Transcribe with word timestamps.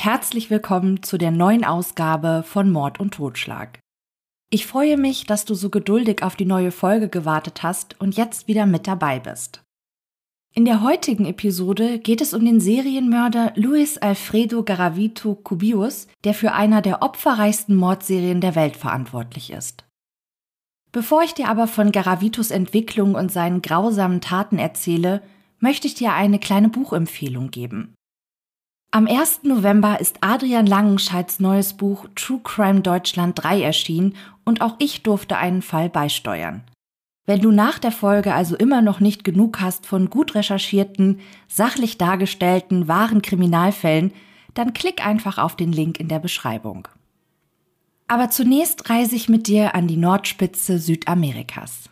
und 0.00 0.06
herzlich 0.06 0.48
willkommen 0.48 1.02
zu 1.02 1.18
der 1.18 1.30
neuen 1.30 1.62
Ausgabe 1.62 2.42
von 2.46 2.70
Mord 2.70 3.00
und 3.00 3.12
Totschlag. 3.12 3.80
Ich 4.48 4.66
freue 4.66 4.96
mich, 4.96 5.26
dass 5.26 5.44
du 5.44 5.54
so 5.54 5.68
geduldig 5.68 6.22
auf 6.22 6.36
die 6.36 6.46
neue 6.46 6.70
Folge 6.70 7.10
gewartet 7.10 7.62
hast 7.62 8.00
und 8.00 8.16
jetzt 8.16 8.48
wieder 8.48 8.64
mit 8.64 8.86
dabei 8.86 9.20
bist. 9.20 9.60
In 10.54 10.64
der 10.64 10.82
heutigen 10.82 11.26
Episode 11.26 11.98
geht 11.98 12.22
es 12.22 12.32
um 12.32 12.46
den 12.46 12.60
Serienmörder 12.60 13.52
Luis 13.56 13.98
Alfredo 13.98 14.64
Garavito 14.64 15.34
Cubius, 15.34 16.06
der 16.24 16.32
für 16.32 16.52
einer 16.52 16.80
der 16.80 17.02
opferreichsten 17.02 17.76
Mordserien 17.76 18.40
der 18.40 18.54
Welt 18.54 18.78
verantwortlich 18.78 19.52
ist. 19.52 19.84
Bevor 20.92 21.22
ich 21.24 21.34
dir 21.34 21.48
aber 21.48 21.66
von 21.66 21.92
Garavitos 21.92 22.50
Entwicklung 22.50 23.14
und 23.14 23.30
seinen 23.30 23.60
grausamen 23.60 24.22
Taten 24.22 24.58
erzähle, 24.58 25.22
möchte 25.58 25.86
ich 25.86 25.94
dir 25.94 26.14
eine 26.14 26.38
kleine 26.38 26.70
Buchempfehlung 26.70 27.50
geben. 27.50 27.94
Am 28.92 29.06
1. 29.06 29.44
November 29.44 30.00
ist 30.00 30.18
Adrian 30.20 30.66
Langenscheids 30.66 31.38
neues 31.38 31.74
Buch 31.74 32.08
True 32.16 32.40
Crime 32.42 32.80
Deutschland 32.80 33.40
3 33.40 33.62
erschienen 33.62 34.16
und 34.44 34.62
auch 34.62 34.74
ich 34.80 35.04
durfte 35.04 35.36
einen 35.36 35.62
Fall 35.62 35.88
beisteuern. 35.88 36.64
Wenn 37.24 37.40
du 37.40 37.52
nach 37.52 37.78
der 37.78 37.92
Folge 37.92 38.34
also 38.34 38.56
immer 38.56 38.82
noch 38.82 38.98
nicht 38.98 39.22
genug 39.22 39.60
hast 39.60 39.86
von 39.86 40.10
gut 40.10 40.34
recherchierten, 40.34 41.20
sachlich 41.46 41.98
dargestellten, 41.98 42.88
wahren 42.88 43.22
Kriminalfällen, 43.22 44.12
dann 44.54 44.72
klick 44.72 45.06
einfach 45.06 45.38
auf 45.38 45.54
den 45.54 45.70
Link 45.70 46.00
in 46.00 46.08
der 46.08 46.18
Beschreibung. 46.18 46.88
Aber 48.08 48.28
zunächst 48.30 48.90
reise 48.90 49.14
ich 49.14 49.28
mit 49.28 49.46
dir 49.46 49.76
an 49.76 49.86
die 49.86 49.98
Nordspitze 49.98 50.80
Südamerikas. 50.80 51.89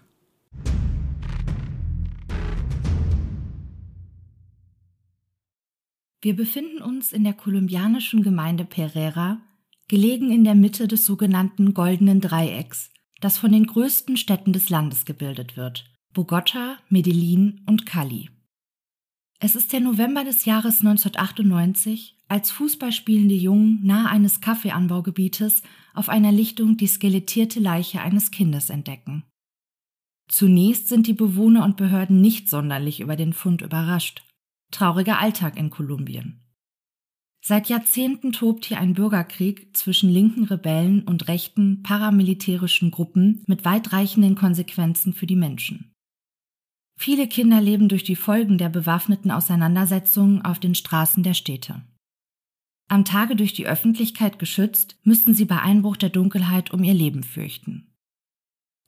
Wir 6.21 6.35
befinden 6.35 6.83
uns 6.83 7.13
in 7.13 7.23
der 7.23 7.33
kolumbianischen 7.33 8.23
Gemeinde 8.23 8.65
Pereira, 8.65 9.41
gelegen 9.87 10.33
in 10.33 10.43
der 10.43 10.57
Mitte 10.57 10.89
des 10.89 11.07
sogenannten 11.07 11.75
Goldenen 11.75 12.21
Dreiecks, 12.21 12.91
das 13.21 13.39
von 13.39 13.53
den 13.53 13.67
größten 13.67 14.17
Städten 14.17 14.53
des 14.53 14.69
Landes 14.69 15.05
gebildet 15.05 15.57
wird, 15.57 15.85
Bogota, 16.13 16.79
Medellin 16.89 17.63
und 17.67 17.87
Cali. 17.87 18.31
Es 19.41 19.55
ist 19.55 19.73
der 19.73 19.81
November 19.81 20.25
des 20.25 20.45
Jahres 20.45 20.81
1998, 20.81 22.17
als 22.27 22.51
fußballspielende 22.51 23.37
Jungen 23.37 23.81
nahe 23.85 24.09
eines 24.09 24.41
Kaffeeanbaugebietes 24.41 25.63
auf 25.95 26.09
einer 26.09 26.33
Lichtung 26.33 26.77
die 26.77 26.89
skelettierte 26.89 27.61
Leiche 27.61 28.01
eines 28.01 28.33
Kindes 28.33 28.71
entdecken. 28.71 29.23
Zunächst 30.29 30.89
sind 30.89 31.07
die 31.07 31.15
Bewohner 31.15 31.65
und 31.65 31.77
Behörden 31.77 32.21
nicht 32.21 32.51
sonderlich 32.51 33.01
über 33.01 33.17
den 33.17 33.33
Fund 33.33 33.63
überrascht. 33.63 34.25
Trauriger 34.71 35.19
Alltag 35.19 35.57
in 35.57 35.71
Kolumbien. 35.71 36.41
Seit 37.41 37.69
Jahrzehnten 37.69 38.33
tobt 38.33 38.67
hier 38.67 38.79
ein 38.79 38.95
Bürgerkrieg 38.95 39.77
zwischen 39.77 40.11
linken 40.11 40.45
Rebellen 40.45 41.03
und 41.05 41.29
rechten 41.29 41.83
paramilitärischen 41.83 42.91
Gruppen 42.91 43.45
mit 43.47 43.65
weitreichenden 43.65 44.35
Konsequenzen 44.35 45.15
für 45.15 45.27
die 45.27 45.37
Menschen. 45.37 45.93
Viele 46.99 47.29
Kinder 47.29 47.61
leben 47.61 47.89
durch 47.89 48.03
die 48.03 48.17
Folgen 48.17 48.59
der 48.59 48.69
bewaffneten 48.69 49.31
Auseinandersetzungen 49.31 50.43
auf 50.43 50.59
den 50.59 50.75
Straßen 50.75 51.23
der 51.23 51.35
Städte. 51.35 51.83
Am 52.89 53.05
Tage 53.05 53.37
durch 53.37 53.53
die 53.53 53.67
Öffentlichkeit 53.67 54.39
geschützt, 54.39 54.99
müssten 55.05 55.33
sie 55.33 55.45
bei 55.45 55.61
Einbruch 55.61 55.97
der 55.97 56.09
Dunkelheit 56.11 56.73
um 56.73 56.83
ihr 56.83 56.95
Leben 56.95 57.23
fürchten. 57.23 57.95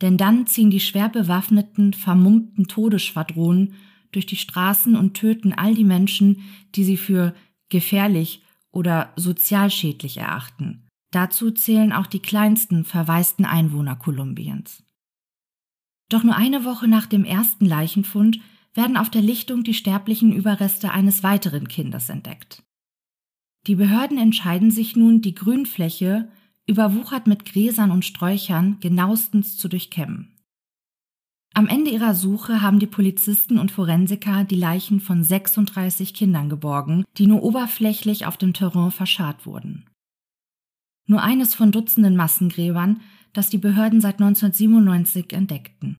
Denn 0.00 0.16
dann 0.16 0.46
ziehen 0.46 0.70
die 0.70 0.80
schwer 0.80 1.08
bewaffneten, 1.08 1.92
vermummten 1.92 2.66
Todesschwadronen 2.66 3.74
durch 4.12 4.26
die 4.26 4.36
Straßen 4.36 4.96
und 4.96 5.14
töten 5.14 5.52
all 5.52 5.74
die 5.74 5.84
Menschen, 5.84 6.42
die 6.74 6.84
sie 6.84 6.96
für 6.96 7.34
gefährlich 7.68 8.42
oder 8.72 9.12
sozial 9.16 9.70
schädlich 9.70 10.18
erachten. 10.18 10.86
Dazu 11.12 11.50
zählen 11.50 11.92
auch 11.92 12.06
die 12.06 12.20
kleinsten 12.20 12.84
verwaisten 12.84 13.44
Einwohner 13.44 13.96
Kolumbiens. 13.96 14.84
Doch 16.08 16.24
nur 16.24 16.36
eine 16.36 16.64
Woche 16.64 16.88
nach 16.88 17.06
dem 17.06 17.24
ersten 17.24 17.66
Leichenfund 17.66 18.40
werden 18.74 18.96
auf 18.96 19.10
der 19.10 19.22
Lichtung 19.22 19.64
die 19.64 19.74
sterblichen 19.74 20.32
Überreste 20.32 20.92
eines 20.92 21.22
weiteren 21.22 21.68
Kindes 21.68 22.08
entdeckt. 22.08 22.62
Die 23.66 23.74
Behörden 23.74 24.18
entscheiden 24.18 24.70
sich 24.70 24.96
nun, 24.96 25.20
die 25.20 25.34
Grünfläche, 25.34 26.28
überwuchert 26.66 27.26
mit 27.26 27.44
Gräsern 27.44 27.90
und 27.90 28.04
Sträuchern, 28.04 28.78
genauestens 28.80 29.58
zu 29.58 29.68
durchkämmen. 29.68 30.39
Am 31.52 31.66
Ende 31.66 31.90
ihrer 31.90 32.14
Suche 32.14 32.62
haben 32.62 32.78
die 32.78 32.86
Polizisten 32.86 33.58
und 33.58 33.72
Forensiker 33.72 34.44
die 34.44 34.56
Leichen 34.56 35.00
von 35.00 35.24
36 35.24 36.14
Kindern 36.14 36.48
geborgen, 36.48 37.04
die 37.18 37.26
nur 37.26 37.42
oberflächlich 37.42 38.26
auf 38.26 38.36
dem 38.36 38.54
Terrain 38.54 38.90
verscharrt 38.90 39.46
wurden. 39.46 39.86
Nur 41.06 41.22
eines 41.22 41.54
von 41.54 41.72
Dutzenden 41.72 42.14
Massengräbern, 42.14 43.00
das 43.32 43.50
die 43.50 43.58
Behörden 43.58 44.00
seit 44.00 44.20
1997 44.20 45.32
entdeckten. 45.32 45.96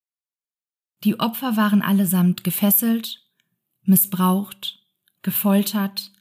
Die 1.04 1.20
Opfer 1.20 1.58
waren 1.58 1.82
allesamt 1.82 2.44
gefesselt, 2.44 3.28
missbraucht, 3.84 4.80
gefoltert, 5.22 6.12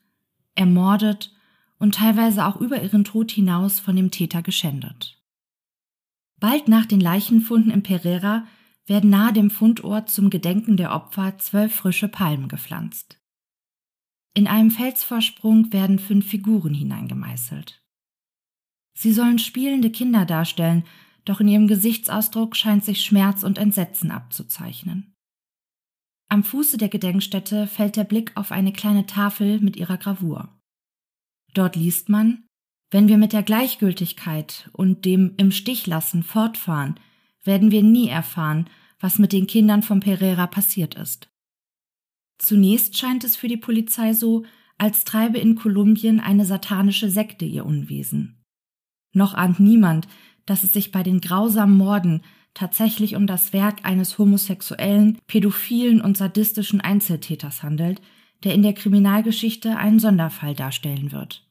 ermordet 0.54 1.32
und 1.78 1.94
teilweise 1.94 2.46
auch 2.46 2.60
über 2.60 2.82
ihren 2.82 3.04
Tod 3.04 3.30
hinaus 3.30 3.78
von 3.78 3.94
dem 3.94 4.10
Täter 4.10 4.42
geschändet. 4.42 5.18
Bald 6.40 6.68
nach 6.68 6.86
den 6.86 7.00
Leichenfunden 7.00 7.70
in 7.70 7.82
Pereira 7.82 8.46
werden 8.86 9.10
nahe 9.10 9.32
dem 9.32 9.50
Fundort 9.50 10.10
zum 10.10 10.30
Gedenken 10.30 10.76
der 10.76 10.92
Opfer 10.92 11.38
zwölf 11.38 11.74
frische 11.74 12.08
Palmen 12.08 12.48
gepflanzt. 12.48 13.20
In 14.34 14.46
einem 14.46 14.70
Felsvorsprung 14.70 15.72
werden 15.72 15.98
fünf 15.98 16.26
Figuren 16.26 16.74
hineingemeißelt. 16.74 17.82
Sie 18.94 19.12
sollen 19.12 19.38
spielende 19.38 19.90
Kinder 19.90 20.24
darstellen, 20.24 20.84
doch 21.24 21.40
in 21.40 21.48
ihrem 21.48 21.66
Gesichtsausdruck 21.66 22.56
scheint 22.56 22.84
sich 22.84 23.04
Schmerz 23.04 23.42
und 23.42 23.58
Entsetzen 23.58 24.10
abzuzeichnen. 24.10 25.14
Am 26.28 26.44
Fuße 26.44 26.78
der 26.78 26.88
Gedenkstätte 26.88 27.66
fällt 27.66 27.96
der 27.96 28.04
Blick 28.04 28.36
auf 28.36 28.52
eine 28.52 28.72
kleine 28.72 29.06
Tafel 29.06 29.60
mit 29.60 29.76
ihrer 29.76 29.96
Gravur. 29.96 30.48
Dort 31.54 31.74
liest 31.74 32.08
man, 32.08 32.44
wenn 32.90 33.08
wir 33.08 33.18
mit 33.18 33.32
der 33.32 33.42
Gleichgültigkeit 33.42 34.70
und 34.72 35.04
dem 35.04 35.34
Im 35.36 35.50
Stich 35.50 35.86
lassen 35.86 36.22
fortfahren, 36.22 36.98
werden 37.44 37.70
wir 37.70 37.82
nie 37.82 38.08
erfahren, 38.08 38.68
was 38.98 39.18
mit 39.18 39.32
den 39.32 39.46
Kindern 39.46 39.82
von 39.82 40.00
Pereira 40.00 40.46
passiert 40.46 40.94
ist. 40.94 41.28
Zunächst 42.38 42.96
scheint 42.96 43.24
es 43.24 43.36
für 43.36 43.48
die 43.48 43.56
Polizei 43.56 44.12
so, 44.12 44.44
als 44.78 45.04
treibe 45.04 45.38
in 45.38 45.56
Kolumbien 45.56 46.20
eine 46.20 46.44
satanische 46.44 47.10
Sekte 47.10 47.44
ihr 47.44 47.66
Unwesen. 47.66 48.42
Noch 49.12 49.34
ahnt 49.34 49.60
niemand, 49.60 50.08
dass 50.46 50.64
es 50.64 50.72
sich 50.72 50.90
bei 50.90 51.02
den 51.02 51.20
grausamen 51.20 51.76
Morden 51.76 52.22
tatsächlich 52.54 53.14
um 53.14 53.26
das 53.26 53.52
Werk 53.52 53.84
eines 53.84 54.18
homosexuellen, 54.18 55.18
pädophilen 55.26 56.00
und 56.00 56.16
sadistischen 56.16 56.80
Einzeltäters 56.80 57.62
handelt, 57.62 58.00
der 58.42 58.54
in 58.54 58.62
der 58.62 58.72
Kriminalgeschichte 58.72 59.76
einen 59.76 59.98
Sonderfall 59.98 60.54
darstellen 60.54 61.12
wird. 61.12 61.46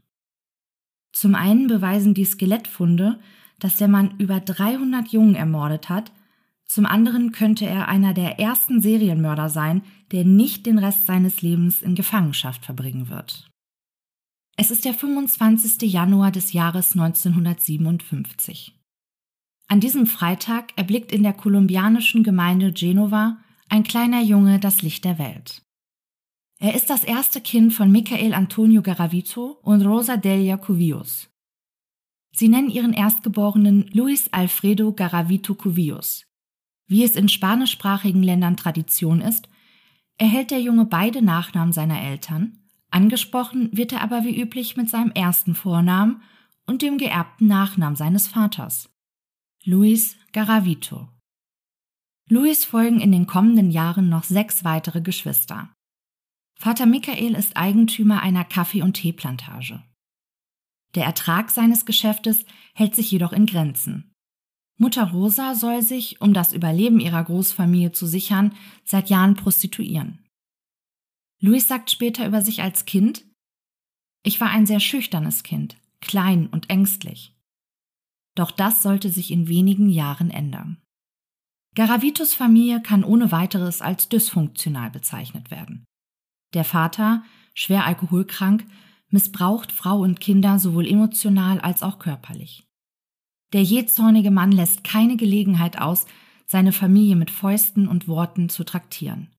Zum 1.12 1.36
einen 1.36 1.68
beweisen 1.68 2.14
die 2.14 2.26
Skelettfunde, 2.26 3.20
dass 3.60 3.78
der 3.78 3.88
Mann 3.88 4.16
über 4.18 4.40
300 4.40 5.10
Jungen 5.10 5.36
ermordet 5.36 5.90
hat, 5.90 6.12
zum 6.66 6.86
anderen 6.86 7.32
könnte 7.32 7.66
er 7.66 7.88
einer 7.88 8.14
der 8.14 8.40
ersten 8.40 8.82
Serienmörder 8.82 9.50
sein, 9.50 9.82
der 10.12 10.24
nicht 10.24 10.66
den 10.66 10.78
Rest 10.78 11.08
seines 11.08 11.42
Lebens 11.42 11.82
in 11.82 11.96
Gefangenschaft 11.96 12.64
verbringen 12.64 13.10
wird. 13.10 13.50
Es 14.56 14.72
ist 14.72 14.86
der 14.86 14.94
25. 14.94 15.92
Januar 15.92 16.32
des 16.32 16.54
Jahres 16.54 16.92
1957. 16.92 18.76
An 19.68 19.80
diesem 19.80 20.06
Freitag 20.06 20.78
erblickt 20.78 21.12
in 21.12 21.24
der 21.24 21.34
kolumbianischen 21.34 22.24
Gemeinde 22.24 22.72
Genova 22.72 23.38
ein 23.70 23.84
kleiner 23.84 24.22
Junge 24.22 24.60
das 24.60 24.82
Licht 24.82 25.06
der 25.06 25.18
Welt. 25.18 25.62
Er 26.60 26.76
ist 26.76 26.90
das 26.90 27.04
erste 27.04 27.40
Kind 27.40 27.74
von 27.74 27.92
Michael 27.92 28.34
Antonio 28.34 28.82
Garavito 28.82 29.60
und 29.62 29.82
Rosa 29.86 30.18
Delia 30.18 30.58
Cuvillos. 30.58 31.29
Sie 32.32 32.48
nennen 32.48 32.70
ihren 32.70 32.94
Erstgeborenen 32.94 33.90
Luis 33.92 34.30
Alfredo 34.32 34.94
Garavito 34.94 35.56
Cuvillos. 35.56 36.26
Wie 36.88 37.04
es 37.04 37.16
in 37.16 37.30
spanischsprachigen 37.30 38.24
Ländern 38.24 38.58
Tradition 38.58 39.22
ist, 39.22 39.50
erhält 40.18 40.52
der 40.52 40.62
Junge 40.62 40.86
beide 40.86 41.22
Nachnamen 41.22 41.74
seiner 41.74 42.02
Eltern, 42.02 42.58
angesprochen 42.92 43.70
wird 43.72 43.94
er 43.94 44.02
aber 44.02 44.24
wie 44.24 44.40
üblich 44.40 44.78
mit 44.78 44.90
seinem 44.90 45.12
ersten 45.12 45.56
Vornamen 45.56 46.22
und 46.66 46.82
dem 46.82 46.98
geerbten 46.98 47.48
Nachnamen 47.48 47.96
seines 47.96 48.28
Vaters. 48.28 48.90
Luis 49.64 50.18
Garavito. 50.32 51.10
Luis 52.28 52.64
folgen 52.64 53.00
in 53.00 53.12
den 53.12 53.28
kommenden 53.28 53.72
Jahren 53.72 54.08
noch 54.08 54.24
sechs 54.24 54.64
weitere 54.64 55.02
Geschwister. 55.02 55.70
Vater 56.56 56.86
Michael 56.86 57.36
ist 57.36 57.58
Eigentümer 57.58 58.22
einer 58.22 58.44
Kaffee- 58.44 58.84
und 58.84 58.94
Teeplantage. 58.94 59.82
Der 60.96 61.06
Ertrag 61.06 61.52
seines 61.52 61.86
Geschäftes 61.86 62.46
hält 62.74 62.96
sich 62.96 63.12
jedoch 63.12 63.32
in 63.32 63.46
Grenzen. 63.46 64.12
Mutter 64.78 65.12
Rosa 65.12 65.56
soll 65.56 65.82
sich, 65.82 66.22
um 66.22 66.34
das 66.34 66.54
Überleben 66.54 67.00
ihrer 67.00 67.24
Großfamilie 67.24 67.92
zu 67.92 68.08
sichern, 68.08 68.56
seit 68.86 69.10
Jahren 69.10 69.36
prostituieren. 69.36 70.26
Luis 71.42 71.68
sagt 71.68 71.92
später 71.92 72.26
über 72.26 72.42
sich 72.42 72.62
als 72.62 72.86
Kind, 72.86 73.26
Ich 74.24 74.42
war 74.42 74.50
ein 74.50 74.66
sehr 74.66 74.80
schüchternes 74.80 75.44
Kind, 75.44 75.78
klein 76.02 76.48
und 76.48 76.70
ängstlich. 76.70 77.36
Doch 78.36 78.52
das 78.52 78.84
sollte 78.84 79.10
sich 79.10 79.32
in 79.32 79.48
wenigen 79.48 79.90
Jahren 79.90 80.32
ändern. 80.32 80.82
Garavitos 81.76 82.34
Familie 82.34 82.82
kann 82.82 83.04
ohne 83.04 83.32
weiteres 83.32 83.82
als 83.82 84.10
dysfunktional 84.10 84.92
bezeichnet 84.92 85.52
werden. 85.52 85.86
Der 86.54 86.64
Vater, 86.64 87.24
schwer 87.54 87.86
alkoholkrank, 87.86 88.66
missbraucht 89.10 89.72
Frau 89.72 90.00
und 90.00 90.20
Kinder 90.20 90.60
sowohl 90.60 90.88
emotional 90.88 91.60
als 91.60 91.84
auch 91.84 92.00
körperlich. 92.00 92.68
Der 93.54 93.64
jähzornige 93.64 94.32
Mann 94.32 94.52
lässt 94.52 94.84
keine 94.84 95.18
Gelegenheit 95.18 95.80
aus, 95.80 96.06
seine 96.46 96.72
Familie 96.72 97.16
mit 97.16 97.32
Fäusten 97.32 97.88
und 97.88 98.08
Worten 98.08 98.50
zu 98.50 98.64
traktieren. 98.64 99.30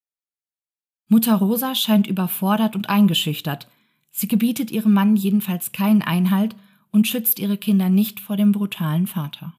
Mutter 1.09 1.35
Rosa 1.35 1.75
scheint 1.75 2.07
überfordert 2.07 2.77
und 2.77 2.89
eingeschüchtert. 2.89 3.69
Sie 4.13 4.29
gebietet 4.29 4.71
ihrem 4.71 4.93
Mann 4.93 5.17
jedenfalls 5.17 5.73
keinen 5.73 6.03
Einhalt 6.03 6.55
und 6.93 7.09
schützt 7.09 7.39
ihre 7.39 7.57
Kinder 7.57 7.89
nicht 7.89 8.21
vor 8.21 8.37
dem 8.37 8.53
brutalen 8.53 9.07
Vater. 9.07 9.57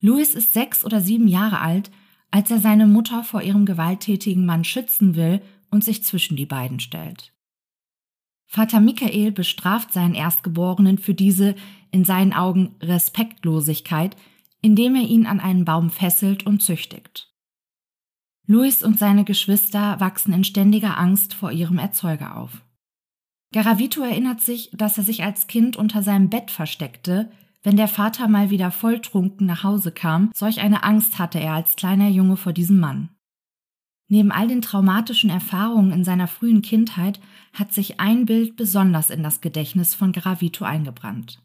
Louis 0.00 0.34
ist 0.34 0.52
sechs 0.52 0.84
oder 0.84 1.00
sieben 1.00 1.26
Jahre 1.26 1.60
alt, 1.60 1.90
als 2.30 2.50
er 2.50 2.58
seine 2.58 2.86
Mutter 2.86 3.24
vor 3.24 3.42
ihrem 3.42 3.66
gewalttätigen 3.66 4.44
Mann 4.44 4.64
schützen 4.64 5.16
will 5.16 5.42
und 5.70 5.84
sich 5.84 6.04
zwischen 6.04 6.36
die 6.36 6.46
beiden 6.46 6.80
stellt. 6.80 7.32
Vater 8.50 8.80
Michael 8.80 9.30
bestraft 9.30 9.92
seinen 9.92 10.14
Erstgeborenen 10.14 10.96
für 10.96 11.12
diese 11.12 11.54
in 11.90 12.04
seinen 12.04 12.32
Augen 12.32 12.76
Respektlosigkeit, 12.80 14.16
indem 14.62 14.96
er 14.96 15.02
ihn 15.02 15.26
an 15.26 15.38
einen 15.38 15.66
Baum 15.66 15.90
fesselt 15.90 16.46
und 16.46 16.62
züchtigt. 16.62 17.30
Louis 18.46 18.82
und 18.82 18.98
seine 18.98 19.24
Geschwister 19.24 20.00
wachsen 20.00 20.32
in 20.32 20.44
ständiger 20.44 20.96
Angst 20.96 21.34
vor 21.34 21.52
ihrem 21.52 21.78
Erzeuger 21.78 22.38
auf. 22.38 22.62
Garavito 23.52 24.02
erinnert 24.02 24.40
sich, 24.40 24.70
dass 24.72 24.96
er 24.96 25.04
sich 25.04 25.22
als 25.22 25.46
Kind 25.46 25.76
unter 25.76 26.02
seinem 26.02 26.30
Bett 26.30 26.50
versteckte, 26.50 27.30
wenn 27.62 27.76
der 27.76 27.88
Vater 27.88 28.28
mal 28.28 28.48
wieder 28.48 28.70
volltrunken 28.70 29.46
nach 29.46 29.62
Hause 29.62 29.92
kam, 29.92 30.30
solch 30.34 30.60
eine 30.60 30.84
Angst 30.84 31.18
hatte 31.18 31.38
er 31.38 31.52
als 31.52 31.76
kleiner 31.76 32.08
Junge 32.08 32.38
vor 32.38 32.54
diesem 32.54 32.80
Mann. 32.80 33.10
Neben 34.08 34.32
all 34.32 34.48
den 34.48 34.62
traumatischen 34.62 35.28
Erfahrungen 35.28 35.92
in 35.92 36.02
seiner 36.02 36.28
frühen 36.28 36.62
Kindheit 36.62 37.20
hat 37.52 37.72
sich 37.72 38.00
ein 38.00 38.24
Bild 38.24 38.56
besonders 38.56 39.10
in 39.10 39.22
das 39.22 39.42
Gedächtnis 39.42 39.94
von 39.94 40.12
Gravito 40.12 40.64
eingebrannt. 40.64 41.42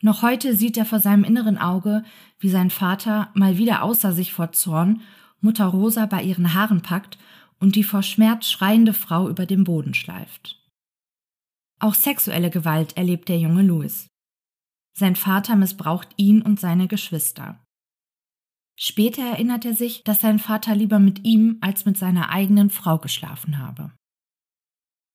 Noch 0.00 0.22
heute 0.22 0.56
sieht 0.56 0.76
er 0.76 0.86
vor 0.86 1.00
seinem 1.00 1.24
inneren 1.24 1.58
Auge, 1.58 2.04
wie 2.38 2.48
sein 2.48 2.70
Vater, 2.70 3.30
mal 3.34 3.58
wieder 3.58 3.82
außer 3.82 4.12
sich 4.12 4.32
vor 4.32 4.52
Zorn, 4.52 5.02
Mutter 5.40 5.66
Rosa 5.66 6.06
bei 6.06 6.22
ihren 6.22 6.54
Haaren 6.54 6.80
packt 6.80 7.18
und 7.58 7.76
die 7.76 7.84
vor 7.84 8.02
Schmerz 8.02 8.46
schreiende 8.50 8.94
Frau 8.94 9.28
über 9.28 9.46
den 9.46 9.64
Boden 9.64 9.94
schleift. 9.94 10.60
Auch 11.80 11.94
sexuelle 11.94 12.50
Gewalt 12.50 12.96
erlebt 12.96 13.28
der 13.28 13.38
junge 13.38 13.62
Louis. 13.62 14.08
Sein 14.96 15.16
Vater 15.16 15.56
missbraucht 15.56 16.08
ihn 16.16 16.40
und 16.40 16.60
seine 16.60 16.88
Geschwister. 16.88 17.63
Später 18.76 19.22
erinnert 19.22 19.64
er 19.64 19.74
sich, 19.74 20.02
dass 20.04 20.20
sein 20.20 20.38
Vater 20.38 20.74
lieber 20.74 20.98
mit 20.98 21.24
ihm 21.24 21.58
als 21.60 21.84
mit 21.84 21.96
seiner 21.96 22.30
eigenen 22.30 22.70
Frau 22.70 22.98
geschlafen 22.98 23.58
habe. 23.58 23.92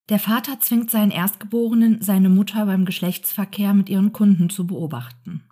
Der 0.09 0.19
Vater 0.19 0.59
zwingt 0.59 0.89
seinen 0.89 1.11
Erstgeborenen, 1.11 2.01
seine 2.01 2.29
Mutter 2.29 2.65
beim 2.65 2.85
Geschlechtsverkehr 2.85 3.73
mit 3.73 3.89
ihren 3.89 4.11
Kunden 4.11 4.49
zu 4.49 4.65
beobachten. 4.65 5.43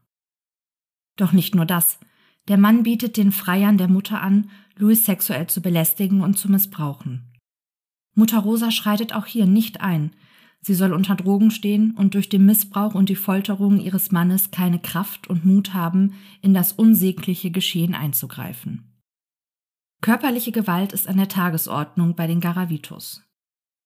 Doch 1.15 1.31
nicht 1.31 1.53
nur 1.53 1.65
das. 1.65 1.99
Der 2.47 2.57
Mann 2.57 2.83
bietet 2.83 3.17
den 3.17 3.31
Freiern 3.31 3.77
der 3.77 3.87
Mutter 3.87 4.21
an, 4.21 4.49
Louis 4.77 5.05
sexuell 5.05 5.47
zu 5.47 5.61
belästigen 5.61 6.21
und 6.21 6.37
zu 6.37 6.49
missbrauchen. 6.49 7.33
Mutter 8.15 8.39
Rosa 8.39 8.71
schreitet 8.71 9.13
auch 9.13 9.25
hier 9.25 9.45
nicht 9.45 9.81
ein, 9.81 10.11
Sie 10.67 10.73
soll 10.73 10.91
unter 10.91 11.15
Drogen 11.15 11.49
stehen 11.49 11.91
und 11.91 12.13
durch 12.13 12.27
den 12.27 12.45
Missbrauch 12.45 12.93
und 12.93 13.07
die 13.07 13.15
Folterung 13.15 13.79
ihres 13.79 14.11
Mannes 14.11 14.51
keine 14.51 14.79
Kraft 14.79 15.29
und 15.29 15.45
Mut 15.45 15.73
haben, 15.73 16.15
in 16.41 16.53
das 16.53 16.73
unsägliche 16.73 17.51
Geschehen 17.51 17.95
einzugreifen. 17.95 18.83
Körperliche 20.01 20.51
Gewalt 20.51 20.91
ist 20.91 21.07
an 21.07 21.15
der 21.15 21.29
Tagesordnung 21.29 22.17
bei 22.17 22.27
den 22.27 22.41
Garavitos. 22.41 23.23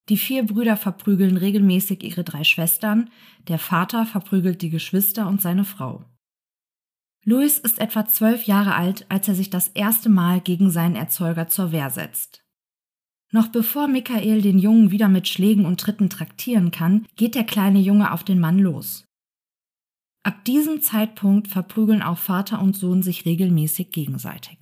Die 0.09 0.17
vier 0.17 0.43
Brüder 0.43 0.75
verprügeln 0.75 1.37
regelmäßig 1.37 2.03
ihre 2.03 2.23
drei 2.23 2.43
Schwestern, 2.43 3.11
der 3.47 3.59
Vater 3.59 4.07
verprügelt 4.07 4.63
die 4.63 4.71
Geschwister 4.71 5.27
und 5.27 5.39
seine 5.39 5.65
Frau. 5.65 6.03
Louis 7.25 7.59
ist 7.59 7.77
etwa 7.77 8.07
zwölf 8.07 8.45
Jahre 8.45 8.73
alt, 8.73 9.05
als 9.09 9.27
er 9.27 9.35
sich 9.35 9.51
das 9.51 9.67
erste 9.67 10.09
Mal 10.09 10.41
gegen 10.41 10.71
seinen 10.71 10.95
Erzeuger 10.95 11.47
zur 11.47 11.71
Wehr 11.71 11.91
setzt. 11.91 12.43
Noch 13.31 13.47
bevor 13.47 13.87
Michael 13.87 14.41
den 14.41 14.59
Jungen 14.59 14.91
wieder 14.91 15.07
mit 15.07 15.27
Schlägen 15.27 15.65
und 15.65 15.79
Tritten 15.79 16.09
traktieren 16.09 16.71
kann, 16.71 17.05
geht 17.15 17.35
der 17.35 17.45
kleine 17.45 17.79
Junge 17.79 18.11
auf 18.11 18.23
den 18.23 18.39
Mann 18.39 18.59
los. 18.59 19.05
Ab 20.23 20.43
diesem 20.45 20.81
Zeitpunkt 20.81 21.47
verprügeln 21.47 22.01
auch 22.01 22.17
Vater 22.17 22.61
und 22.61 22.75
Sohn 22.75 23.01
sich 23.01 23.25
regelmäßig 23.25 23.91
gegenseitig. 23.91 24.57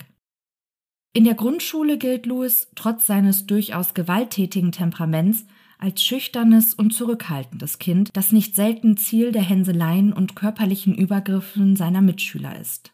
In 1.12 1.24
der 1.24 1.34
Grundschule 1.34 1.98
gilt 1.98 2.26
Louis 2.26 2.70
trotz 2.76 3.06
seines 3.06 3.46
durchaus 3.46 3.94
gewalttätigen 3.94 4.70
Temperaments 4.70 5.44
als 5.78 6.02
schüchternes 6.04 6.74
und 6.74 6.92
zurückhaltendes 6.92 7.78
Kind, 7.78 8.10
das 8.12 8.32
nicht 8.32 8.54
selten 8.54 8.96
Ziel 8.96 9.32
der 9.32 9.42
Hänseleien 9.42 10.12
und 10.12 10.36
körperlichen 10.36 10.94
Übergriffen 10.94 11.74
seiner 11.74 12.02
Mitschüler 12.02 12.58
ist. 12.60 12.92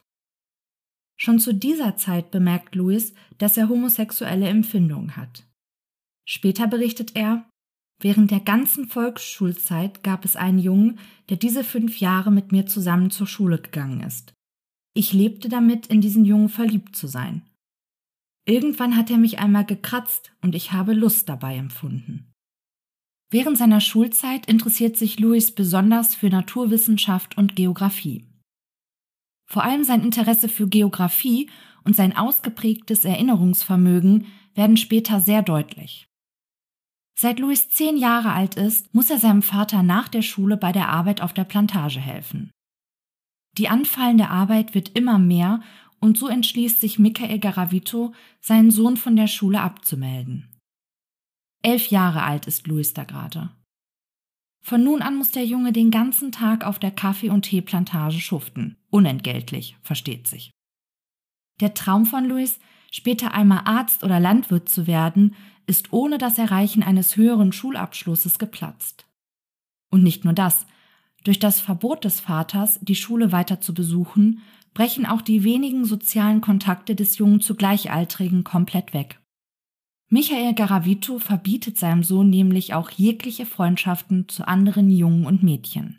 Schon 1.19 1.39
zu 1.39 1.53
dieser 1.53 1.97
Zeit 1.97 2.31
bemerkt 2.31 2.75
Louis, 2.75 3.13
dass 3.39 3.57
er 3.57 3.69
homosexuelle 3.69 4.49
Empfindungen 4.49 5.17
hat. 5.17 5.46
Später 6.29 6.67
berichtet 6.67 7.15
er, 7.15 7.49
während 8.01 8.31
der 8.31 8.41
ganzen 8.41 8.89
Volksschulzeit 8.89 10.03
gab 10.03 10.25
es 10.25 10.37
einen 10.37 10.59
Jungen, 10.59 10.99
der 11.29 11.37
diese 11.37 11.65
fünf 11.65 12.01
Jahre 12.01 12.31
mit 12.31 12.53
mir 12.53 12.67
zusammen 12.67 13.11
zur 13.11 13.27
Schule 13.27 13.59
gegangen 13.59 14.01
ist. 14.01 14.35
Ich 14.95 15.13
lebte 15.13 15.49
damit, 15.49 15.87
in 15.87 16.01
diesen 16.01 16.25
Jungen 16.25 16.49
verliebt 16.49 16.97
zu 16.97 17.07
sein. 17.07 17.43
Irgendwann 18.47 18.97
hat 18.97 19.11
er 19.11 19.19
mich 19.19 19.39
einmal 19.39 19.65
gekratzt 19.65 20.33
und 20.41 20.55
ich 20.55 20.73
habe 20.73 20.95
Lust 20.95 21.29
dabei 21.29 21.57
empfunden. 21.57 22.33
Während 23.31 23.59
seiner 23.59 23.81
Schulzeit 23.81 24.47
interessiert 24.47 24.97
sich 24.97 25.19
Louis 25.19 25.53
besonders 25.53 26.15
für 26.15 26.29
Naturwissenschaft 26.29 27.37
und 27.37 27.57
Geographie. 27.57 28.25
Vor 29.49 29.65
allem 29.65 29.85
sein 29.85 30.03
Interesse 30.03 30.49
für 30.49 30.69
Geographie 30.69 31.51
und 31.85 31.95
sein 31.95 32.17
ausgeprägtes 32.17 33.05
Erinnerungsvermögen 33.05 34.27
werden 34.55 34.77
später 34.77 35.21
sehr 35.21 35.43
deutlich. 35.43 36.09
Seit 37.19 37.39
Louis 37.39 37.71
zehn 37.71 37.97
Jahre 37.97 38.33
alt 38.33 38.57
ist, 38.57 38.95
muss 38.95 39.09
er 39.09 39.19
seinem 39.19 39.43
Vater 39.43 39.83
nach 39.83 40.09
der 40.09 40.23
Schule 40.23 40.57
bei 40.59 40.73
der 40.73 40.91
Arbeit 40.91 41.23
auf 41.23 41.33
der 41.33 41.45
Plantage 41.45 41.99
helfen. 41.99 42.51
Die 43.57 43.69
anfallende 43.69 44.29
Arbeit 44.29 44.75
wird 44.75 44.99
immer 44.99 45.19
mehr 45.19 45.63
und 45.99 46.19
so 46.19 46.29
entschließt 46.29 46.79
sich 46.79 46.99
Michael 46.99 47.39
Garavito, 47.39 48.13
seinen 48.41 48.71
Sohn 48.71 48.99
von 48.99 49.17
der 49.17 49.29
Schule 49.29 49.63
abzumelden. 49.63 50.53
Elf 51.63 51.89
Jahre 51.89 52.23
alt 52.23 52.47
ist 52.47 52.67
Louis 52.67 52.93
da 52.93 53.05
gerade. 53.05 53.51
Von 54.63 54.85
nun 54.85 55.01
an 55.01 55.17
muss 55.17 55.31
der 55.31 55.47
Junge 55.47 55.73
den 55.73 55.91
ganzen 55.91 56.33
Tag 56.33 56.67
auf 56.67 56.79
der 56.79 56.91
Kaffee- 56.91 57.31
und 57.31 57.43
Teeplantage 57.43 58.21
schuften. 58.21 58.77
Unentgeltlich, 58.91 59.77
versteht 59.83 60.27
sich. 60.27 60.51
Der 61.61 61.73
Traum 61.73 62.05
von 62.05 62.27
Louis, 62.27 62.59
später 62.97 63.35
einmal 63.35 63.63
Arzt 63.67 64.03
oder 64.03 64.19
Landwirt 64.19 64.69
zu 64.69 64.87
werden, 64.87 65.35
ist 65.67 65.93
ohne 65.93 66.17
das 66.17 66.39
Erreichen 66.39 66.83
eines 66.83 67.17
höheren 67.17 67.53
Schulabschlusses 67.53 68.39
geplatzt. 68.39 69.07
Und 69.91 70.03
nicht 70.03 70.25
nur 70.25 70.33
das. 70.33 70.67
Durch 71.23 71.39
das 71.39 71.61
Verbot 71.61 72.05
des 72.05 72.21
Vaters, 72.21 72.79
die 72.81 72.95
Schule 72.95 73.33
weiter 73.33 73.61
zu 73.61 73.75
besuchen, 73.75 74.41
brechen 74.75 75.07
auch 75.07 75.21
die 75.21 75.45
wenigen 75.45 75.85
sozialen 75.85 76.41
Kontakte 76.41 76.95
des 76.95 77.19
Jungen 77.19 77.41
zu 77.41 77.55
Gleichaltrigen 77.55 78.45
komplett 78.45 78.95
weg. 78.95 79.21
Michael 80.09 80.55
Garavito 80.55 81.19
verbietet 81.19 81.79
seinem 81.79 82.05
Sohn 82.05 82.31
nämlich 82.31 82.75
auch 82.75 82.91
jegliche 82.91 83.45
Freundschaften 83.45 84.29
zu 84.29 84.47
anderen 84.47 84.89
Jungen 84.89 85.27
und 85.27 85.43
Mädchen. 85.43 85.99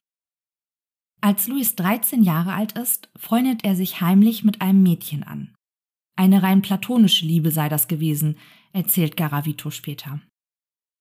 Als 1.19 1.47
Luis 1.47 1.75
13 1.75 2.23
Jahre 2.23 2.53
alt 2.53 2.71
ist, 2.73 3.09
freundet 3.17 3.65
er 3.65 3.75
sich 3.75 4.01
heimlich 4.01 4.43
mit 4.43 4.61
einem 4.61 4.81
Mädchen 4.81 5.23
an. 5.23 5.53
Eine 6.17 6.41
rein 6.43 6.61
platonische 6.61 7.25
Liebe 7.25 7.51
sei 7.51 7.69
das 7.69 7.87
gewesen, 7.87 8.37
erzählt 8.73 9.15
Garavito 9.15 9.69
später. 9.69 10.19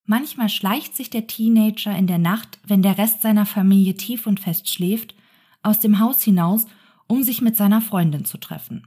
Manchmal 0.07 0.51
schleicht 0.51 0.95
sich 0.95 1.11
der 1.11 1.27
Teenager 1.27 1.97
in 1.97 2.07
der 2.07 2.19
Nacht, 2.19 2.61
wenn 2.65 2.83
der 2.83 2.99
Rest 2.99 3.23
seiner 3.23 3.47
Familie 3.47 3.95
tief 3.95 4.27
und 4.27 4.39
fest 4.39 4.69
schläft, 4.69 5.17
aus 5.63 5.81
dem 5.81 5.99
Haus 5.99 6.23
hinaus, 6.23 6.67
um 7.09 7.23
sich 7.23 7.41
mit 7.41 7.57
seiner 7.57 7.81
Freundin 7.81 8.25
zu 8.25 8.39
treffen. 8.39 8.87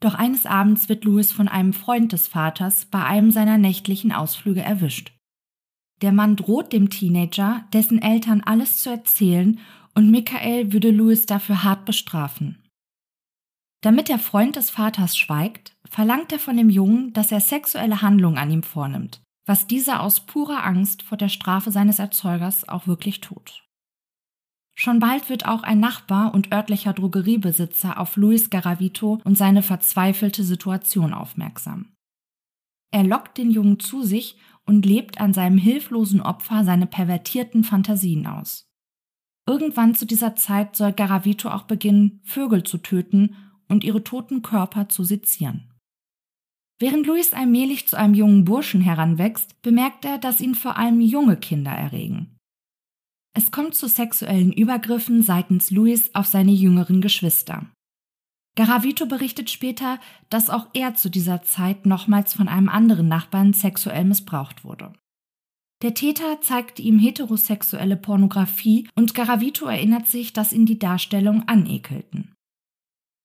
Doch 0.00 0.14
eines 0.14 0.46
Abends 0.46 0.88
wird 0.88 1.04
Louis 1.04 1.32
von 1.32 1.48
einem 1.48 1.72
Freund 1.72 2.12
des 2.12 2.28
Vaters 2.28 2.86
bei 2.86 3.04
einem 3.04 3.30
seiner 3.30 3.58
nächtlichen 3.58 4.12
Ausflüge 4.12 4.62
erwischt. 4.62 5.12
Der 6.00 6.12
Mann 6.12 6.36
droht 6.36 6.72
dem 6.72 6.90
Teenager, 6.90 7.64
dessen 7.72 8.00
Eltern 8.00 8.40
alles 8.40 8.82
zu 8.82 8.90
erzählen, 8.90 9.58
und 9.94 10.10
Michael 10.10 10.72
würde 10.72 10.90
Louis 10.90 11.26
dafür 11.26 11.64
hart 11.64 11.84
bestrafen. 11.84 12.63
Damit 13.84 14.08
der 14.08 14.18
Freund 14.18 14.56
des 14.56 14.70
Vaters 14.70 15.14
schweigt, 15.14 15.76
verlangt 15.84 16.32
er 16.32 16.38
von 16.38 16.56
dem 16.56 16.70
Jungen, 16.70 17.12
dass 17.12 17.30
er 17.30 17.40
sexuelle 17.40 18.00
Handlungen 18.00 18.38
an 18.38 18.50
ihm 18.50 18.62
vornimmt. 18.62 19.20
was 19.46 19.66
dieser 19.66 20.00
aus 20.00 20.20
purer 20.20 20.64
Angst 20.64 21.02
vor 21.02 21.18
der 21.18 21.28
Strafe 21.28 21.70
seines 21.70 21.98
Erzeugers 21.98 22.66
auch 22.66 22.86
wirklich 22.86 23.20
tut. 23.20 23.62
Schon 24.74 25.00
bald 25.00 25.28
wird 25.28 25.44
auch 25.44 25.62
ein 25.64 25.80
Nachbar 25.80 26.32
und 26.32 26.50
örtlicher 26.50 26.94
Drogeriebesitzer 26.94 28.00
auf 28.00 28.16
Luis 28.16 28.48
Garavito 28.48 29.20
und 29.22 29.36
seine 29.36 29.62
verzweifelte 29.62 30.44
Situation 30.44 31.12
aufmerksam. 31.12 31.92
Er 32.90 33.04
lockt 33.04 33.36
den 33.36 33.50
Jungen 33.50 33.80
zu 33.80 34.02
sich 34.02 34.38
und 34.64 34.86
lebt 34.86 35.20
an 35.20 35.34
seinem 35.34 35.58
hilflosen 35.58 36.22
Opfer 36.22 36.64
seine 36.64 36.86
pervertierten 36.86 37.64
Fantasien 37.64 38.26
aus. 38.26 38.64
Irgendwann 39.46 39.94
zu 39.94 40.06
dieser 40.06 40.36
Zeit 40.36 40.74
soll 40.74 40.94
Garavito 40.94 41.50
auch 41.50 41.64
beginnen, 41.64 42.22
Vögel 42.24 42.62
zu 42.62 42.78
töten 42.78 43.36
und 43.68 43.84
ihre 43.84 44.04
toten 44.04 44.42
Körper 44.42 44.88
zu 44.88 45.04
sezieren. 45.04 45.70
Während 46.78 47.06
Luis 47.06 47.32
allmählich 47.32 47.86
zu 47.86 47.96
einem 47.96 48.14
jungen 48.14 48.44
Burschen 48.44 48.80
heranwächst, 48.80 49.62
bemerkt 49.62 50.04
er, 50.04 50.18
dass 50.18 50.40
ihn 50.40 50.54
vor 50.54 50.76
allem 50.76 51.00
junge 51.00 51.36
Kinder 51.36 51.70
erregen. 51.70 52.36
Es 53.36 53.50
kommt 53.50 53.74
zu 53.74 53.88
sexuellen 53.88 54.52
Übergriffen 54.52 55.22
seitens 55.22 55.70
Luis 55.70 56.14
auf 56.14 56.26
seine 56.26 56.52
jüngeren 56.52 57.00
Geschwister. 57.00 57.66
Garavito 58.56 59.06
berichtet 59.06 59.50
später, 59.50 59.98
dass 60.30 60.50
auch 60.50 60.68
er 60.74 60.94
zu 60.94 61.10
dieser 61.10 61.42
Zeit 61.42 61.86
nochmals 61.86 62.34
von 62.34 62.48
einem 62.48 62.68
anderen 62.68 63.08
Nachbarn 63.08 63.52
sexuell 63.52 64.04
missbraucht 64.04 64.64
wurde. 64.64 64.92
Der 65.82 65.94
Täter 65.94 66.40
zeigte 66.40 66.80
ihm 66.80 66.98
heterosexuelle 66.98 67.96
Pornografie 67.96 68.88
und 68.94 69.14
Garavito 69.14 69.66
erinnert 69.66 70.06
sich, 70.06 70.32
dass 70.32 70.52
ihn 70.52 70.66
die 70.66 70.78
Darstellungen 70.78 71.48
anekelten. 71.48 72.33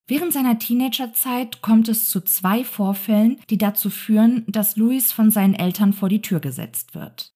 Während 0.09 0.33
seiner 0.33 0.57
Teenagerzeit 0.57 1.61
kommt 1.61 1.87
es 1.87 2.09
zu 2.09 2.21
zwei 2.21 2.63
Vorfällen, 2.63 3.39
die 3.51 3.59
dazu 3.59 3.91
führen, 3.91 4.43
dass 4.47 4.75
Luis 4.75 5.11
von 5.11 5.29
seinen 5.29 5.53
Eltern 5.53 5.93
vor 5.93 6.09
die 6.09 6.23
Tür 6.23 6.39
gesetzt 6.39 6.95
wird. 6.95 7.31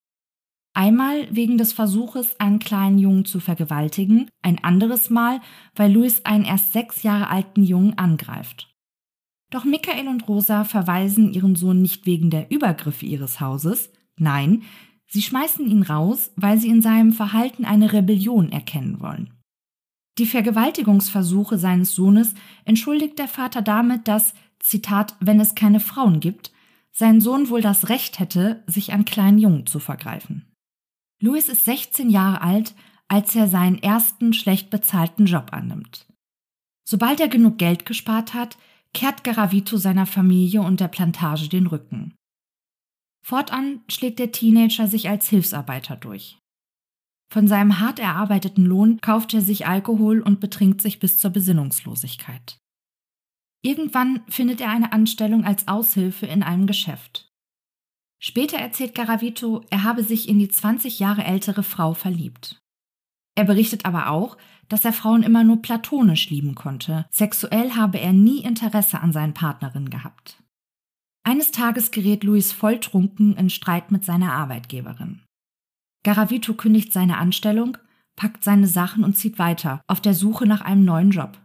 Einmal 0.74 1.28
wegen 1.30 1.60
des 1.60 1.72
Versuches, 1.72 2.40
einen 2.40 2.58
kleinen 2.58 2.98
Jungen 2.98 3.26
zu 3.26 3.40
vergewaltigen, 3.40 4.28
ein 4.42 4.64
anderes 4.64 5.12
Mal, 5.12 5.40
weil 5.76 5.94
Louis 5.94 6.26
einen 6.26 6.46
erst 6.46 6.74
sechs 6.74 7.04
Jahre 7.04 7.30
alten 7.30 7.64
Jungen 7.64 7.96
angreift. 8.00 8.76
Doch 9.52 9.66
Michael 9.66 10.08
und 10.08 10.28
Rosa 10.28 10.64
verweisen 10.64 11.32
ihren 11.32 11.56
Sohn 11.56 11.80
nicht 11.80 12.08
wegen 12.08 12.32
der 12.32 12.50
Übergriffe 12.50 13.06
ihres 13.06 13.40
Hauses, 13.40 13.92
nein, 14.18 14.64
sie 15.06 15.22
schmeißen 15.22 15.70
ihn 15.70 15.84
raus, 15.84 16.32
weil 16.38 16.58
sie 16.58 16.70
in 16.70 16.82
seinem 16.82 17.14
Verhalten 17.14 17.66
eine 17.66 17.94
Rebellion 17.94 18.52
erkennen 18.52 19.00
wollen. 19.00 19.30
Die 20.18 20.26
Vergewaltigungsversuche 20.26 21.58
seines 21.58 21.96
Sohnes 21.96 22.36
entschuldigt 22.66 23.18
der 23.18 23.28
Vater 23.28 23.62
damit, 23.62 24.08
dass, 24.08 24.34
Zitat, 24.60 25.16
wenn 25.20 25.40
es 25.40 25.56
keine 25.56 25.80
Frauen 25.80 26.20
gibt, 26.20 26.52
sein 26.92 27.20
Sohn 27.20 27.50
wohl 27.50 27.62
das 27.62 27.90
Recht 27.90 28.20
hätte, 28.20 28.64
sich 28.68 28.94
an 28.94 29.06
kleinen 29.06 29.40
Jungen 29.40 29.66
zu 29.66 29.80
vergreifen. 29.80 30.46
Louis 31.20 31.50
ist 31.50 31.66
16 31.66 32.10
Jahre 32.10 32.42
alt, 32.42 32.76
als 33.08 33.36
er 33.36 33.48
seinen 33.48 33.82
ersten 33.82 34.34
schlecht 34.34 34.70
bezahlten 34.70 35.26
Job 35.26 35.48
annimmt. 35.52 36.06
Sobald 36.86 37.20
er 37.20 37.28
genug 37.30 37.58
Geld 37.58 37.86
gespart 37.86 38.34
hat, 38.34 38.58
kehrt 38.94 39.24
Garavito 39.24 39.78
seiner 39.78 40.06
Familie 40.06 40.62
und 40.62 40.80
der 40.80 40.88
Plantage 40.88 41.50
den 41.50 41.66
Rücken. 41.66 42.14
Fortan 43.26 43.82
schlägt 43.90 44.20
der 44.20 44.32
Teenager 44.32 44.88
sich 44.88 45.10
als 45.10 45.28
Hilfsarbeiter 45.30 45.96
durch. 45.96 46.38
Von 47.34 47.48
seinem 47.48 47.80
hart 47.80 47.98
erarbeiteten 47.98 48.64
Lohn 48.64 49.02
kauft 49.02 49.34
er 49.34 49.42
sich 49.42 49.66
Alkohol 49.66 50.22
und 50.22 50.40
betrinkt 50.40 50.82
sich 50.82 51.00
bis 51.00 51.18
zur 51.18 51.32
Besinnungslosigkeit. 51.32 52.60
Irgendwann 53.64 54.22
findet 54.30 54.62
er 54.62 54.70
eine 54.70 54.94
Anstellung 54.94 55.44
als 55.44 55.68
Aushilfe 55.68 56.28
in 56.28 56.44
einem 56.44 56.68
Geschäft. 56.68 57.32
Später 58.22 58.60
erzählt 58.60 58.94
Garavito, 58.94 59.66
er 59.72 59.82
habe 59.82 60.04
sich 60.04 60.30
in 60.30 60.38
die 60.38 60.48
20 60.48 61.00
Jahre 61.00 61.24
ältere 61.24 61.64
Frau 61.64 61.96
verliebt. 61.96 62.62
Er 63.34 63.46
berichtet 63.46 63.86
aber 63.86 64.12
auch, 64.12 64.38
dass 64.70 64.86
er 64.86 64.94
Frauen 64.94 65.24
immer 65.24 65.44
nur 65.44 65.60
platonisch 65.60 66.30
lieben 66.30 66.54
konnte. 66.54 67.08
Sexuell 67.10 67.72
habe 67.72 68.00
er 68.00 68.14
nie 68.14 68.44
Interesse 68.44 69.02
an 69.02 69.12
seinen 69.12 69.34
Partnerinnen 69.34 69.90
gehabt. 69.90 70.44
Eines 71.24 71.50
Tages 71.50 71.90
gerät 71.90 72.24
Luis 72.24 72.52
volltrunken 72.52 73.36
in 73.38 73.50
Streit 73.50 73.92
mit 73.92 74.06
seiner 74.06 74.34
Arbeitgeberin. 74.34 75.24
Garavito 76.04 76.54
kündigt 76.54 76.92
seine 76.92 77.18
Anstellung, 77.18 77.78
packt 78.16 78.44
seine 78.44 78.68
Sachen 78.68 79.04
und 79.04 79.16
zieht 79.18 79.40
weiter, 79.40 79.82
auf 79.88 80.02
der 80.02 80.14
Suche 80.14 80.46
nach 80.46 80.62
einem 80.62 80.86
neuen 80.86 81.12
Job. 81.12 81.40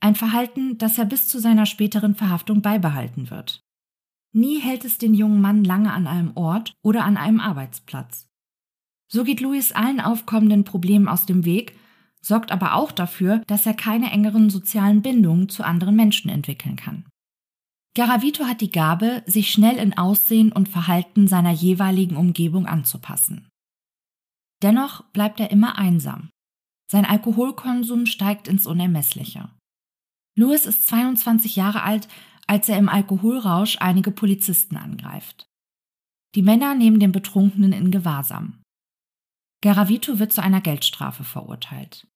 Ein 0.00 0.16
Verhalten, 0.16 0.76
das 0.78 0.98
er 0.98 1.06
bis 1.06 1.28
zu 1.28 1.38
seiner 1.38 1.64
späteren 1.64 2.14
Verhaftung 2.14 2.60
beibehalten 2.60 3.30
wird. 3.30 3.60
Nie 4.32 4.58
hält 4.58 4.84
es 4.84 4.98
den 4.98 5.14
jungen 5.14 5.40
Mann 5.40 5.64
lange 5.64 5.92
an 5.92 6.06
einem 6.06 6.32
Ort 6.34 6.74
oder 6.82 7.04
an 7.04 7.16
einem 7.16 7.40
Arbeitsplatz. 7.40 8.26
So 9.08 9.22
geht 9.22 9.40
Louis 9.40 9.72
allen 9.72 10.00
aufkommenden 10.00 10.64
Problemen 10.64 11.08
aus 11.08 11.24
dem 11.24 11.44
Weg, 11.44 11.78
sorgt 12.20 12.50
aber 12.50 12.74
auch 12.74 12.90
dafür, 12.90 13.42
dass 13.46 13.64
er 13.64 13.74
keine 13.74 14.10
engeren 14.10 14.50
sozialen 14.50 15.02
Bindungen 15.02 15.48
zu 15.48 15.62
anderen 15.62 15.94
Menschen 15.94 16.30
entwickeln 16.30 16.74
kann. 16.74 17.04
Garavito 17.94 18.44
hat 18.46 18.60
die 18.60 18.72
Gabe, 18.72 19.22
sich 19.26 19.52
schnell 19.52 19.76
in 19.76 19.96
Aussehen 19.96 20.50
und 20.50 20.68
Verhalten 20.68 21.28
seiner 21.28 21.52
jeweiligen 21.52 22.16
Umgebung 22.16 22.66
anzupassen. 22.66 23.46
Dennoch 24.64 25.04
bleibt 25.12 25.40
er 25.40 25.50
immer 25.50 25.76
einsam. 25.76 26.30
Sein 26.90 27.04
Alkoholkonsum 27.04 28.06
steigt 28.06 28.48
ins 28.48 28.66
Unermessliche. 28.66 29.50
Louis 30.38 30.64
ist 30.64 30.88
22 30.88 31.54
Jahre 31.54 31.82
alt, 31.82 32.08
als 32.46 32.70
er 32.70 32.78
im 32.78 32.88
Alkoholrausch 32.88 33.76
einige 33.80 34.10
Polizisten 34.10 34.78
angreift. 34.78 35.46
Die 36.34 36.40
Männer 36.40 36.74
nehmen 36.74 36.98
den 36.98 37.12
Betrunkenen 37.12 37.74
in 37.74 37.90
Gewahrsam. 37.90 38.62
Garavito 39.60 40.18
wird 40.18 40.32
zu 40.32 40.42
einer 40.42 40.62
Geldstrafe 40.62 41.24
verurteilt. 41.24 42.06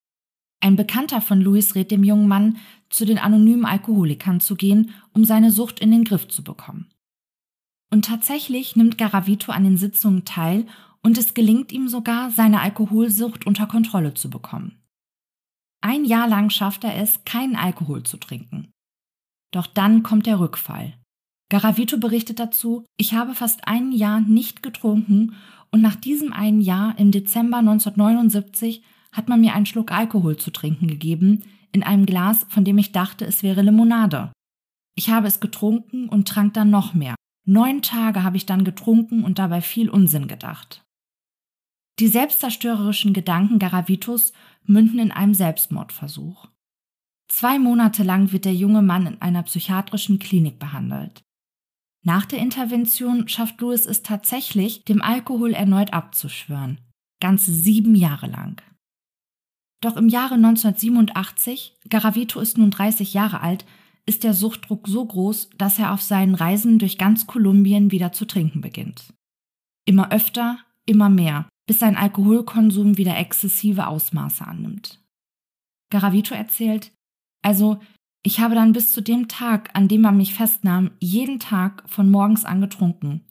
Ein 0.61 0.77
Bekannter 0.77 1.21
von 1.21 1.43
Luis 1.43 1.75
rät 1.75 1.91
dem 1.91 2.03
jungen 2.03 2.29
Mann, 2.29 2.57
zu 2.89 3.05
den 3.05 3.19
anonymen 3.19 3.67
Alkoholikern 3.67 4.41
zu 4.41 4.57
gehen, 4.57 4.95
um 5.13 5.27
seine 5.27 5.51
Sucht 5.51 5.81
in 5.81 5.91
den 5.91 6.05
Griff 6.05 6.29
zu 6.29 6.43
bekommen. 6.43 6.91
Und 7.91 8.07
tatsächlich 8.07 8.75
nimmt 8.75 8.97
Garavito 8.97 9.53
an 9.53 9.65
den 9.65 9.77
Sitzungen 9.77 10.25
teil 10.25 10.67
und 11.03 11.19
es 11.19 11.35
gelingt 11.35 11.73
ihm 11.73 11.89
sogar, 11.89 12.31
seine 12.31 12.61
Alkoholsucht 12.61 13.47
unter 13.47 13.67
Kontrolle 13.67 14.15
zu 14.15 14.31
bekommen. 14.31 14.83
Ein 15.81 16.05
Jahr 16.05 16.29
lang 16.29 16.51
schafft 16.51 16.85
er 16.85 16.97
es, 16.97 17.25
keinen 17.25 17.57
Alkohol 17.57 18.03
zu 18.03 18.17
trinken. 18.17 18.71
Doch 19.53 19.67
dann 19.67 20.03
kommt 20.03 20.27
der 20.27 20.41
Rückfall. 20.41 20.95
Garavito 21.51 21.99
berichtet 21.99 22.41
dazu, 22.41 22.85
ich 22.97 23.15
habe 23.15 23.35
fast 23.35 23.67
ein 23.67 23.93
Jahr 23.93 24.21
nicht 24.21 24.63
getrunken 24.63 25.35
und 25.71 25.81
nach 25.81 25.97
diesem 25.97 26.33
einen 26.33 26.61
Jahr 26.61 26.99
im 26.99 27.11
Dezember 27.11 27.59
1979 27.59 28.83
hat 29.13 29.29
man 29.29 29.41
mir 29.41 29.55
einen 29.55 29.67
Schluck 29.67 29.91
Alkohol 29.93 30.37
zu 30.37 30.51
trinken 30.51 30.89
gegeben, 30.89 31.43
in 31.73 31.83
einem 31.83 32.07
Glas, 32.07 32.45
von 32.49 32.65
dem 32.65 32.79
ich 32.79 32.93
dachte, 32.93 33.25
es 33.25 33.43
wäre 33.43 33.63
Limonade. 33.63 34.33
Ich 34.95 35.11
habe 35.11 35.27
es 35.27 35.41
getrunken 35.41 36.09
und 36.09 36.29
trank 36.29 36.55
dann 36.55 36.71
noch 36.71 36.93
mehr. 36.93 37.15
Neun 37.47 37.83
Tage 37.83 38.25
habe 38.25 38.37
ich 38.37 38.47
dann 38.47 38.65
getrunken 38.65 39.25
und 39.25 39.39
dabei 39.39 39.63
viel 39.63 39.89
Unsinn 39.89 40.29
gedacht. 40.29 40.83
Die 41.99 42.07
selbstzerstörerischen 42.07 43.13
Gedanken 43.13 43.59
Garavitos 43.59 44.33
münden 44.65 45.01
in 45.01 45.11
einem 45.11 45.35
Selbstmordversuch. 45.35 46.49
Zwei 47.29 47.59
Monate 47.59 48.05
lang 48.05 48.33
wird 48.33 48.45
der 48.45 48.55
junge 48.55 48.83
Mann 48.83 49.07
in 49.07 49.21
einer 49.21 49.43
psychiatrischen 49.43 50.19
Klinik 50.19 50.59
behandelt. 50.59 51.23
Nach 52.05 52.25
der 52.25 52.39
Intervention 52.39 53.29
schafft 53.29 53.61
Louis 53.61 53.85
es 53.85 54.03
tatsächlich, 54.03 54.85
dem 54.85 55.03
Alkohol 55.03 55.53
erneut 55.53 55.93
abzuschwören. 55.93 56.81
Ganze 57.21 57.53
sieben 57.53 57.97
Jahre 57.97 58.29
lang. 58.29 58.63
Doch 59.81 59.97
im 59.97 60.09
Jahre 60.09 60.35
1987, 60.35 61.79
Garavito 61.89 62.41
ist 62.41 62.59
nun 62.59 62.71
30 62.71 63.13
Jahre 63.13 63.41
alt, 63.41 63.67
ist 64.07 64.25
der 64.25 64.35
Suchtdruck 64.35 64.89
so 64.89 65.05
groß, 65.05 65.51
dass 65.59 65.79
er 65.79 65.93
auf 65.93 66.03
seinen 66.03 66.35
Reisen 66.35 66.79
durch 66.79 66.97
ganz 66.97 67.27
Kolumbien 67.27 67.91
wieder 67.91 68.13
zu 68.13 68.25
trinken 68.25 68.61
beginnt. 68.61 69.13
Immer 69.85 70.11
öfter, 70.13 70.59
immer 70.87 71.11
mehr, 71.11 71.49
bis 71.69 71.79
sein 71.79 71.97
Alkoholkonsum 71.97 72.97
wieder 72.97 73.17
exzessive 73.17 73.87
Ausmaße 73.87 74.45
annimmt. 74.45 75.01
Garavito 75.91 76.35
erzählt, 76.35 76.93
also, 77.43 77.79
ich 78.25 78.41
habe 78.41 78.55
dann 78.55 78.73
bis 78.73 78.91
zu 78.91 79.01
dem 79.01 79.29
Tag, 79.29 79.71
an 79.75 79.87
dem 79.87 80.01
man 80.01 80.17
mich 80.17 80.35
festnahm, 80.35 80.91
jeden 80.99 81.39
Tag 81.39 81.89
von 81.89 82.11
morgens 82.11 82.45
an 82.45 82.61
getrunken. 82.61 83.25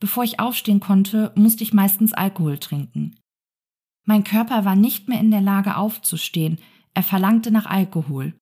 Bevor 0.00 0.24
ich 0.24 0.40
aufstehen 0.40 0.80
konnte, 0.80 1.32
musste 1.34 1.64
ich 1.64 1.74
meistens 1.74 2.12
Alkohol 2.12 2.58
trinken. 2.58 3.16
Mein 4.06 4.24
Körper 4.24 4.64
war 4.64 4.76
nicht 4.76 5.08
mehr 5.08 5.20
in 5.20 5.32
der 5.32 5.40
Lage 5.40 5.76
aufzustehen, 5.76 6.58
er 6.94 7.02
verlangte 7.02 7.50
nach 7.50 7.66
Alkohol. 7.66 8.34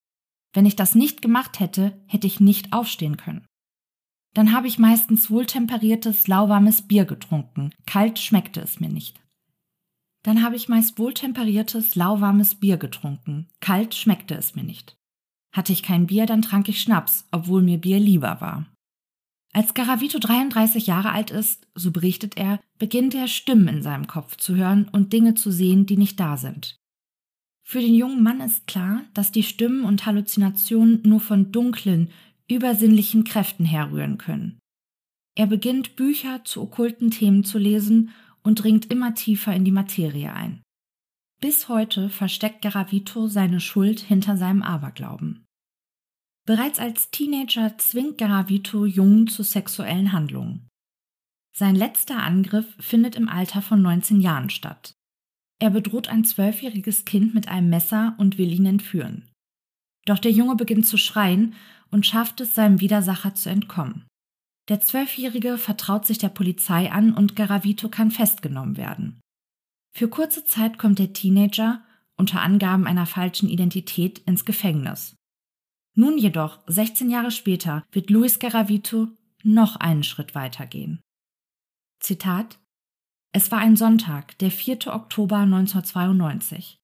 Wenn 0.53 0.67
ich 0.67 0.77
das 0.77 0.95
nicht 0.95 1.23
gemacht 1.23 1.61
hätte, 1.61 1.99
hätte 2.07 2.27
ich 2.27 2.41
nicht 2.41 2.73
aufstehen 2.73 3.17
können. 3.17 3.47
Dann 4.35 4.53
habe 4.53 4.67
ich 4.67 4.79
meistens 4.79 5.31
wohltemperiertes, 5.31 6.27
lauwarmes 6.27 6.83
Bier 6.83 7.05
getrunken, 7.05 7.71
kalt 7.87 8.19
schmeckte 8.19 8.61
es 8.61 8.81
mir 8.81 8.89
nicht. 8.89 9.21
Dann 10.25 10.43
habe 10.43 10.57
ich 10.57 10.69
meist 10.69 10.99
wohltemperiertes, 10.99 11.97
lauwarmes 11.97 12.55
Bier 12.55 12.79
getrunken. 12.79 13.47
Kalt 13.61 13.95
schmeckte 13.95 14.35
es 14.35 14.55
mir 14.55 14.65
nicht. 14.65 14.97
Hatte 15.53 15.73
ich 15.73 15.83
kein 15.83 16.07
Bier, 16.07 16.27
dann 16.27 16.43
trank 16.43 16.69
ich 16.69 16.81
Schnaps, 16.81 17.27
obwohl 17.31 17.63
mir 17.63 17.79
Bier 17.79 18.01
lieber 18.01 18.41
war. 18.41 18.67
Als 19.53 19.75
Garavito 19.75 20.19
33 20.19 20.87
Jahre 20.89 21.13
alt 21.13 21.31
ist, 21.31 21.69
so 21.75 21.93
berichtet 21.93 22.37
er, 22.37 22.59
beginnt 22.79 23.15
er 23.15 23.29
Stimmen 23.29 23.69
in 23.69 23.83
seinem 23.83 24.09
Kopf 24.09 24.37
zu 24.37 24.57
hören 24.57 24.89
und 24.89 25.13
Dinge 25.13 25.35
zu 25.35 25.53
sehen, 25.53 25.87
die 25.87 25.99
nicht 25.99 26.19
da 26.19 26.37
sind. 26.39 26.77
Für 27.63 27.81
den 27.81 27.95
jungen 27.95 28.23
Mann 28.23 28.41
ist 28.41 28.67
klar, 28.67 29.03
dass 29.13 29.31
die 29.31 29.45
Stimmen 29.45 29.85
und 29.85 30.07
Halluzinationen 30.07 31.03
nur 31.05 31.21
von 31.21 31.53
dunklen, 31.53 32.11
übersinnlichen 32.49 33.25
Kräften 33.25 33.65
herrühren 33.65 34.19
können. 34.19 34.59
Er 35.37 35.47
beginnt 35.47 35.97
Bücher 35.97 36.45
zu 36.45 36.63
okkulten 36.63 37.11
Themen 37.11 37.45
zu 37.45 37.59
lesen 37.59 38.11
und 38.43 38.63
dringt 38.63 38.93
immer 38.93 39.15
tiefer 39.15 39.55
in 39.55 39.65
die 39.65 39.73
Materie 39.73 40.33
ein. 40.33 40.63
Bis 41.41 41.69
heute 41.69 42.09
versteckt 42.09 42.63
Garavito 42.63 43.27
seine 43.27 43.61
Schuld 43.61 44.01
hinter 44.01 44.37
seinem 44.37 44.63
Aberglauben. 44.63 45.45
Bereits 46.47 46.79
als 46.79 47.11
Teenager 47.11 47.77
zwingt 47.79 48.19
Garavito 48.19 48.85
Jungen 48.85 49.29
zu 49.29 49.43
sexuellen 49.43 50.13
Handlungen. 50.13 50.69
Sein 51.57 51.75
letzter 51.75 52.23
Angriff 52.23 52.67
findet 52.79 53.17
im 53.17 53.29
Alter 53.29 53.63
von 53.63 53.81
19 53.81 54.21
Jahren 54.21 54.51
statt. 54.51 54.95
Er 55.61 55.71
bedroht 55.71 56.09
ein 56.09 56.25
zwölfjähriges 56.25 57.05
Kind 57.05 57.35
mit 57.35 57.49
einem 57.49 57.71
Messer 57.71 58.15
und 58.19 58.39
will 58.39 58.53
ihn 58.53 58.67
entführen. 58.67 59.31
Doch 60.05 60.19
der 60.19 60.33
Junge 60.33 60.57
beginnt 60.57 60.87
zu 60.87 60.99
schreien 60.99 61.55
und 61.95 62.05
schafft 62.05 62.41
es, 62.41 62.57
seinem 62.57 62.81
Widersacher 62.81 63.37
zu 63.37 63.49
entkommen. 63.49 64.05
Der 64.69 64.81
Zwölfjährige 64.81 65.59
vertraut 65.59 66.05
sich 66.05 66.19
der 66.19 66.29
Polizei 66.29 66.91
an 66.91 67.15
und 67.15 67.37
Garavito 67.37 67.89
kann 67.89 68.11
festgenommen 68.11 68.77
werden. 68.77 69.21
Für 69.97 70.09
kurze 70.09 70.45
Zeit 70.45 70.77
kommt 70.77 70.99
der 70.99 71.13
Teenager, 71.13 71.85
unter 72.17 72.41
Angaben 72.41 72.89
einer 72.89 73.07
falschen 73.07 73.49
Identität, 73.49 74.19
ins 74.19 74.45
Gefängnis. 74.45 75.15
Nun 75.95 76.19
jedoch, 76.19 76.59
16 76.67 77.11
Jahre 77.11 77.31
später, 77.31 77.85
wird 77.93 78.11
Luis 78.11 78.41
Garavito 78.41 79.07
noch 79.45 79.77
einen 79.77 80.03
Schritt 80.03 80.35
weitergehen. 80.35 81.01
Zitat 82.01 82.59
Es 83.31 83.53
war 83.53 83.61
ein 83.61 83.77
Sonntag, 83.77 84.37
der 84.39 84.51
4. 84.51 84.89
Oktober 84.89 85.39
1992. 85.39 86.77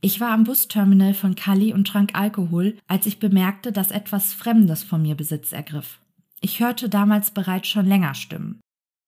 Ich 0.00 0.20
war 0.20 0.30
am 0.30 0.44
Busterminal 0.44 1.12
von 1.12 1.34
Cali 1.34 1.72
und 1.72 1.88
trank 1.88 2.14
Alkohol, 2.14 2.78
als 2.86 3.06
ich 3.06 3.18
bemerkte, 3.18 3.72
dass 3.72 3.90
etwas 3.90 4.32
Fremdes 4.32 4.84
von 4.84 5.02
mir 5.02 5.16
Besitz 5.16 5.52
ergriff. 5.52 5.98
Ich 6.40 6.60
hörte 6.60 6.88
damals 6.88 7.32
bereits 7.32 7.68
schon 7.68 7.86
länger 7.86 8.14
Stimmen. 8.14 8.60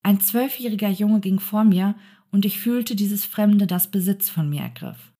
Ein 0.02 0.20
zwölfjähriger 0.20 0.88
Junge 0.88 1.20
ging 1.20 1.38
vor 1.38 1.62
mir 1.62 1.94
und 2.32 2.44
ich 2.44 2.58
fühlte 2.58 2.96
dieses 2.96 3.24
Fremde, 3.24 3.66
das 3.66 3.88
Besitz 3.88 4.28
von 4.28 4.48
mir 4.48 4.62
ergriff. 4.62 5.12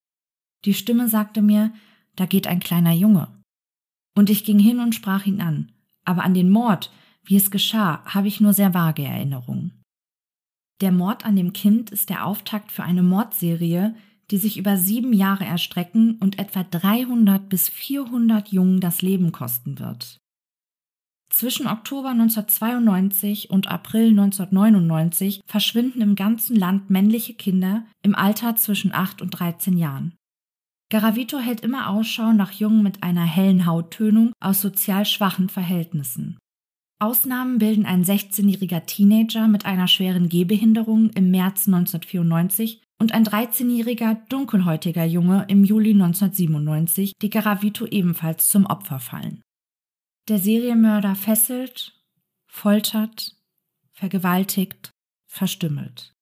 Die 0.64 0.74
Stimme 0.74 1.08
sagte 1.08 1.40
mir, 1.40 1.72
da 2.16 2.26
geht 2.26 2.48
ein 2.48 2.60
kleiner 2.60 2.92
Junge. 2.92 3.28
Und 4.16 4.28
ich 4.28 4.44
ging 4.44 4.58
hin 4.58 4.80
und 4.80 4.94
sprach 4.94 5.26
ihn 5.26 5.40
an, 5.40 5.70
aber 6.04 6.24
an 6.24 6.34
den 6.34 6.50
Mord, 6.50 6.92
wie 7.24 7.36
es 7.36 7.50
geschah, 7.52 8.04
habe 8.06 8.26
ich 8.26 8.40
nur 8.40 8.52
sehr 8.52 8.74
vage 8.74 9.04
Erinnerungen. 9.04 9.80
Der 10.80 10.90
Mord 10.92 11.24
an 11.24 11.36
dem 11.36 11.52
Kind 11.52 11.90
ist 11.90 12.10
der 12.10 12.26
Auftakt 12.26 12.72
für 12.72 12.82
eine 12.82 13.02
Mordserie, 13.02 13.94
die 14.30 14.38
sich 14.38 14.56
über 14.56 14.76
sieben 14.76 15.12
Jahre 15.12 15.44
erstrecken 15.44 16.16
und 16.20 16.38
etwa 16.38 16.62
300 16.62 17.49
bis 17.49 17.68
400 17.68 18.49
Jungen 18.49 18.80
das 18.80 19.02
Leben 19.02 19.32
kosten 19.32 19.78
wird. 19.78 20.18
Zwischen 21.32 21.68
Oktober 21.68 22.10
1992 22.10 23.50
und 23.50 23.68
April 23.68 24.10
1999 24.10 25.42
verschwinden 25.46 26.00
im 26.00 26.16
ganzen 26.16 26.56
Land 26.56 26.90
männliche 26.90 27.34
Kinder 27.34 27.84
im 28.02 28.16
Alter 28.16 28.56
zwischen 28.56 28.93
8 28.93 29.23
und 29.23 29.30
13 29.30 29.78
Jahren. 29.78 30.14
Garavito 30.90 31.38
hält 31.38 31.60
immer 31.60 31.88
Ausschau 31.88 32.32
nach 32.32 32.50
Jungen 32.50 32.82
mit 32.82 33.04
einer 33.04 33.25
hellen 33.25 33.64
Hauttönung 33.64 34.32
aus 34.40 34.60
sozial 34.60 35.06
schwachen 35.06 35.49
Verhältnissen. 35.49 36.36
Ausnahmen 36.99 37.58
bilden 37.58 37.86
ein 37.86 38.04
16-jähriger 38.04 38.84
Teenager 38.84 39.47
mit 39.47 39.64
einer 39.64 39.86
schweren 39.86 40.28
Gehbehinderung 40.28 41.10
im 41.10 41.30
März 41.30 41.69
1994 41.69 42.82
und 43.00 43.13
ein 43.15 43.25
13-jähriger 43.25 44.19
dunkelhäutiger 44.28 45.04
Junge 45.04 45.47
im 45.49 45.65
Juli 45.65 45.93
1997, 45.93 47.15
die 47.21 47.30
Garavito 47.30 47.86
ebenfalls 47.86 48.49
zum 48.50 48.67
Opfer 48.67 49.00
fallen. 49.00 49.41
Der 50.28 50.39
Serienmörder 50.39 51.15
fesselt, 51.15 51.99
foltert, 52.47 53.34
vergewaltigt, 53.93 54.91
verstümmelt. 55.26 56.15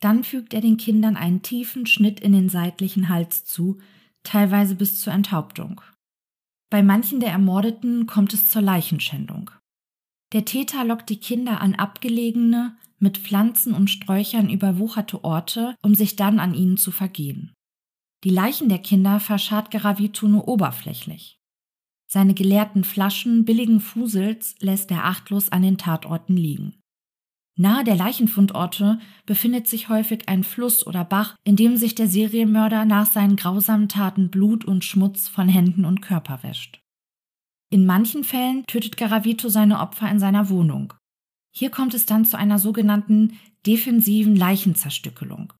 Dann 0.00 0.24
fügt 0.24 0.54
er 0.54 0.62
den 0.62 0.78
Kindern 0.78 1.16
einen 1.16 1.42
tiefen 1.42 1.86
Schnitt 1.86 2.20
in 2.20 2.32
den 2.32 2.48
seitlichen 2.48 3.10
Hals 3.10 3.44
zu, 3.44 3.78
teilweise 4.24 4.74
bis 4.74 5.00
zur 5.00 5.12
Enthauptung. 5.12 5.82
Bei 6.70 6.82
manchen 6.82 7.20
der 7.20 7.30
Ermordeten 7.30 8.06
kommt 8.06 8.32
es 8.32 8.48
zur 8.48 8.62
Leichenschändung. 8.62 9.50
Der 10.32 10.46
Täter 10.46 10.84
lockt 10.86 11.10
die 11.10 11.20
Kinder 11.20 11.60
an 11.60 11.74
abgelegene, 11.74 12.76
mit 13.02 13.18
Pflanzen 13.18 13.74
und 13.74 13.90
Sträuchern 13.90 14.48
überwucherte 14.48 15.24
Orte, 15.24 15.74
um 15.82 15.94
sich 15.94 16.16
dann 16.16 16.38
an 16.38 16.54
ihnen 16.54 16.76
zu 16.76 16.90
vergehen. 16.90 17.52
Die 18.24 18.30
Leichen 18.30 18.68
der 18.68 18.78
Kinder 18.78 19.20
verscharrt 19.20 19.70
Garavito 19.70 20.28
nur 20.28 20.46
oberflächlich. 20.48 21.38
Seine 22.06 22.34
geleerten 22.34 22.84
Flaschen 22.84 23.44
billigen 23.44 23.80
Fusels 23.80 24.54
lässt 24.60 24.90
er 24.90 25.06
achtlos 25.06 25.50
an 25.50 25.62
den 25.62 25.78
Tatorten 25.78 26.36
liegen. 26.36 26.76
Nahe 27.56 27.84
der 27.84 27.96
Leichenfundorte 27.96 28.98
befindet 29.26 29.66
sich 29.66 29.88
häufig 29.88 30.28
ein 30.28 30.44
Fluss 30.44 30.86
oder 30.86 31.04
Bach, 31.04 31.36
in 31.44 31.56
dem 31.56 31.76
sich 31.76 31.94
der 31.94 32.08
Serienmörder 32.08 32.84
nach 32.84 33.10
seinen 33.10 33.36
grausamen 33.36 33.88
Taten 33.88 34.30
Blut 34.30 34.64
und 34.64 34.84
Schmutz 34.84 35.28
von 35.28 35.48
Händen 35.48 35.84
und 35.84 36.00
Körper 36.00 36.42
wäscht. 36.42 36.80
In 37.70 37.86
manchen 37.86 38.24
Fällen 38.24 38.64
tötet 38.66 38.96
Garavito 38.96 39.48
seine 39.48 39.80
Opfer 39.80 40.10
in 40.10 40.18
seiner 40.18 40.48
Wohnung. 40.48 40.94
Hier 41.54 41.70
kommt 41.70 41.94
es 41.94 42.06
dann 42.06 42.24
zu 42.24 42.36
einer 42.36 42.58
sogenannten 42.58 43.38
defensiven 43.66 44.34
Leichenzerstückelung. 44.34 45.52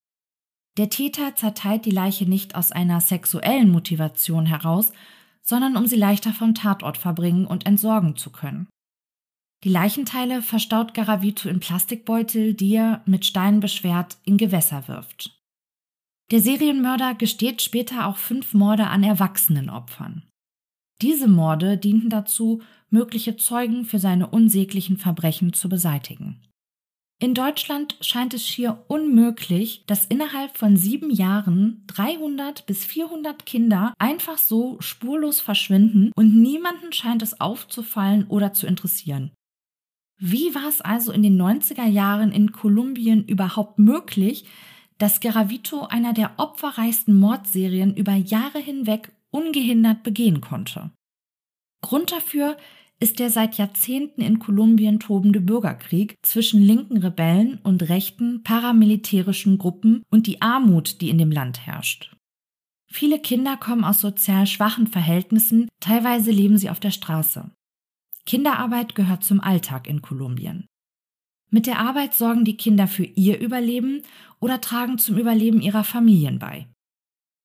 Der 0.79 0.89
Täter 0.89 1.37
zerteilt 1.37 1.85
die 1.85 1.91
Leiche 1.91 2.25
nicht 2.25 2.55
aus 2.55 2.73
einer 2.73 3.01
sexuellen 3.01 3.71
Motivation 3.71 4.47
heraus, 4.47 4.93
sondern 5.43 5.77
um 5.77 5.87
sie 5.87 5.97
leichter 5.97 6.33
vom 6.33 6.55
Tatort 6.55 6.97
verbringen 6.97 7.47
und 7.47 7.67
entsorgen 7.67 8.17
zu 8.17 8.31
können. 8.31 8.69
Die 9.65 9.69
Leichenteile 9.69 10.43
verstaut 10.43 10.95
Garavito 10.95 11.49
in 11.49 11.61
Plastikbeutel, 11.61 12.55
die 12.55 12.75
er 12.75 13.03
mit 13.07 13.27
Steinen 13.27 13.61
beschwert 13.61 14.17
in 14.25 14.39
Gewässer 14.39 14.89
wirft. 14.89 15.39
Der 16.31 16.41
Serienmörder 16.41 17.15
gesteht 17.15 17.61
später 17.61 18.07
auch 18.07 18.17
fünf 18.17 18.55
Morde 18.55 18.87
an 18.87 19.05
erwachsenen 19.05 19.69
Opfern. 19.69 20.25
Diese 21.01 21.29
Morde 21.29 21.79
dienten 21.79 22.11
dazu, 22.11 22.63
mögliche 22.91 23.37
Zeugen 23.37 23.85
für 23.85 23.99
seine 23.99 24.29
unsäglichen 24.29 24.99
Verbrechen 24.99 25.53
zu 25.53 25.69
beseitigen. 25.69 26.41
In 27.23 27.35
Deutschland 27.35 27.97
scheint 28.01 28.35
es 28.35 28.45
schier 28.45 28.85
unmöglich, 28.89 29.85
dass 29.87 30.07
innerhalb 30.07 30.59
von 30.59 30.77
sieben 30.77 31.09
Jahren 31.09 31.85
300 31.87 32.67
bis 32.67 32.85
400 32.85 33.47
Kinder 33.47 33.95
einfach 33.97 34.39
so 34.39 34.77
spurlos 34.81 35.41
verschwinden 35.41 36.11
und 36.17 36.35
niemanden 36.35 36.93
scheint 36.93 37.23
es 37.23 37.41
aufzufallen 37.41 38.27
oder 38.27 38.53
zu 38.55 38.67
interessieren. 38.67 39.31
Wie 40.19 40.53
war 40.57 40.69
es 40.69 40.81
also 40.81 41.13
in 41.13 41.23
den 41.23 41.41
90er 41.41 41.87
Jahren 41.87 42.33
in 42.33 42.51
Kolumbien 42.51 43.25
überhaupt 43.25 43.79
möglich, 43.79 44.45
dass 44.99 45.21
Garavito 45.21 45.83
einer 45.87 46.13
der 46.13 46.33
opferreichsten 46.39 47.15
Mordserien 47.15 47.97
über 47.97 48.15
Jahre 48.15 48.59
hinweg 48.59 49.13
ungehindert 49.33 50.03
begehen 50.05 50.41
konnte? 50.41 50.93
Grund 51.83 52.13
dafür 52.13 52.57
ist 53.01 53.19
der 53.19 53.31
seit 53.31 53.59
Jahrzehnten 53.59 54.21
in 54.21 54.39
Kolumbien 54.39 55.01
tobende 55.01 55.41
Bürgerkrieg 55.41 56.15
zwischen 56.23 56.63
linken 56.63 56.99
Rebellen 56.99 57.59
und 57.65 57.89
rechten 57.89 58.45
paramilitärischen 58.45 59.59
Gruppen 59.59 60.05
und 60.09 60.29
die 60.29 60.41
Armut, 60.41 61.01
die 61.01 61.11
in 61.11 61.19
dem 61.19 61.33
Land 61.33 61.67
herrscht. 61.67 62.15
Viele 62.87 63.19
Kinder 63.19 63.57
kommen 63.57 63.83
aus 63.83 64.01
sozial 64.01 64.47
schwachen 64.47 64.87
Verhältnissen, 64.87 65.69
teilweise 65.81 66.31
leben 66.31 66.59
sie 66.59 66.71
auf 66.71 66.79
der 66.79 66.93
Straße. 66.93 67.51
Kinderarbeit 68.25 68.95
gehört 68.95 69.25
zum 69.25 69.41
Alltag 69.41 69.89
in 69.89 70.01
Kolumbien. 70.01 70.67
Mit 71.51 71.67
der 71.67 71.81
Arbeit 71.81 72.15
sorgen 72.15 72.45
die 72.45 72.57
Kinder 72.57 72.87
für 72.87 73.05
ihr 73.05 73.41
Überleben 73.41 74.03
oder 74.41 74.61
tragen 74.61 74.99
zum 74.99 75.19
Überleben 75.19 75.61
ihrer 75.61 75.85
Familien 75.85 76.39
bei. 76.39 76.69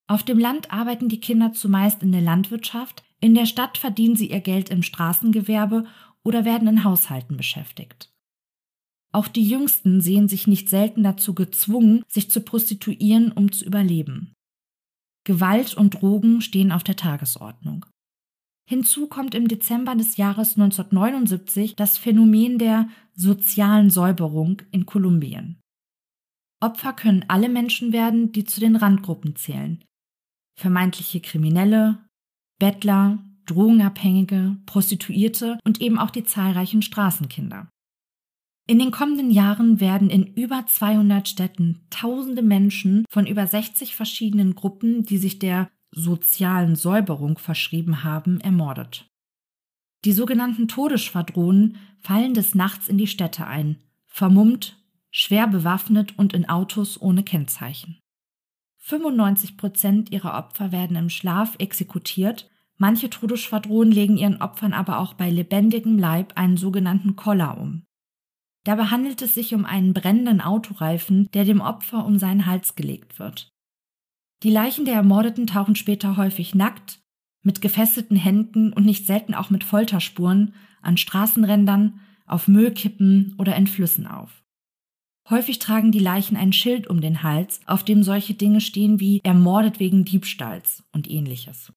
Auf 0.08 0.22
dem 0.22 0.38
Land 0.38 0.72
arbeiten 0.72 1.08
die 1.08 1.20
Kinder 1.20 1.52
zumeist 1.52 2.02
in 2.02 2.12
der 2.12 2.22
Landwirtschaft, 2.22 3.04
in 3.20 3.34
der 3.34 3.46
Stadt 3.46 3.76
verdienen 3.76 4.16
sie 4.16 4.30
ihr 4.30 4.40
Geld 4.40 4.70
im 4.70 4.82
Straßengewerbe 4.82 5.84
oder 6.24 6.46
werden 6.46 6.66
in 6.66 6.82
Haushalten 6.82 7.36
beschäftigt. 7.36 8.10
Auch 9.12 9.28
die 9.28 9.46
Jüngsten 9.46 10.00
sehen 10.00 10.28
sich 10.28 10.46
nicht 10.46 10.68
selten 10.68 11.02
dazu 11.02 11.34
gezwungen, 11.34 12.02
sich 12.08 12.30
zu 12.30 12.40
prostituieren, 12.40 13.32
um 13.32 13.52
zu 13.52 13.64
überleben. 13.64 14.34
Gewalt 15.24 15.74
und 15.74 16.00
Drogen 16.00 16.40
stehen 16.40 16.72
auf 16.72 16.84
der 16.84 16.96
Tagesordnung. 16.96 17.84
Hinzu 18.66 19.08
kommt 19.08 19.34
im 19.34 19.48
Dezember 19.48 19.94
des 19.94 20.16
Jahres 20.16 20.56
1979 20.56 21.76
das 21.76 21.98
Phänomen 21.98 22.58
der 22.58 22.88
sozialen 23.14 23.90
Säuberung 23.90 24.62
in 24.70 24.86
Kolumbien. 24.86 25.58
Opfer 26.60 26.92
können 26.92 27.24
alle 27.28 27.48
Menschen 27.48 27.92
werden, 27.92 28.32
die 28.32 28.44
zu 28.44 28.60
den 28.60 28.76
Randgruppen 28.76 29.36
zählen. 29.36 29.82
Vermeintliche 30.58 31.20
Kriminelle, 31.20 32.04
Bettler, 32.58 33.18
Drogenabhängige, 33.46 34.56
Prostituierte 34.66 35.56
und 35.64 35.80
eben 35.80 36.00
auch 36.00 36.10
die 36.10 36.24
zahlreichen 36.24 36.82
Straßenkinder. 36.82 37.68
In 38.66 38.80
den 38.80 38.90
kommenden 38.90 39.30
Jahren 39.30 39.78
werden 39.78 40.10
in 40.10 40.26
über 40.34 40.66
200 40.66 41.28
Städten 41.28 41.86
tausende 41.90 42.42
Menschen 42.42 43.04
von 43.08 43.24
über 43.24 43.46
60 43.46 43.94
verschiedenen 43.94 44.56
Gruppen, 44.56 45.04
die 45.04 45.18
sich 45.18 45.38
der 45.38 45.70
sozialen 45.92 46.74
Säuberung 46.74 47.38
verschrieben 47.38 48.02
haben, 48.02 48.40
ermordet. 48.40 49.08
Die 50.04 50.12
sogenannten 50.12 50.66
Todesschwadronen 50.66 51.76
fallen 52.00 52.34
des 52.34 52.56
Nachts 52.56 52.88
in 52.88 52.98
die 52.98 53.06
Städte 53.06 53.46
ein, 53.46 53.78
vermummt, 54.06 54.76
schwer 55.12 55.46
bewaffnet 55.46 56.18
und 56.18 56.32
in 56.32 56.48
Autos 56.48 57.00
ohne 57.00 57.22
Kennzeichen. 57.22 58.00
95 58.88 59.58
Prozent 59.58 60.12
ihrer 60.12 60.38
Opfer 60.38 60.72
werden 60.72 60.96
im 60.96 61.10
Schlaf 61.10 61.56
exekutiert, 61.58 62.48
manche 62.78 63.10
Todesschwadronen 63.10 63.92
legen 63.92 64.16
ihren 64.16 64.40
Opfern 64.40 64.72
aber 64.72 64.98
auch 64.98 65.12
bei 65.12 65.28
lebendigem 65.28 65.98
Leib 65.98 66.32
einen 66.36 66.56
sogenannten 66.56 67.14
Koller 67.14 67.58
um. 67.58 67.82
Dabei 68.64 68.84
handelt 68.84 69.20
es 69.20 69.34
sich 69.34 69.54
um 69.54 69.66
einen 69.66 69.92
brennenden 69.92 70.40
Autoreifen, 70.40 71.28
der 71.34 71.44
dem 71.44 71.60
Opfer 71.60 72.06
um 72.06 72.18
seinen 72.18 72.46
Hals 72.46 72.76
gelegt 72.76 73.18
wird. 73.18 73.50
Die 74.42 74.50
Leichen 74.50 74.86
der 74.86 74.94
Ermordeten 74.94 75.46
tauchen 75.46 75.74
später 75.74 76.16
häufig 76.16 76.54
nackt, 76.54 77.00
mit 77.42 77.60
gefesselten 77.60 78.16
Händen 78.16 78.72
und 78.72 78.86
nicht 78.86 79.06
selten 79.06 79.34
auch 79.34 79.50
mit 79.50 79.64
Folterspuren 79.64 80.54
an 80.80 80.96
Straßenrändern, 80.96 82.00
auf 82.26 82.48
Müllkippen 82.48 83.34
oder 83.38 83.54
in 83.54 83.66
Flüssen 83.66 84.06
auf. 84.06 84.42
Häufig 85.30 85.58
tragen 85.58 85.92
die 85.92 85.98
Leichen 85.98 86.36
ein 86.36 86.54
Schild 86.54 86.86
um 86.86 87.02
den 87.02 87.22
Hals, 87.22 87.60
auf 87.66 87.84
dem 87.84 88.02
solche 88.02 88.32
Dinge 88.32 88.62
stehen 88.62 88.98
wie 88.98 89.20
ermordet 89.24 89.78
wegen 89.78 90.04
Diebstahls 90.04 90.84
und 90.92 91.10
ähnliches. 91.10 91.72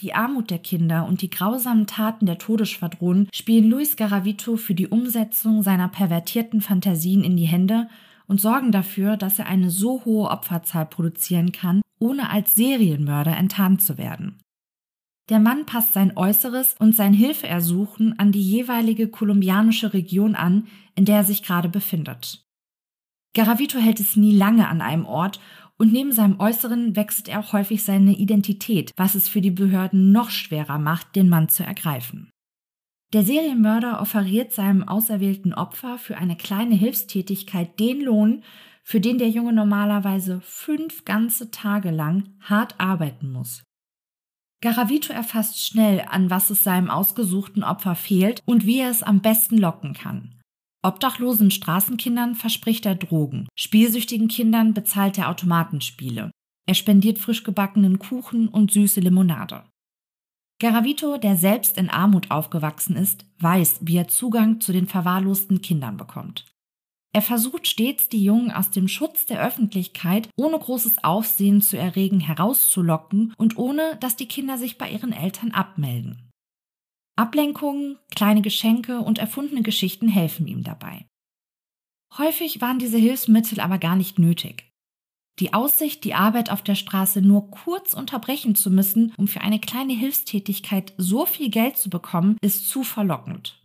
Die 0.00 0.12
Armut 0.12 0.50
der 0.50 0.58
Kinder 0.58 1.06
und 1.06 1.22
die 1.22 1.30
grausamen 1.30 1.86
Taten 1.86 2.26
der 2.26 2.38
Todesschwadronen 2.38 3.28
spielen 3.32 3.70
Luis 3.70 3.94
Garavito 3.94 4.56
für 4.56 4.74
die 4.74 4.88
Umsetzung 4.88 5.62
seiner 5.62 5.88
pervertierten 5.88 6.60
Fantasien 6.60 7.22
in 7.22 7.36
die 7.36 7.46
Hände 7.46 7.88
und 8.26 8.40
sorgen 8.40 8.72
dafür, 8.72 9.16
dass 9.16 9.38
er 9.38 9.46
eine 9.46 9.70
so 9.70 10.04
hohe 10.04 10.28
Opferzahl 10.28 10.86
produzieren 10.86 11.52
kann, 11.52 11.80
ohne 12.00 12.30
als 12.30 12.56
Serienmörder 12.56 13.36
enttarnt 13.36 13.82
zu 13.82 13.98
werden. 13.98 14.40
Der 15.30 15.38
Mann 15.38 15.64
passt 15.64 15.92
sein 15.92 16.16
Äußeres 16.16 16.74
und 16.78 16.94
sein 16.94 17.14
Hilfeersuchen 17.14 18.18
an 18.18 18.32
die 18.32 18.42
jeweilige 18.42 19.08
kolumbianische 19.08 19.94
Region 19.94 20.34
an, 20.34 20.66
in 20.96 21.04
der 21.04 21.18
er 21.18 21.24
sich 21.24 21.42
gerade 21.44 21.68
befindet. 21.68 22.43
Garavito 23.34 23.78
hält 23.78 24.00
es 24.00 24.16
nie 24.16 24.34
lange 24.34 24.68
an 24.68 24.80
einem 24.80 25.06
Ort 25.06 25.40
und 25.76 25.92
neben 25.92 26.12
seinem 26.12 26.38
Äußeren 26.38 26.94
wechselt 26.94 27.28
er 27.28 27.40
auch 27.40 27.52
häufig 27.52 27.82
seine 27.82 28.12
Identität, 28.16 28.92
was 28.96 29.14
es 29.14 29.28
für 29.28 29.40
die 29.40 29.50
Behörden 29.50 30.12
noch 30.12 30.30
schwerer 30.30 30.78
macht, 30.78 31.16
den 31.16 31.28
Mann 31.28 31.48
zu 31.48 31.64
ergreifen. 31.64 32.30
Der 33.12 33.24
Serienmörder 33.24 34.00
offeriert 34.00 34.52
seinem 34.52 34.86
auserwählten 34.88 35.54
Opfer 35.54 35.98
für 35.98 36.16
eine 36.16 36.36
kleine 36.36 36.74
Hilfstätigkeit 36.74 37.78
den 37.78 38.00
Lohn, 38.00 38.42
für 38.82 39.00
den 39.00 39.18
der 39.18 39.30
Junge 39.30 39.52
normalerweise 39.52 40.40
fünf 40.42 41.04
ganze 41.04 41.50
Tage 41.50 41.90
lang 41.90 42.34
hart 42.40 42.78
arbeiten 42.78 43.32
muss. 43.32 43.62
Garavito 44.60 45.12
erfasst 45.12 45.64
schnell, 45.64 46.04
an 46.08 46.30
was 46.30 46.50
es 46.50 46.64
seinem 46.64 46.90
ausgesuchten 46.90 47.64
Opfer 47.64 47.94
fehlt 47.94 48.42
und 48.46 48.64
wie 48.66 48.80
er 48.80 48.90
es 48.90 49.02
am 49.02 49.20
besten 49.20 49.58
locken 49.58 49.92
kann. 49.92 50.33
Obdachlosen 50.84 51.50
Straßenkindern 51.50 52.34
verspricht 52.34 52.84
er 52.84 52.94
Drogen, 52.94 53.48
spielsüchtigen 53.54 54.28
Kindern 54.28 54.74
bezahlt 54.74 55.16
er 55.16 55.30
Automatenspiele. 55.30 56.30
Er 56.66 56.74
spendiert 56.74 57.18
frisch 57.18 57.42
gebackenen 57.42 57.98
Kuchen 57.98 58.48
und 58.48 58.70
süße 58.70 59.00
Limonade. 59.00 59.64
Garavito, 60.60 61.16
der 61.16 61.36
selbst 61.36 61.78
in 61.78 61.88
Armut 61.88 62.30
aufgewachsen 62.30 62.96
ist, 62.96 63.24
weiß, 63.38 63.78
wie 63.80 63.96
er 63.96 64.08
Zugang 64.08 64.60
zu 64.60 64.74
den 64.74 64.86
verwahrlosten 64.86 65.62
Kindern 65.62 65.96
bekommt. 65.96 66.44
Er 67.14 67.22
versucht 67.22 67.66
stets, 67.66 68.10
die 68.10 68.22
Jungen 68.22 68.50
aus 68.50 68.70
dem 68.70 68.86
Schutz 68.86 69.24
der 69.24 69.42
Öffentlichkeit 69.42 70.28
ohne 70.36 70.58
großes 70.58 71.02
Aufsehen 71.02 71.62
zu 71.62 71.78
erregen 71.78 72.20
herauszulocken 72.20 73.32
und 73.38 73.56
ohne, 73.56 73.96
dass 74.00 74.16
die 74.16 74.28
Kinder 74.28 74.58
sich 74.58 74.76
bei 74.76 74.90
ihren 74.90 75.12
Eltern 75.12 75.52
abmelden. 75.52 76.28
Ablenkungen, 77.16 77.98
kleine 78.14 78.42
Geschenke 78.42 78.98
und 79.00 79.18
erfundene 79.18 79.62
Geschichten 79.62 80.08
helfen 80.08 80.46
ihm 80.46 80.64
dabei. 80.64 81.06
Häufig 82.16 82.60
waren 82.60 82.78
diese 82.78 82.98
Hilfsmittel 82.98 83.60
aber 83.60 83.78
gar 83.78 83.96
nicht 83.96 84.18
nötig. 84.18 84.70
Die 85.40 85.52
Aussicht, 85.52 86.04
die 86.04 86.14
Arbeit 86.14 86.50
auf 86.50 86.62
der 86.62 86.76
Straße 86.76 87.20
nur 87.20 87.50
kurz 87.50 87.92
unterbrechen 87.92 88.54
zu 88.54 88.70
müssen, 88.70 89.12
um 89.16 89.26
für 89.26 89.40
eine 89.40 89.58
kleine 89.58 89.92
Hilfstätigkeit 89.92 90.92
so 90.96 91.26
viel 91.26 91.50
Geld 91.50 91.76
zu 91.76 91.90
bekommen, 91.90 92.36
ist 92.40 92.68
zu 92.68 92.84
verlockend. 92.84 93.60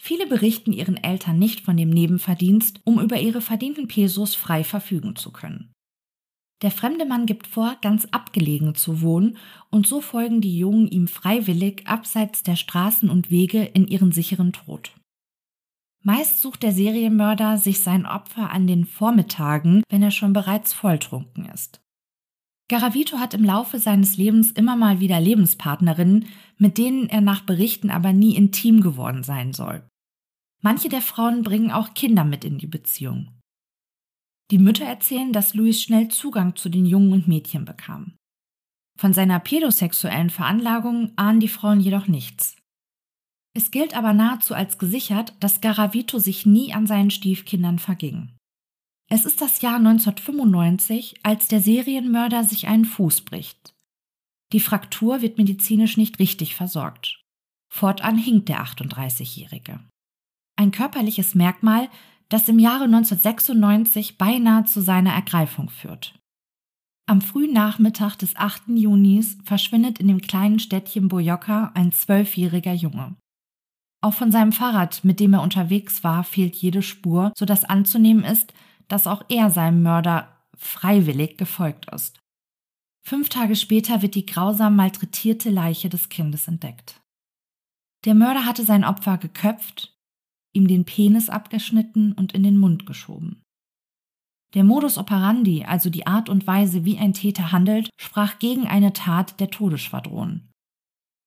Viele 0.00 0.28
berichten 0.28 0.72
ihren 0.72 0.96
Eltern 0.96 1.40
nicht 1.40 1.62
von 1.62 1.76
dem 1.76 1.90
Nebenverdienst, 1.90 2.80
um 2.84 3.00
über 3.00 3.18
ihre 3.18 3.40
verdienten 3.40 3.88
Pesos 3.88 4.36
frei 4.36 4.62
verfügen 4.62 5.16
zu 5.16 5.32
können. 5.32 5.72
Der 6.62 6.72
fremde 6.72 7.06
Mann 7.06 7.26
gibt 7.26 7.46
vor, 7.46 7.76
ganz 7.82 8.06
abgelegen 8.10 8.74
zu 8.74 9.00
wohnen, 9.00 9.36
und 9.70 9.86
so 9.86 10.00
folgen 10.00 10.40
die 10.40 10.58
Jungen 10.58 10.88
ihm 10.88 11.06
freiwillig 11.06 11.86
abseits 11.86 12.42
der 12.42 12.56
Straßen 12.56 13.10
und 13.10 13.30
Wege 13.30 13.62
in 13.62 13.86
ihren 13.86 14.10
sicheren 14.10 14.52
Tod. 14.52 14.92
Meist 16.02 16.40
sucht 16.40 16.62
der 16.62 16.72
Serienmörder 16.72 17.58
sich 17.58 17.82
sein 17.82 18.06
Opfer 18.06 18.50
an 18.50 18.66
den 18.66 18.86
Vormittagen, 18.86 19.82
wenn 19.88 20.02
er 20.02 20.10
schon 20.10 20.32
bereits 20.32 20.72
volltrunken 20.72 21.46
ist. 21.46 21.80
Garavito 22.68 23.18
hat 23.18 23.34
im 23.34 23.44
Laufe 23.44 23.78
seines 23.78 24.16
Lebens 24.16 24.50
immer 24.52 24.76
mal 24.76 25.00
wieder 25.00 25.20
Lebenspartnerinnen, 25.20 26.26
mit 26.58 26.76
denen 26.76 27.08
er 27.08 27.20
nach 27.20 27.42
Berichten 27.42 27.90
aber 27.90 28.12
nie 28.12 28.36
intim 28.36 28.82
geworden 28.82 29.22
sein 29.22 29.52
soll. 29.52 29.88
Manche 30.60 30.88
der 30.88 31.02
Frauen 31.02 31.42
bringen 31.42 31.70
auch 31.70 31.94
Kinder 31.94 32.24
mit 32.24 32.44
in 32.44 32.58
die 32.58 32.66
Beziehung. 32.66 33.37
Die 34.50 34.58
Mütter 34.58 34.84
erzählen, 34.84 35.32
dass 35.32 35.54
Louis 35.54 35.82
schnell 35.82 36.08
Zugang 36.08 36.56
zu 36.56 36.68
den 36.68 36.86
Jungen 36.86 37.12
und 37.12 37.28
Mädchen 37.28 37.64
bekam. 37.64 38.16
Von 38.98 39.12
seiner 39.12 39.38
pädosexuellen 39.38 40.30
Veranlagung 40.30 41.12
ahnen 41.16 41.40
die 41.40 41.48
Frauen 41.48 41.80
jedoch 41.80 42.08
nichts. 42.08 42.56
Es 43.54 43.70
gilt 43.70 43.96
aber 43.96 44.12
nahezu 44.12 44.54
als 44.54 44.78
gesichert, 44.78 45.34
dass 45.40 45.60
Garavito 45.60 46.18
sich 46.18 46.46
nie 46.46 46.72
an 46.72 46.86
seinen 46.86 47.10
Stiefkindern 47.10 47.78
verging. 47.78 48.34
Es 49.10 49.24
ist 49.24 49.40
das 49.40 49.60
Jahr 49.62 49.76
1995, 49.76 51.20
als 51.22 51.48
der 51.48 51.60
Serienmörder 51.60 52.44
sich 52.44 52.68
einen 52.68 52.84
Fuß 52.84 53.22
bricht. 53.22 53.74
Die 54.52 54.60
Fraktur 54.60 55.22
wird 55.22 55.38
medizinisch 55.38 55.96
nicht 55.96 56.18
richtig 56.18 56.54
versorgt. 56.54 57.22
Fortan 57.70 58.16
hinkt 58.16 58.48
der 58.48 58.64
38-Jährige. 58.64 59.80
Ein 60.56 60.70
körperliches 60.70 61.34
Merkmal, 61.34 61.88
das 62.28 62.48
im 62.48 62.58
Jahre 62.58 62.84
1996 62.84 64.18
beinahe 64.18 64.64
zu 64.64 64.80
seiner 64.80 65.12
Ergreifung 65.12 65.68
führt. 65.70 66.18
Am 67.06 67.22
frühen 67.22 67.54
Nachmittag 67.54 68.16
des 68.16 68.36
8. 68.36 68.64
Junis 68.68 69.38
verschwindet 69.42 69.98
in 69.98 70.08
dem 70.08 70.20
kleinen 70.20 70.58
Städtchen 70.58 71.08
Boyocca 71.08 71.72
ein 71.74 71.90
zwölfjähriger 71.90 72.74
Junge. 72.74 73.16
Auch 74.02 74.12
von 74.12 74.30
seinem 74.30 74.52
Fahrrad, 74.52 75.04
mit 75.04 75.18
dem 75.18 75.32
er 75.32 75.42
unterwegs 75.42 76.04
war, 76.04 76.22
fehlt 76.22 76.54
jede 76.54 76.82
Spur, 76.82 77.32
sodass 77.36 77.64
anzunehmen 77.64 78.24
ist, 78.24 78.52
dass 78.88 79.06
auch 79.06 79.24
er 79.28 79.50
seinem 79.50 79.82
Mörder 79.82 80.28
freiwillig 80.54 81.38
gefolgt 81.38 81.90
ist. 81.92 82.20
Fünf 83.02 83.30
Tage 83.30 83.56
später 83.56 84.02
wird 84.02 84.14
die 84.14 84.26
grausam 84.26 84.76
malträtierte 84.76 85.48
Leiche 85.48 85.88
des 85.88 86.10
Kindes 86.10 86.46
entdeckt. 86.46 87.00
Der 88.04 88.14
Mörder 88.14 88.44
hatte 88.44 88.64
sein 88.64 88.84
Opfer 88.84 89.16
geköpft, 89.16 89.97
ihm 90.58 90.68
den 90.68 90.84
Penis 90.84 91.30
abgeschnitten 91.30 92.12
und 92.12 92.32
in 92.32 92.42
den 92.42 92.58
Mund 92.58 92.84
geschoben. 92.84 93.42
Der 94.54 94.64
Modus 94.64 94.98
operandi, 94.98 95.64
also 95.64 95.90
die 95.90 96.06
Art 96.06 96.28
und 96.28 96.46
Weise, 96.46 96.84
wie 96.84 96.98
ein 96.98 97.12
Täter 97.12 97.52
handelt, 97.52 97.90
sprach 97.98 98.38
gegen 98.38 98.66
eine 98.66 98.92
Tat 98.92 99.40
der 99.40 99.50
Todesschwadronen. 99.50 100.50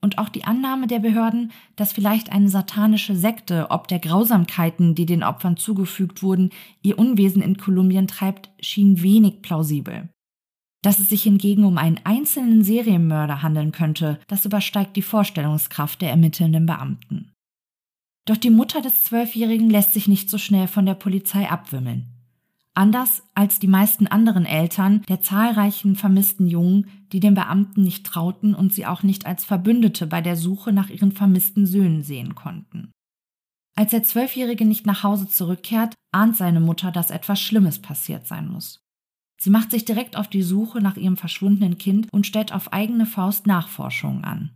Und 0.04 0.17
auch 0.17 0.30
die 0.30 0.46
Annahme 0.46 0.88
der 0.88 0.98
Behörden, 0.98 1.52
dass 1.76 1.94
vielleicht 1.94 2.32
eine 2.32 2.50
satanische 2.50 3.15
Sekte 3.15 3.67
ob 3.70 3.88
der 3.88 4.00
Grausamkeiten, 4.00 4.96
die 4.96 5.06
den 5.06 5.22
Opfern 5.24 5.58
zugefügt 5.58 6.24
wurden, 6.24 6.50
ihr 6.82 6.98
Unwesen 6.98 7.44
in 7.44 7.58
Kolumbien 7.58 8.08
treibt, 8.08 8.50
schien 8.60 9.04
wenig 9.04 9.44
plausibel. 9.44 10.10
Dass 10.82 10.98
es 10.98 11.10
sich 11.10 11.22
hingegen 11.22 11.63
um 11.63 11.78
einen 11.78 12.00
einzelnen 12.04 12.63
Serienmörder 12.63 13.44
handeln 13.44 13.72
könnte, 13.72 14.20
das 14.28 14.46
übersteigt 14.46 14.96
die 14.96 15.04
Vorstellungskraft 15.04 16.02
der 16.02 16.10
ermittelnden 16.10 16.65
Beamten. 16.65 17.32
Doch 18.26 18.38
die 18.38 18.50
Mutter 18.50 18.82
des 18.82 19.04
Zwölfjährigen 19.04 19.70
lässt 19.70 19.94
sich 19.94 20.08
nicht 20.08 20.30
so 20.30 20.38
schnell 20.38 20.68
von 20.68 20.86
der 20.86 20.94
Polizei 20.94 21.50
abwimmeln. 21.50 22.08
Anders 22.74 23.24
als 23.36 23.60
die 23.60 23.68
meisten 23.68 24.08
anderen 24.08 24.46
Eltern 24.46 25.02
der 25.10 25.22
zahlreichen 25.22 25.96
vermissten 25.96 26.48
Jungen, 26.48 26.88
die 27.12 27.20
den 27.20 27.34
Beamten 27.34 27.84
nicht 27.84 28.06
trauten 28.06 28.56
und 28.56 28.74
sie 28.74 28.86
auch 28.86 29.04
nicht 29.04 29.26
als 29.26 29.44
Verbündete 29.44 30.08
bei 30.08 30.22
der 30.22 30.38
Suche 30.38 30.72
nach 30.72 30.90
ihren 30.90 31.12
vermissten 31.12 31.66
Söhnen 31.66 32.02
sehen 32.02 32.34
konnten. 32.34 32.92
Als 33.76 33.92
der 33.92 34.04
Zwölfjährige 34.04 34.66
nicht 34.66 34.86
nach 34.86 35.04
Hause 35.04 35.28
zurückkehrt, 35.28 35.96
ahnt 36.12 36.38
seine 36.38 36.62
Mutter, 36.62 36.92
dass 36.92 37.10
etwas 37.10 37.42
Schlimmes 37.42 37.80
passiert 37.80 38.28
sein 38.28 38.48
muss. 38.48 38.82
Sie 39.38 39.50
macht 39.50 39.72
sich 39.72 39.86
direkt 39.86 40.16
auf 40.16 40.28
die 40.28 40.44
Suche 40.44 40.82
nach 40.82 40.98
ihrem 40.98 41.18
verschwundenen 41.18 41.78
Kind 41.78 42.08
und 42.12 42.28
stellt 42.28 42.54
auf 42.54 42.72
eigene 42.72 43.06
Faust 43.06 43.48
Nachforschungen 43.48 44.24
an. 44.24 44.52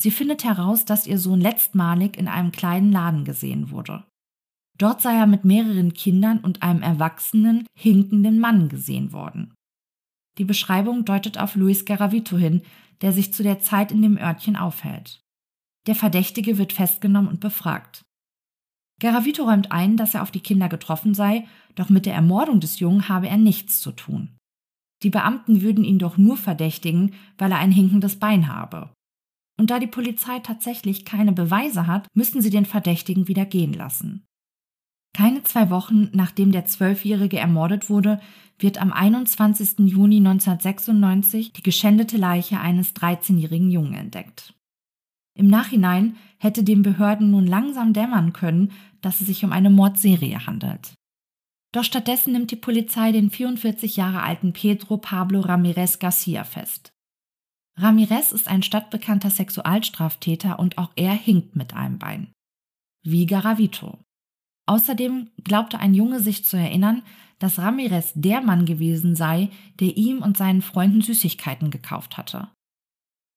Sie 0.00 0.10
findet 0.10 0.44
heraus, 0.44 0.84
dass 0.84 1.06
ihr 1.06 1.18
Sohn 1.18 1.40
letztmalig 1.40 2.16
in 2.16 2.28
einem 2.28 2.52
kleinen 2.52 2.92
Laden 2.92 3.24
gesehen 3.24 3.70
wurde. 3.70 4.04
Dort 4.78 5.02
sei 5.02 5.16
er 5.16 5.26
mit 5.26 5.44
mehreren 5.44 5.92
Kindern 5.92 6.38
und 6.38 6.62
einem 6.62 6.82
erwachsenen, 6.82 7.66
hinkenden 7.76 8.38
Mann 8.38 8.68
gesehen 8.68 9.12
worden. 9.12 9.54
Die 10.38 10.44
Beschreibung 10.44 11.04
deutet 11.04 11.38
auf 11.38 11.56
Luis 11.56 11.84
Garavito 11.84 12.36
hin, 12.36 12.62
der 13.00 13.12
sich 13.12 13.34
zu 13.34 13.42
der 13.42 13.58
Zeit 13.58 13.90
in 13.90 14.02
dem 14.02 14.16
Örtchen 14.16 14.56
aufhält. 14.56 15.20
Der 15.88 15.96
Verdächtige 15.96 16.58
wird 16.58 16.72
festgenommen 16.72 17.28
und 17.28 17.40
befragt. 17.40 18.02
Garavito 19.00 19.44
räumt 19.44 19.72
ein, 19.72 19.96
dass 19.96 20.14
er 20.14 20.22
auf 20.22 20.30
die 20.30 20.40
Kinder 20.40 20.68
getroffen 20.68 21.14
sei, 21.14 21.46
doch 21.74 21.88
mit 21.88 22.06
der 22.06 22.14
Ermordung 22.14 22.60
des 22.60 22.78
Jungen 22.78 23.08
habe 23.08 23.28
er 23.28 23.36
nichts 23.36 23.80
zu 23.80 23.92
tun. 23.92 24.36
Die 25.02 25.10
Beamten 25.10 25.62
würden 25.62 25.84
ihn 25.84 25.98
doch 25.98 26.18
nur 26.18 26.36
verdächtigen, 26.36 27.14
weil 27.36 27.52
er 27.52 27.58
ein 27.58 27.70
hinkendes 27.70 28.18
Bein 28.18 28.48
habe. 28.52 28.90
Und 29.58 29.70
da 29.70 29.78
die 29.78 29.86
Polizei 29.86 30.38
tatsächlich 30.38 31.04
keine 31.04 31.32
Beweise 31.32 31.86
hat, 31.86 32.06
müssen 32.14 32.40
sie 32.40 32.50
den 32.50 32.64
Verdächtigen 32.64 33.28
wieder 33.28 33.44
gehen 33.44 33.74
lassen. 33.74 34.24
Keine 35.14 35.42
zwei 35.42 35.68
Wochen 35.70 36.10
nachdem 36.12 36.52
der 36.52 36.64
Zwölfjährige 36.64 37.38
ermordet 37.38 37.90
wurde, 37.90 38.20
wird 38.58 38.80
am 38.80 38.92
21. 38.92 39.80
Juni 39.80 40.18
1996 40.18 41.52
die 41.52 41.62
geschändete 41.62 42.16
Leiche 42.16 42.60
eines 42.60 42.94
13-jährigen 42.94 43.70
Jungen 43.70 43.94
entdeckt. 43.94 44.54
Im 45.34 45.48
Nachhinein 45.48 46.16
hätte 46.38 46.62
den 46.62 46.82
Behörden 46.82 47.30
nun 47.30 47.46
langsam 47.46 47.92
dämmern 47.92 48.32
können, 48.32 48.72
dass 49.00 49.20
es 49.20 49.26
sich 49.26 49.44
um 49.44 49.52
eine 49.52 49.70
Mordserie 49.70 50.46
handelt. 50.46 50.94
Doch 51.72 51.84
stattdessen 51.84 52.32
nimmt 52.32 52.50
die 52.50 52.56
Polizei 52.56 53.12
den 53.12 53.30
44 53.30 53.96
Jahre 53.96 54.22
alten 54.22 54.52
Pedro 54.52 54.98
Pablo 54.98 55.40
Ramirez 55.40 55.98
Garcia 55.98 56.44
fest. 56.44 56.92
Ramirez 57.80 58.32
ist 58.32 58.48
ein 58.48 58.62
stadtbekannter 58.62 59.30
Sexualstraftäter 59.30 60.58
und 60.58 60.78
auch 60.78 60.90
er 60.96 61.12
hinkt 61.12 61.54
mit 61.54 61.74
einem 61.74 61.98
Bein. 61.98 62.32
Wie 63.04 63.26
Garavito. 63.26 63.98
Außerdem 64.66 65.30
glaubte 65.44 65.78
ein 65.78 65.94
Junge 65.94 66.20
sich 66.20 66.44
zu 66.44 66.56
erinnern, 66.56 67.02
dass 67.38 67.58
Ramirez 67.58 68.12
der 68.14 68.40
Mann 68.40 68.66
gewesen 68.66 69.14
sei, 69.14 69.50
der 69.78 69.96
ihm 69.96 70.22
und 70.22 70.36
seinen 70.36 70.60
Freunden 70.60 71.02
Süßigkeiten 71.02 71.70
gekauft 71.70 72.16
hatte. 72.16 72.48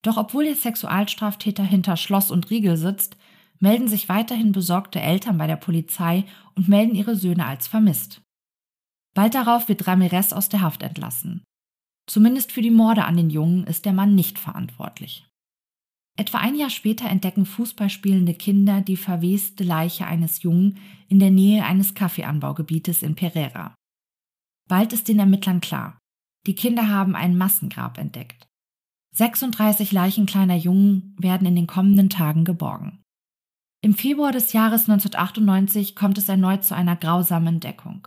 Doch 0.01 0.17
obwohl 0.17 0.45
der 0.45 0.55
Sexualstraftäter 0.55 1.63
hinter 1.63 1.95
Schloss 1.95 2.31
und 2.31 2.49
Riegel 2.49 2.77
sitzt, 2.77 3.17
melden 3.59 3.87
sich 3.87 4.09
weiterhin 4.09 4.51
besorgte 4.51 4.99
Eltern 4.99 5.37
bei 5.37 5.45
der 5.45 5.55
Polizei 5.55 6.25
und 6.55 6.67
melden 6.67 6.95
ihre 6.95 7.15
Söhne 7.15 7.45
als 7.45 7.67
vermisst. 7.67 8.21
Bald 9.13 9.35
darauf 9.35 9.69
wird 9.69 9.85
Ramirez 9.85 10.33
aus 10.33 10.49
der 10.49 10.61
Haft 10.61 10.81
entlassen. 10.81 11.43
Zumindest 12.11 12.51
für 12.51 12.61
die 12.61 12.71
Morde 12.71 13.05
an 13.05 13.15
den 13.15 13.29
Jungen 13.29 13.65
ist 13.65 13.85
der 13.85 13.93
Mann 13.93 14.15
nicht 14.15 14.37
verantwortlich. 14.37 15.25
Etwa 16.19 16.39
ein 16.39 16.57
Jahr 16.57 16.69
später 16.69 17.09
entdecken 17.09 17.45
Fußballspielende 17.45 18.33
Kinder 18.33 18.81
die 18.81 18.97
verweste 18.97 19.63
Leiche 19.63 20.05
eines 20.05 20.43
Jungen 20.43 20.77
in 21.07 21.19
der 21.19 21.31
Nähe 21.31 21.63
eines 21.63 21.93
Kaffeeanbaugebietes 21.93 23.01
in 23.01 23.15
Pereira. 23.15 23.75
Bald 24.67 24.91
ist 24.91 25.07
den 25.07 25.19
Ermittlern 25.19 25.61
klar, 25.61 25.99
die 26.47 26.53
Kinder 26.53 26.89
haben 26.89 27.15
ein 27.15 27.37
Massengrab 27.37 27.97
entdeckt. 27.97 28.45
36 29.15 29.93
Leichen 29.93 30.25
kleiner 30.25 30.57
Jungen 30.57 31.15
werden 31.17 31.47
in 31.47 31.55
den 31.55 31.67
kommenden 31.67 32.09
Tagen 32.09 32.43
geborgen. 32.43 33.01
Im 33.81 33.93
Februar 33.93 34.33
des 34.33 34.51
Jahres 34.51 34.89
1998 34.89 35.95
kommt 35.95 36.17
es 36.17 36.27
erneut 36.27 36.65
zu 36.65 36.75
einer 36.75 36.97
grausamen 36.97 37.55
Entdeckung. 37.55 38.05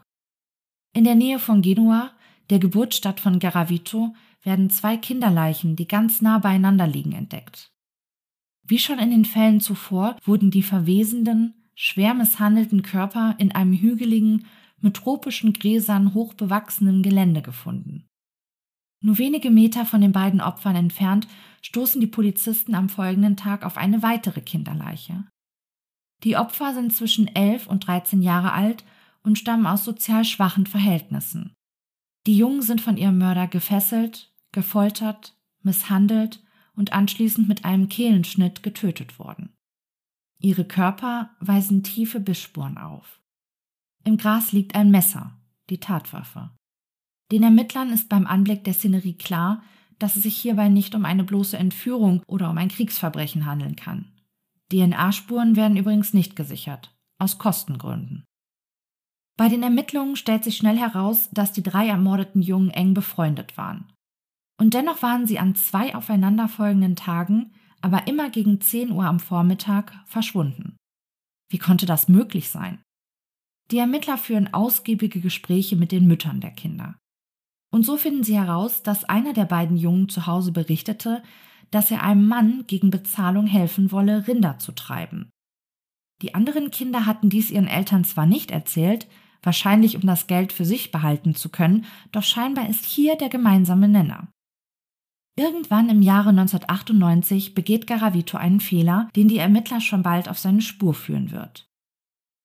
In 0.95 1.05
der 1.05 1.15
Nähe 1.15 1.39
von 1.39 1.63
Genua, 1.63 2.11
der 2.51 2.59
Geburtsstadt 2.59 3.21
von 3.21 3.39
Garavito, 3.39 4.15
werden 4.43 4.71
zwei 4.71 4.97
Kinderleichen, 4.97 5.77
die 5.77 5.89
ganz 5.89 6.21
nah 6.21 6.39
beieinander 6.39 6.87
liegen, 6.87 7.13
entdeckt. 7.13 7.73
Wie 8.63 8.79
schon 8.79 8.99
in 8.99 9.11
den 9.11 9.25
Fällen 9.25 9.61
zuvor 9.61 10.17
wurden 10.25 10.51
die 10.51 10.63
verwesenden, 10.63 11.55
schwer 11.75 12.15
misshandelten 12.15 12.83
Körper 12.83 13.35
in 13.39 13.53
einem 13.53 13.73
hügeligen, 13.73 14.47
mit 14.81 14.95
tropischen 14.97 15.53
Gräsern 15.53 16.13
hochbewachsenen 16.15 17.03
Gelände 17.03 17.41
gefunden. 17.43 18.07
Nur 19.01 19.19
wenige 19.19 19.51
Meter 19.51 19.85
von 19.85 20.01
den 20.01 20.13
beiden 20.13 20.41
Opfern 20.41 20.77
entfernt 20.77 21.27
stoßen 21.63 22.01
die 22.01 22.07
Polizisten 22.07 22.75
am 22.75 22.89
folgenden 22.89 23.37
Tag 23.37 23.65
auf 23.65 23.77
eine 23.77 24.03
weitere 24.03 24.41
Kinderleiche. 24.41 25.25
Die 26.23 26.37
Opfer 26.37 26.75
sind 26.75 26.95
zwischen 26.95 27.29
elf 27.29 27.67
und 27.67 27.87
13 27.87 28.23
Jahre 28.23 28.53
alt 28.53 28.85
und 29.23 29.39
stammen 29.39 29.67
aus 29.67 29.85
sozial 29.85 30.25
schwachen 30.25 30.67
Verhältnissen. 30.67 31.55
Die 32.27 32.37
Jungen 32.37 32.63
sind 32.63 32.81
von 32.81 32.97
ihrem 32.97 33.19
Mörder 33.19 33.47
gefesselt, 33.47 34.33
gefoltert, 34.53 35.37
misshandelt 35.63 36.43
und 36.75 36.93
anschließend 36.93 37.49
mit 37.49 37.65
einem 37.65 37.89
Kehlenschnitt 37.89 38.63
getötet 38.63 39.19
worden. 39.19 39.53
Ihre 40.39 40.65
Körper 40.65 41.31
weisen 41.41 41.83
tiefe 41.83 42.21
Bissspuren 42.21 42.79
auf. 42.79 43.21
Im 44.05 44.17
Gras 44.17 44.53
liegt 44.53 44.75
ein 44.75 44.91
Messer, 44.91 45.39
die 45.71 45.81
Tatwaffe. 45.81 46.51
Den 47.33 47.43
Ermittlern 47.43 47.91
ist 47.91 48.09
beim 48.09 48.27
Anblick 48.27 48.65
der 48.65 48.75
Szenerie 48.75 49.15
klar, 49.15 49.63
dass 49.99 50.17
es 50.17 50.25
sich 50.25 50.37
hierbei 50.37 50.69
nicht 50.69 50.95
um 50.95 51.05
eine 51.05 51.25
bloße 51.25 51.57
Entführung 51.57 52.23
oder 52.27 52.51
um 52.51 52.59
ein 52.59 52.69
Kriegsverbrechen 52.69 53.47
handeln 53.47 53.77
kann. 53.77 54.13
DNA-Spuren 54.73 55.57
werden 55.57 55.77
übrigens 55.77 56.13
nicht 56.13 56.37
gesichert, 56.37 56.95
aus 57.19 57.39
Kostengründen. 57.39 58.25
Bei 59.37 59.49
den 59.49 59.63
Ermittlungen 59.63 60.17
stellt 60.17 60.45
sich 60.45 60.57
schnell 60.57 60.79
heraus, 60.79 61.29
dass 61.33 61.53
die 61.53 61.63
drei 61.63 61.89
ermordeten 61.89 62.41
Jungen 62.41 62.71
eng 62.71 62.95
befreundet 62.95 63.57
waren. 63.57 63.93
Und 64.61 64.75
dennoch 64.75 65.03
waren 65.03 65.27
sie 65.27 65.39
an 65.39 65.57
zwei 65.57 65.95
aufeinanderfolgenden 65.95 66.95
Tagen, 66.95 67.53
aber 67.81 68.07
immer 68.07 68.31
gegen 68.31 68.61
10 68.61 68.93
Uhr 68.93 69.05
am 69.05 69.19
Vormittag, 69.19 69.93
verschwunden. 70.07 70.77
Wie 71.51 71.59
konnte 71.59 71.87
das 71.87 72.09
möglich 72.09 72.49
sein? 72.49 72.81
Die 73.71 73.79
Ermittler 73.79 74.19
führen 74.19 74.53
ausgiebige 74.55 75.21
Gespräche 75.21 75.75
mit 75.75 75.91
den 75.91 76.07
Müttern 76.07 76.41
der 76.41 76.53
Kinder. 76.53 76.97
Und 77.73 77.85
so 77.85 77.97
finden 77.97 78.23
sie 78.23 78.39
heraus, 78.39 78.83
dass 78.85 79.05
einer 79.05 79.33
der 79.33 79.47
beiden 79.47 79.77
Jungen 79.77 80.09
zu 80.09 80.27
Hause 80.27 80.53
berichtete, 80.53 81.23
dass 81.73 81.91
er 81.91 82.05
einem 82.05 82.29
Mann 82.29 82.65
gegen 82.69 82.91
Bezahlung 82.91 83.47
helfen 83.47 83.91
wolle, 83.91 84.29
Rinder 84.29 84.59
zu 84.59 84.73
treiben. 84.73 85.31
Die 86.23 86.35
anderen 86.35 86.71
Kinder 86.71 87.05
hatten 87.05 87.31
dies 87.31 87.51
ihren 87.51 87.67
Eltern 87.67 88.05
zwar 88.05 88.27
nicht 88.27 88.53
erzählt, 88.53 89.09
wahrscheinlich 89.45 89.97
um 89.97 90.07
das 90.07 90.27
Geld 90.27 90.53
für 90.53 90.65
sich 90.65 90.91
behalten 90.91 91.35
zu 91.35 91.49
können, 91.49 91.85
doch 92.13 92.23
scheinbar 92.23 92.69
ist 92.69 92.85
hier 92.85 93.17
der 93.17 93.29
gemeinsame 93.29 93.89
Nenner. 93.89 94.29
Irgendwann 95.37 95.89
im 95.89 96.01
Jahre 96.01 96.31
1998 96.31 97.55
begeht 97.55 97.87
Garavito 97.87 98.37
einen 98.37 98.61
Fehler, 98.61 99.09
den 99.17 99.29
die 99.29 99.39
Ermittler 99.39 99.81
schon 99.81 100.03
bald 100.03 100.29
auf 100.29 100.39
seine 100.39 100.63
Spur 100.63 100.95
führen 100.95 101.33
wird. 101.33 101.67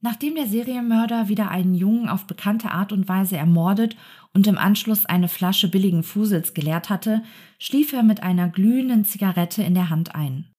Nachdem 0.01 0.35
der 0.35 0.47
Serienmörder 0.47 1.27
wieder 1.27 1.51
einen 1.51 1.75
Jungen 1.75 2.07
auf 2.07 2.25
bekannte 2.25 2.71
Art 2.71 2.93
und 2.93 3.09
Weise 3.09 3.35
ermordet 3.35 3.97
und 4.33 4.47
im 4.47 4.57
Anschluss 4.57 5.05
eine 5.05 5.27
Flasche 5.27 5.67
billigen 5.67 6.03
Fusels 6.03 6.53
geleert 6.53 6.89
hatte, 6.89 7.21
schlief 7.59 7.91
er 7.91 8.03
mit 8.03 8.23
einer 8.23 8.47
glühenden 8.47 9.03
Zigarette 9.03 9.61
in 9.61 9.73
der 9.73 9.89
Hand 9.89 10.15
ein. 10.15 10.49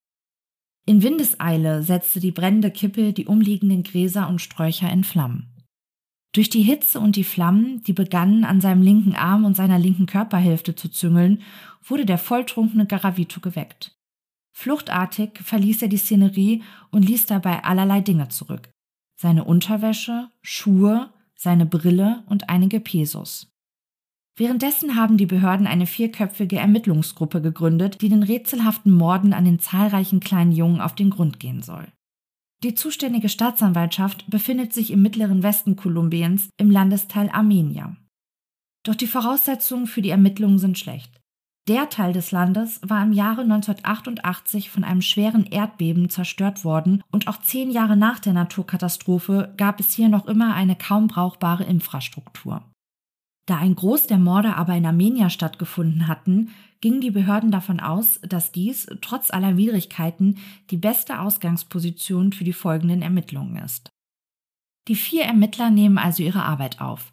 In 0.86 1.02
Windeseile 1.02 1.82
setzte 1.82 2.20
die 2.20 2.32
brennende 2.32 2.70
Kippe 2.70 3.12
die 3.12 3.26
umliegenden 3.26 3.82
Gräser 3.82 4.28
und 4.28 4.40
Sträucher 4.40 4.90
in 4.90 5.04
Flammen. 5.04 5.59
Durch 6.32 6.48
die 6.48 6.62
Hitze 6.62 7.00
und 7.00 7.16
die 7.16 7.24
Flammen, 7.24 7.82
die 7.82 7.92
begannen 7.92 8.44
an 8.44 8.60
seinem 8.60 8.82
linken 8.82 9.16
Arm 9.16 9.44
und 9.44 9.56
seiner 9.56 9.78
linken 9.78 10.06
Körperhälfte 10.06 10.76
zu 10.76 10.88
züngeln, 10.88 11.42
wurde 11.82 12.06
der 12.06 12.18
volltrunkene 12.18 12.86
Garavito 12.86 13.40
geweckt. 13.40 13.96
Fluchtartig 14.52 15.40
verließ 15.42 15.82
er 15.82 15.88
die 15.88 15.96
Szenerie 15.96 16.62
und 16.90 17.08
ließ 17.08 17.26
dabei 17.26 17.64
allerlei 17.64 18.00
Dinge 18.00 18.28
zurück. 18.28 18.70
Seine 19.16 19.44
Unterwäsche, 19.44 20.28
Schuhe, 20.42 21.10
seine 21.34 21.66
Brille 21.66 22.22
und 22.26 22.48
einige 22.48 22.80
Pesos. 22.80 23.50
Währenddessen 24.36 24.94
haben 24.94 25.16
die 25.16 25.26
Behörden 25.26 25.66
eine 25.66 25.86
vierköpfige 25.86 26.56
Ermittlungsgruppe 26.56 27.42
gegründet, 27.42 28.00
die 28.00 28.08
den 28.08 28.22
rätselhaften 28.22 28.92
Morden 28.92 29.32
an 29.32 29.44
den 29.44 29.58
zahlreichen 29.58 30.20
kleinen 30.20 30.52
Jungen 30.52 30.80
auf 30.80 30.94
den 30.94 31.10
Grund 31.10 31.40
gehen 31.40 31.62
soll. 31.62 31.88
Die 32.62 32.74
zuständige 32.74 33.30
Staatsanwaltschaft 33.30 34.28
befindet 34.28 34.74
sich 34.74 34.90
im 34.90 35.00
mittleren 35.00 35.42
Westen 35.42 35.76
Kolumbiens 35.76 36.50
im 36.58 36.70
Landesteil 36.70 37.30
Armenia. 37.30 37.96
Doch 38.84 38.94
die 38.94 39.06
Voraussetzungen 39.06 39.86
für 39.86 40.02
die 40.02 40.10
Ermittlungen 40.10 40.58
sind 40.58 40.78
schlecht. 40.78 41.20
Der 41.68 41.88
Teil 41.88 42.12
des 42.12 42.32
Landes 42.32 42.80
war 42.82 43.02
im 43.02 43.12
Jahre 43.12 43.42
1988 43.42 44.70
von 44.70 44.84
einem 44.84 45.02
schweren 45.02 45.46
Erdbeben 45.46 46.10
zerstört 46.10 46.64
worden 46.64 47.02
und 47.10 47.28
auch 47.28 47.38
zehn 47.38 47.70
Jahre 47.70 47.96
nach 47.96 48.18
der 48.18 48.32
Naturkatastrophe 48.32 49.54
gab 49.56 49.80
es 49.80 49.92
hier 49.92 50.08
noch 50.08 50.26
immer 50.26 50.54
eine 50.54 50.76
kaum 50.76 51.06
brauchbare 51.06 51.64
Infrastruktur. 51.64 52.62
Da 53.46 53.56
ein 53.56 53.74
Groß 53.74 54.06
der 54.06 54.18
Morde 54.18 54.56
aber 54.56 54.74
in 54.74 54.86
Armenia 54.86 55.30
stattgefunden 55.30 56.08
hatten, 56.08 56.50
gingen 56.80 57.00
die 57.00 57.10
Behörden 57.10 57.50
davon 57.50 57.80
aus, 57.80 58.20
dass 58.22 58.52
dies 58.52 58.86
trotz 59.00 59.30
aller 59.30 59.56
Widrigkeiten 59.56 60.38
die 60.70 60.76
beste 60.76 61.20
Ausgangsposition 61.20 62.32
für 62.32 62.44
die 62.44 62.52
folgenden 62.52 63.02
Ermittlungen 63.02 63.56
ist. 63.56 63.90
Die 64.88 64.96
vier 64.96 65.24
Ermittler 65.24 65.70
nehmen 65.70 65.98
also 65.98 66.22
ihre 66.22 66.42
Arbeit 66.42 66.80
auf. 66.80 67.12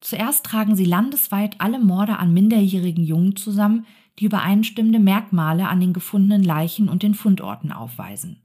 Zuerst 0.00 0.44
tragen 0.44 0.76
sie 0.76 0.84
landesweit 0.84 1.60
alle 1.60 1.78
Morde 1.78 2.18
an 2.18 2.32
minderjährigen 2.32 3.04
Jungen 3.04 3.36
zusammen, 3.36 3.86
die 4.18 4.24
übereinstimmende 4.24 4.98
Merkmale 4.98 5.68
an 5.68 5.80
den 5.80 5.92
gefundenen 5.92 6.42
Leichen 6.42 6.88
und 6.88 7.02
den 7.02 7.14
Fundorten 7.14 7.72
aufweisen. 7.72 8.42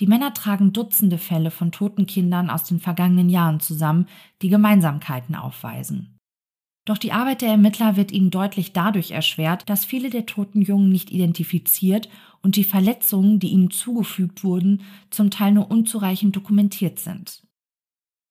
Die 0.00 0.06
Männer 0.06 0.34
tragen 0.34 0.72
Dutzende 0.72 1.18
Fälle 1.18 1.50
von 1.50 1.70
toten 1.70 2.06
Kindern 2.06 2.50
aus 2.50 2.64
den 2.64 2.80
vergangenen 2.80 3.28
Jahren 3.28 3.60
zusammen, 3.60 4.08
die 4.42 4.48
Gemeinsamkeiten 4.48 5.34
aufweisen. 5.34 6.18
Doch 6.84 6.98
die 6.98 7.12
Arbeit 7.12 7.42
der 7.42 7.50
Ermittler 7.50 7.96
wird 7.96 8.10
ihnen 8.10 8.30
deutlich 8.30 8.72
dadurch 8.72 9.12
erschwert, 9.12 9.68
dass 9.70 9.84
viele 9.84 10.10
der 10.10 10.26
toten 10.26 10.62
Jungen 10.62 10.90
nicht 10.90 11.12
identifiziert 11.12 12.08
und 12.42 12.56
die 12.56 12.64
Verletzungen, 12.64 13.38
die 13.38 13.48
ihnen 13.48 13.70
zugefügt 13.70 14.42
wurden, 14.42 14.82
zum 15.10 15.30
Teil 15.30 15.52
nur 15.52 15.70
unzureichend 15.70 16.34
dokumentiert 16.34 16.98
sind. 16.98 17.46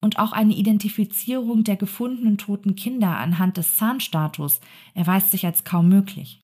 Und 0.03 0.19
auch 0.19 0.33
eine 0.33 0.53
Identifizierung 0.53 1.63
der 1.63 1.77
gefundenen 1.77 2.37
toten 2.37 2.75
Kinder 2.75 3.17
anhand 3.17 3.55
des 3.57 3.75
Zahnstatus 3.75 4.59
erweist 4.95 5.31
sich 5.31 5.45
als 5.45 5.63
kaum 5.63 5.87
möglich. 5.87 6.41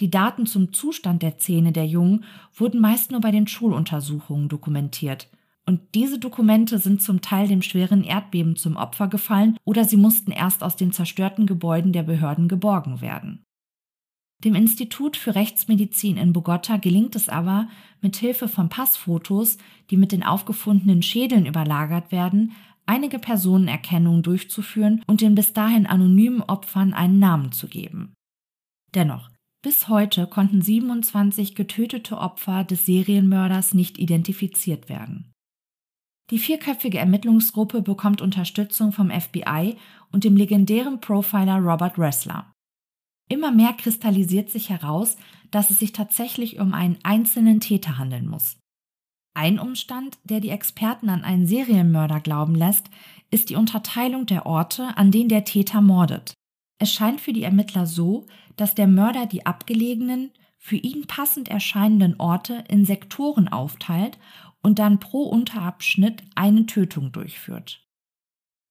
Die 0.00 0.10
Daten 0.10 0.46
zum 0.46 0.72
Zustand 0.72 1.22
der 1.22 1.36
Zähne 1.36 1.72
der 1.72 1.86
Jungen 1.86 2.24
wurden 2.54 2.80
meist 2.80 3.12
nur 3.12 3.20
bei 3.20 3.30
den 3.30 3.46
Schuluntersuchungen 3.46 4.48
dokumentiert. 4.48 5.28
Und 5.70 5.94
diese 5.94 6.18
Dokumente 6.18 6.80
sind 6.80 7.00
zum 7.00 7.20
Teil 7.20 7.46
dem 7.46 7.62
schweren 7.62 8.02
Erdbeben 8.02 8.56
zum 8.56 8.74
Opfer 8.74 9.06
gefallen 9.06 9.56
oder 9.62 9.84
sie 9.84 9.96
mussten 9.96 10.32
erst 10.32 10.64
aus 10.64 10.74
den 10.74 10.90
zerstörten 10.90 11.46
Gebäuden 11.46 11.92
der 11.92 12.02
Behörden 12.02 12.48
geborgen 12.48 13.00
werden. 13.00 13.44
Dem 14.42 14.56
Institut 14.56 15.16
für 15.16 15.36
Rechtsmedizin 15.36 16.16
in 16.16 16.32
Bogota 16.32 16.78
gelingt 16.78 17.14
es 17.14 17.28
aber, 17.28 17.68
mit 18.00 18.16
Hilfe 18.16 18.48
von 18.48 18.68
Passfotos, 18.68 19.58
die 19.90 19.96
mit 19.96 20.10
den 20.10 20.24
aufgefundenen 20.24 21.02
Schädeln 21.02 21.46
überlagert 21.46 22.10
werden, 22.10 22.50
einige 22.84 23.20
Personenerkennung 23.20 24.24
durchzuführen 24.24 25.04
und 25.06 25.20
den 25.20 25.36
bis 25.36 25.52
dahin 25.52 25.86
anonymen 25.86 26.42
Opfern 26.42 26.92
einen 26.92 27.20
Namen 27.20 27.52
zu 27.52 27.68
geben. 27.68 28.14
Dennoch, 28.96 29.30
bis 29.62 29.86
heute 29.86 30.26
konnten 30.26 30.62
27 30.62 31.54
getötete 31.54 32.18
Opfer 32.18 32.64
des 32.64 32.86
Serienmörders 32.86 33.72
nicht 33.72 33.98
identifiziert 34.00 34.88
werden. 34.88 35.30
Die 36.30 36.38
vierköpfige 36.38 36.98
Ermittlungsgruppe 36.98 37.82
bekommt 37.82 38.22
Unterstützung 38.22 38.92
vom 38.92 39.10
FBI 39.10 39.76
und 40.12 40.24
dem 40.24 40.36
legendären 40.36 41.00
Profiler 41.00 41.58
Robert 41.58 41.98
Ressler. 41.98 42.52
Immer 43.28 43.50
mehr 43.50 43.72
kristallisiert 43.72 44.50
sich 44.50 44.70
heraus, 44.70 45.16
dass 45.50 45.70
es 45.70 45.80
sich 45.80 45.92
tatsächlich 45.92 46.58
um 46.60 46.72
einen 46.72 46.98
einzelnen 47.02 47.60
Täter 47.60 47.98
handeln 47.98 48.28
muss. 48.28 48.58
Ein 49.34 49.58
Umstand, 49.58 50.18
der 50.24 50.40
die 50.40 50.50
Experten 50.50 51.08
an 51.08 51.22
einen 51.22 51.46
Serienmörder 51.46 52.20
glauben 52.20 52.54
lässt, 52.54 52.90
ist 53.30 53.50
die 53.50 53.56
Unterteilung 53.56 54.26
der 54.26 54.46
Orte, 54.46 54.96
an 54.96 55.10
denen 55.10 55.28
der 55.28 55.44
Täter 55.44 55.80
mordet. 55.80 56.34
Es 56.78 56.92
scheint 56.92 57.20
für 57.20 57.32
die 57.32 57.44
Ermittler 57.44 57.86
so, 57.86 58.26
dass 58.56 58.74
der 58.74 58.88
Mörder 58.88 59.26
die 59.26 59.46
abgelegenen, 59.46 60.30
für 60.58 60.76
ihn 60.76 61.06
passend 61.06 61.48
erscheinenden 61.48 62.18
Orte 62.18 62.64
in 62.68 62.84
Sektoren 62.84 63.48
aufteilt 63.48 64.18
und 64.62 64.78
dann 64.78 65.00
pro 65.00 65.22
Unterabschnitt 65.22 66.22
eine 66.34 66.66
Tötung 66.66 67.12
durchführt. 67.12 67.86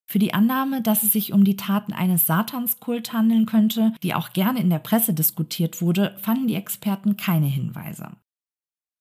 Für 0.10 0.20
die 0.20 0.34
Annahme, 0.34 0.82
dass 0.82 1.04
es 1.04 1.14
sich 1.14 1.34
um 1.34 1.44
die 1.44 1.56
Taten 1.56 1.94
eines 1.94 2.26
Satanskult 2.26 3.14
handeln 3.14 3.46
könnte, 3.46 3.94
die 4.02 4.16
auch 4.16 4.34
gerne 4.34 4.60
in 4.60 4.72
der 4.72 4.80
Presse 4.80 5.14
diskutiert 5.14 5.82
wurde, 5.82 6.18
fanden 6.20 6.48
die 6.48 6.56
Experten 6.56 7.16
keine 7.16 7.46
Hinweise. 7.46 8.10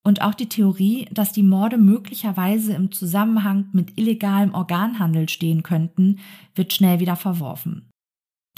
Und 0.04 0.20
auch 0.20 0.34
die 0.34 0.48
Theorie, 0.48 1.06
dass 1.10 1.32
die 1.32 1.42
Morde 1.42 1.78
möglicherweise 1.78 2.74
im 2.74 2.92
Zusammenhang 2.92 3.68
mit 3.72 3.98
illegalem 3.98 4.54
Organhandel 4.54 5.28
stehen 5.28 5.62
könnten, 5.62 6.18
wird 6.54 6.74
schnell 6.74 7.00
wieder 7.00 7.16
verworfen. 7.16 7.88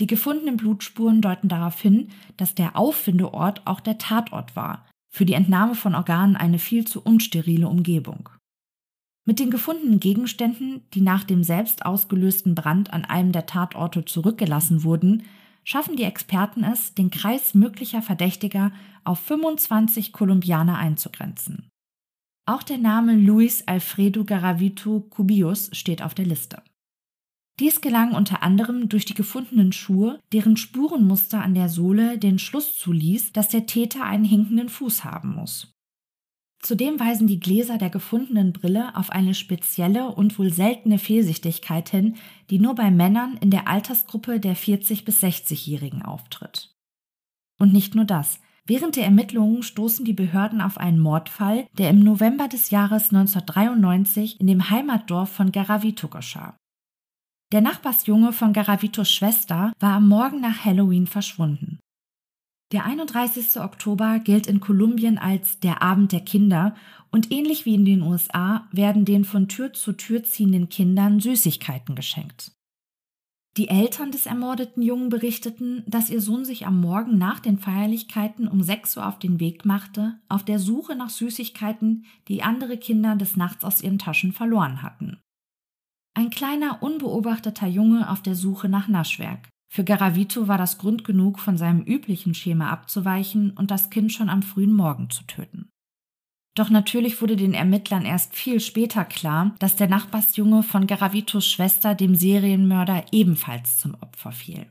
Die 0.00 0.06
gefundenen 0.06 0.56
Blutspuren 0.56 1.20
deuten 1.20 1.48
darauf 1.48 1.80
hin, 1.80 2.08
dass 2.36 2.54
der 2.54 2.76
Auffindeort 2.76 3.66
auch 3.66 3.80
der 3.80 3.98
Tatort 3.98 4.56
war, 4.56 4.86
für 5.10 5.24
die 5.24 5.34
Entnahme 5.34 5.74
von 5.74 5.94
Organen 5.94 6.36
eine 6.36 6.58
viel 6.58 6.86
zu 6.86 7.02
unsterile 7.02 7.68
Umgebung. 7.68 8.30
Mit 9.26 9.38
den 9.38 9.50
gefundenen 9.50 10.00
Gegenständen, 10.00 10.82
die 10.94 11.02
nach 11.02 11.24
dem 11.24 11.44
selbst 11.44 11.84
ausgelösten 11.84 12.54
Brand 12.54 12.92
an 12.92 13.04
einem 13.04 13.32
der 13.32 13.46
Tatorte 13.46 14.04
zurückgelassen 14.04 14.82
wurden, 14.82 15.24
schaffen 15.64 15.96
die 15.96 16.04
Experten 16.04 16.64
es, 16.64 16.94
den 16.94 17.10
Kreis 17.10 17.54
möglicher 17.54 18.02
Verdächtiger 18.02 18.72
auf 19.04 19.20
25 19.20 20.12
Kolumbianer 20.12 20.78
einzugrenzen. 20.78 21.68
Auch 22.46 22.62
der 22.62 22.78
Name 22.78 23.14
Luis 23.14 23.62
Alfredo 23.66 24.24
Garavito 24.24 25.00
Cubius 25.10 25.70
steht 25.72 26.02
auf 26.02 26.14
der 26.14 26.26
Liste. 26.26 26.62
Dies 27.60 27.82
gelang 27.82 28.14
unter 28.14 28.42
anderem 28.42 28.88
durch 28.88 29.04
die 29.04 29.14
gefundenen 29.14 29.72
Schuhe, 29.72 30.18
deren 30.32 30.56
Spurenmuster 30.56 31.42
an 31.42 31.52
der 31.52 31.68
Sohle 31.68 32.16
den 32.16 32.38
Schluss 32.38 32.78
zuließ, 32.78 33.34
dass 33.34 33.48
der 33.48 33.66
Täter 33.66 34.02
einen 34.02 34.24
hinkenden 34.24 34.70
Fuß 34.70 35.04
haben 35.04 35.34
muss. 35.34 35.70
Zudem 36.62 36.98
weisen 36.98 37.26
die 37.26 37.38
Gläser 37.38 37.76
der 37.76 37.90
gefundenen 37.90 38.54
Brille 38.54 38.96
auf 38.96 39.10
eine 39.10 39.34
spezielle 39.34 40.08
und 40.08 40.38
wohl 40.38 40.50
seltene 40.50 40.98
Fehlsichtigkeit 40.98 41.90
hin, 41.90 42.16
die 42.48 42.58
nur 42.58 42.74
bei 42.74 42.90
Männern 42.90 43.36
in 43.42 43.50
der 43.50 43.68
Altersgruppe 43.68 44.40
der 44.40 44.56
40 44.56 45.04
bis 45.04 45.22
60-Jährigen 45.22 46.02
auftritt. 46.02 46.74
Und 47.58 47.74
nicht 47.74 47.94
nur 47.94 48.06
das. 48.06 48.40
Während 48.64 48.96
der 48.96 49.04
Ermittlungen 49.04 49.62
stoßen 49.62 50.04
die 50.06 50.12
Behörden 50.14 50.62
auf 50.62 50.78
einen 50.78 51.00
Mordfall, 51.00 51.66
der 51.76 51.90
im 51.90 52.00
November 52.00 52.48
des 52.48 52.70
Jahres 52.70 53.12
1993 53.12 54.40
in 54.40 54.46
dem 54.46 54.70
Heimatdorf 54.70 55.30
von 55.30 55.52
Garavito 55.52 56.08
geschah. 56.08 56.59
Der 57.52 57.60
Nachbarsjunge 57.60 58.32
von 58.32 58.52
Garavitos 58.52 59.10
Schwester 59.10 59.72
war 59.80 59.94
am 59.94 60.06
Morgen 60.06 60.40
nach 60.40 60.64
Halloween 60.64 61.08
verschwunden. 61.08 61.80
Der 62.72 62.84
31. 62.84 63.60
Oktober 63.60 64.20
gilt 64.20 64.46
in 64.46 64.60
Kolumbien 64.60 65.18
als 65.18 65.58
der 65.58 65.82
Abend 65.82 66.12
der 66.12 66.20
Kinder 66.20 66.76
und 67.10 67.32
ähnlich 67.32 67.66
wie 67.66 67.74
in 67.74 67.84
den 67.84 68.02
USA 68.02 68.68
werden 68.70 69.04
den 69.04 69.24
von 69.24 69.48
Tür 69.48 69.72
zu 69.72 69.92
Tür 69.94 70.22
ziehenden 70.22 70.68
Kindern 70.68 71.18
Süßigkeiten 71.18 71.96
geschenkt. 71.96 72.52
Die 73.56 73.66
Eltern 73.66 74.12
des 74.12 74.26
ermordeten 74.26 74.80
Jungen 74.80 75.08
berichteten, 75.08 75.82
dass 75.88 76.08
ihr 76.08 76.20
Sohn 76.20 76.44
sich 76.44 76.68
am 76.68 76.80
Morgen 76.80 77.18
nach 77.18 77.40
den 77.40 77.58
Feierlichkeiten 77.58 78.46
um 78.46 78.62
6 78.62 78.98
Uhr 78.98 79.08
auf 79.08 79.18
den 79.18 79.40
Weg 79.40 79.64
machte, 79.64 80.20
auf 80.28 80.44
der 80.44 80.60
Suche 80.60 80.94
nach 80.94 81.10
Süßigkeiten, 81.10 82.04
die 82.28 82.44
andere 82.44 82.78
Kinder 82.78 83.16
des 83.16 83.36
Nachts 83.36 83.64
aus 83.64 83.82
ihren 83.82 83.98
Taschen 83.98 84.32
verloren 84.32 84.82
hatten. 84.82 85.18
Ein 86.14 86.30
kleiner, 86.30 86.82
unbeobachteter 86.82 87.66
Junge 87.66 88.10
auf 88.10 88.22
der 88.22 88.34
Suche 88.34 88.68
nach 88.68 88.88
Naschwerk. 88.88 89.48
Für 89.72 89.84
Garavito 89.84 90.48
war 90.48 90.58
das 90.58 90.78
Grund 90.78 91.04
genug, 91.04 91.38
von 91.38 91.56
seinem 91.56 91.82
üblichen 91.82 92.34
Schema 92.34 92.70
abzuweichen 92.70 93.52
und 93.52 93.70
das 93.70 93.90
Kind 93.90 94.12
schon 94.12 94.28
am 94.28 94.42
frühen 94.42 94.74
Morgen 94.74 95.10
zu 95.10 95.22
töten. 95.24 95.70
Doch 96.56 96.68
natürlich 96.68 97.20
wurde 97.22 97.36
den 97.36 97.54
Ermittlern 97.54 98.04
erst 98.04 98.34
viel 98.34 98.58
später 98.58 99.04
klar, 99.04 99.54
dass 99.60 99.76
der 99.76 99.88
Nachbarsjunge 99.88 100.64
von 100.64 100.88
Garavitos 100.88 101.46
Schwester 101.46 101.94
dem 101.94 102.16
Serienmörder 102.16 103.04
ebenfalls 103.12 103.76
zum 103.76 103.94
Opfer 103.94 104.32
fiel. 104.32 104.68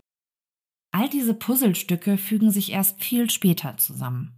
All 0.91 1.08
diese 1.08 1.34
Puzzlestücke 1.34 2.17
fügen 2.17 2.52
sich 2.52 2.71
erst 2.71 3.02
viel 3.02 3.30
später 3.30 3.78
zusammen. 3.78 4.38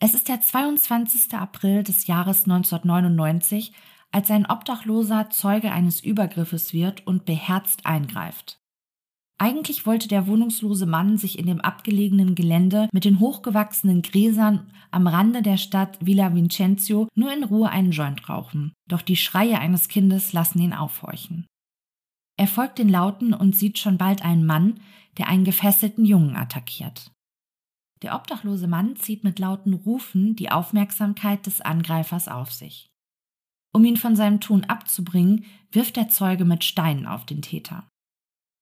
Es 0.00 0.12
ist 0.12 0.28
der 0.28 0.40
22. 0.40 1.32
April 1.34 1.82
des 1.82 2.06
Jahres 2.06 2.44
1999, 2.44 3.72
als 4.14 4.30
ein 4.30 4.46
Obdachloser 4.46 5.28
Zeuge 5.30 5.72
eines 5.72 6.00
Übergriffes 6.00 6.72
wird 6.72 7.04
und 7.04 7.24
beherzt 7.24 7.84
eingreift. 7.84 8.60
Eigentlich 9.38 9.86
wollte 9.86 10.06
der 10.06 10.28
wohnungslose 10.28 10.86
Mann 10.86 11.18
sich 11.18 11.36
in 11.36 11.46
dem 11.46 11.60
abgelegenen 11.60 12.36
Gelände 12.36 12.88
mit 12.92 13.04
den 13.04 13.18
hochgewachsenen 13.18 14.02
Gräsern 14.02 14.70
am 14.92 15.08
Rande 15.08 15.42
der 15.42 15.56
Stadt 15.56 15.98
Villa 16.00 16.32
Vincenzo 16.32 17.08
nur 17.16 17.32
in 17.32 17.42
Ruhe 17.42 17.68
einen 17.68 17.90
Joint 17.90 18.28
rauchen, 18.28 18.72
doch 18.88 19.02
die 19.02 19.16
Schreie 19.16 19.58
eines 19.58 19.88
Kindes 19.88 20.32
lassen 20.32 20.60
ihn 20.60 20.72
aufhorchen. 20.72 21.46
Er 22.36 22.46
folgt 22.46 22.78
den 22.78 22.88
Lauten 22.88 23.34
und 23.34 23.56
sieht 23.56 23.78
schon 23.80 23.98
bald 23.98 24.24
einen 24.24 24.46
Mann, 24.46 24.78
der 25.18 25.26
einen 25.26 25.44
gefesselten 25.44 26.04
Jungen 26.04 26.36
attackiert. 26.36 27.10
Der 28.02 28.14
obdachlose 28.14 28.68
Mann 28.68 28.94
zieht 28.94 29.24
mit 29.24 29.40
lauten 29.40 29.74
Rufen 29.74 30.36
die 30.36 30.52
Aufmerksamkeit 30.52 31.46
des 31.46 31.60
Angreifers 31.60 32.28
auf 32.28 32.52
sich. 32.52 32.93
Um 33.74 33.84
ihn 33.84 33.96
von 33.96 34.14
seinem 34.14 34.40
Tun 34.40 34.64
abzubringen, 34.64 35.44
wirft 35.72 35.96
der 35.96 36.08
Zeuge 36.08 36.44
mit 36.44 36.62
Steinen 36.62 37.06
auf 37.06 37.26
den 37.26 37.42
Täter. 37.42 37.84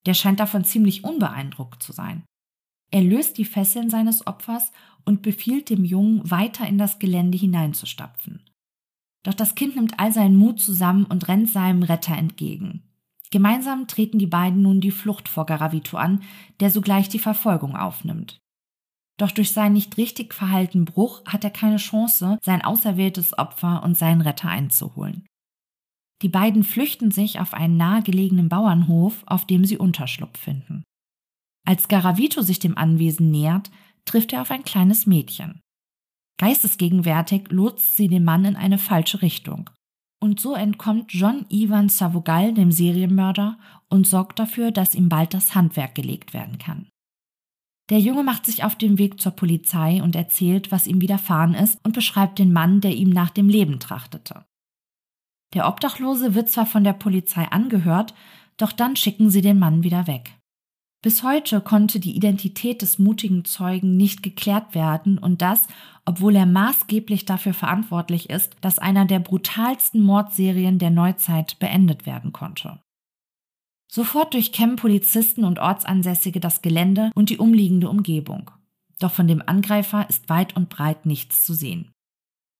Der 0.06 0.14
scheint 0.14 0.40
davon 0.40 0.64
ziemlich 0.64 1.04
unbeeindruckt 1.04 1.82
zu 1.82 1.92
sein. 1.92 2.24
Er 2.90 3.02
löst 3.02 3.36
die 3.36 3.44
Fesseln 3.44 3.90
seines 3.90 4.26
Opfers 4.26 4.72
und 5.04 5.22
befiehlt 5.22 5.68
dem 5.68 5.84
Jungen, 5.84 6.30
weiter 6.30 6.66
in 6.66 6.78
das 6.78 6.98
Gelände 6.98 7.36
hineinzustapfen. 7.36 8.42
Doch 9.22 9.34
das 9.34 9.54
Kind 9.54 9.76
nimmt 9.76 10.00
all 10.00 10.12
seinen 10.12 10.36
Mut 10.36 10.60
zusammen 10.60 11.04
und 11.04 11.28
rennt 11.28 11.50
seinem 11.50 11.82
Retter 11.82 12.16
entgegen. 12.16 12.82
Gemeinsam 13.30 13.86
treten 13.88 14.18
die 14.18 14.26
beiden 14.26 14.62
nun 14.62 14.80
die 14.80 14.90
Flucht 14.90 15.28
vor 15.28 15.46
Garavito 15.46 15.96
an, 15.96 16.22
der 16.60 16.70
sogleich 16.70 17.08
die 17.08 17.18
Verfolgung 17.18 17.76
aufnimmt. 17.76 18.41
Doch 19.18 19.30
durch 19.30 19.52
seinen 19.52 19.74
nicht 19.74 19.96
richtig 19.96 20.34
verhaltenen 20.34 20.84
Bruch 20.84 21.24
hat 21.26 21.44
er 21.44 21.50
keine 21.50 21.76
Chance, 21.76 22.38
sein 22.42 22.64
auserwähltes 22.64 23.36
Opfer 23.38 23.82
und 23.82 23.96
seinen 23.96 24.20
Retter 24.20 24.48
einzuholen. 24.48 25.26
Die 26.22 26.28
beiden 26.28 26.64
flüchten 26.64 27.10
sich 27.10 27.40
auf 27.40 27.52
einen 27.52 27.76
nahegelegenen 27.76 28.48
Bauernhof, 28.48 29.22
auf 29.26 29.44
dem 29.44 29.64
sie 29.64 29.76
Unterschlupf 29.76 30.38
finden. 30.38 30.84
Als 31.66 31.88
Garavito 31.88 32.42
sich 32.42 32.58
dem 32.58 32.78
Anwesen 32.78 33.30
nähert, 33.30 33.70
trifft 34.04 34.32
er 34.32 34.42
auf 34.42 34.50
ein 34.50 34.64
kleines 34.64 35.06
Mädchen. 35.06 35.60
Geistesgegenwärtig 36.38 37.50
lotst 37.50 37.96
sie 37.96 38.08
den 38.08 38.24
Mann 38.24 38.44
in 38.44 38.56
eine 38.56 38.78
falsche 38.78 39.22
Richtung. 39.22 39.70
Und 40.20 40.40
so 40.40 40.54
entkommt 40.54 41.12
John 41.12 41.46
Ivan 41.48 41.88
Savogal 41.88 42.54
dem 42.54 42.70
Serienmörder 42.70 43.58
und 43.88 44.06
sorgt 44.06 44.38
dafür, 44.38 44.70
dass 44.70 44.94
ihm 44.94 45.08
bald 45.08 45.34
das 45.34 45.54
Handwerk 45.54 45.94
gelegt 45.96 46.32
werden 46.32 46.58
kann. 46.58 46.88
Der 47.90 47.98
Junge 47.98 48.22
macht 48.22 48.46
sich 48.46 48.64
auf 48.64 48.76
den 48.76 48.98
Weg 48.98 49.20
zur 49.20 49.32
Polizei 49.32 50.02
und 50.02 50.16
erzählt, 50.16 50.70
was 50.70 50.86
ihm 50.86 51.00
widerfahren 51.00 51.54
ist 51.54 51.78
und 51.84 51.92
beschreibt 51.92 52.38
den 52.38 52.52
Mann, 52.52 52.80
der 52.80 52.94
ihm 52.94 53.10
nach 53.10 53.30
dem 53.30 53.48
Leben 53.48 53.80
trachtete. 53.80 54.44
Der 55.54 55.68
Obdachlose 55.68 56.34
wird 56.34 56.48
zwar 56.48 56.66
von 56.66 56.84
der 56.84 56.94
Polizei 56.94 57.44
angehört, 57.50 58.14
doch 58.56 58.72
dann 58.72 58.96
schicken 58.96 59.30
sie 59.30 59.42
den 59.42 59.58
Mann 59.58 59.82
wieder 59.82 60.06
weg. 60.06 60.38
Bis 61.02 61.24
heute 61.24 61.60
konnte 61.60 61.98
die 61.98 62.14
Identität 62.14 62.80
des 62.80 63.00
mutigen 63.00 63.44
Zeugen 63.44 63.96
nicht 63.96 64.22
geklärt 64.22 64.76
werden 64.76 65.18
und 65.18 65.42
das, 65.42 65.66
obwohl 66.04 66.36
er 66.36 66.46
maßgeblich 66.46 67.24
dafür 67.24 67.54
verantwortlich 67.54 68.30
ist, 68.30 68.54
dass 68.60 68.78
einer 68.78 69.04
der 69.04 69.18
brutalsten 69.18 70.00
Mordserien 70.00 70.78
der 70.78 70.90
Neuzeit 70.90 71.58
beendet 71.58 72.06
werden 72.06 72.32
konnte. 72.32 72.80
Sofort 73.94 74.32
durchkämmen 74.32 74.76
Polizisten 74.76 75.44
und 75.44 75.58
Ortsansässige 75.58 76.40
das 76.40 76.62
Gelände 76.62 77.10
und 77.14 77.28
die 77.28 77.36
umliegende 77.36 77.90
Umgebung. 77.90 78.50
Doch 78.98 79.12
von 79.12 79.28
dem 79.28 79.42
Angreifer 79.44 80.08
ist 80.08 80.30
weit 80.30 80.56
und 80.56 80.70
breit 80.70 81.04
nichts 81.04 81.42
zu 81.44 81.52
sehen. 81.52 81.90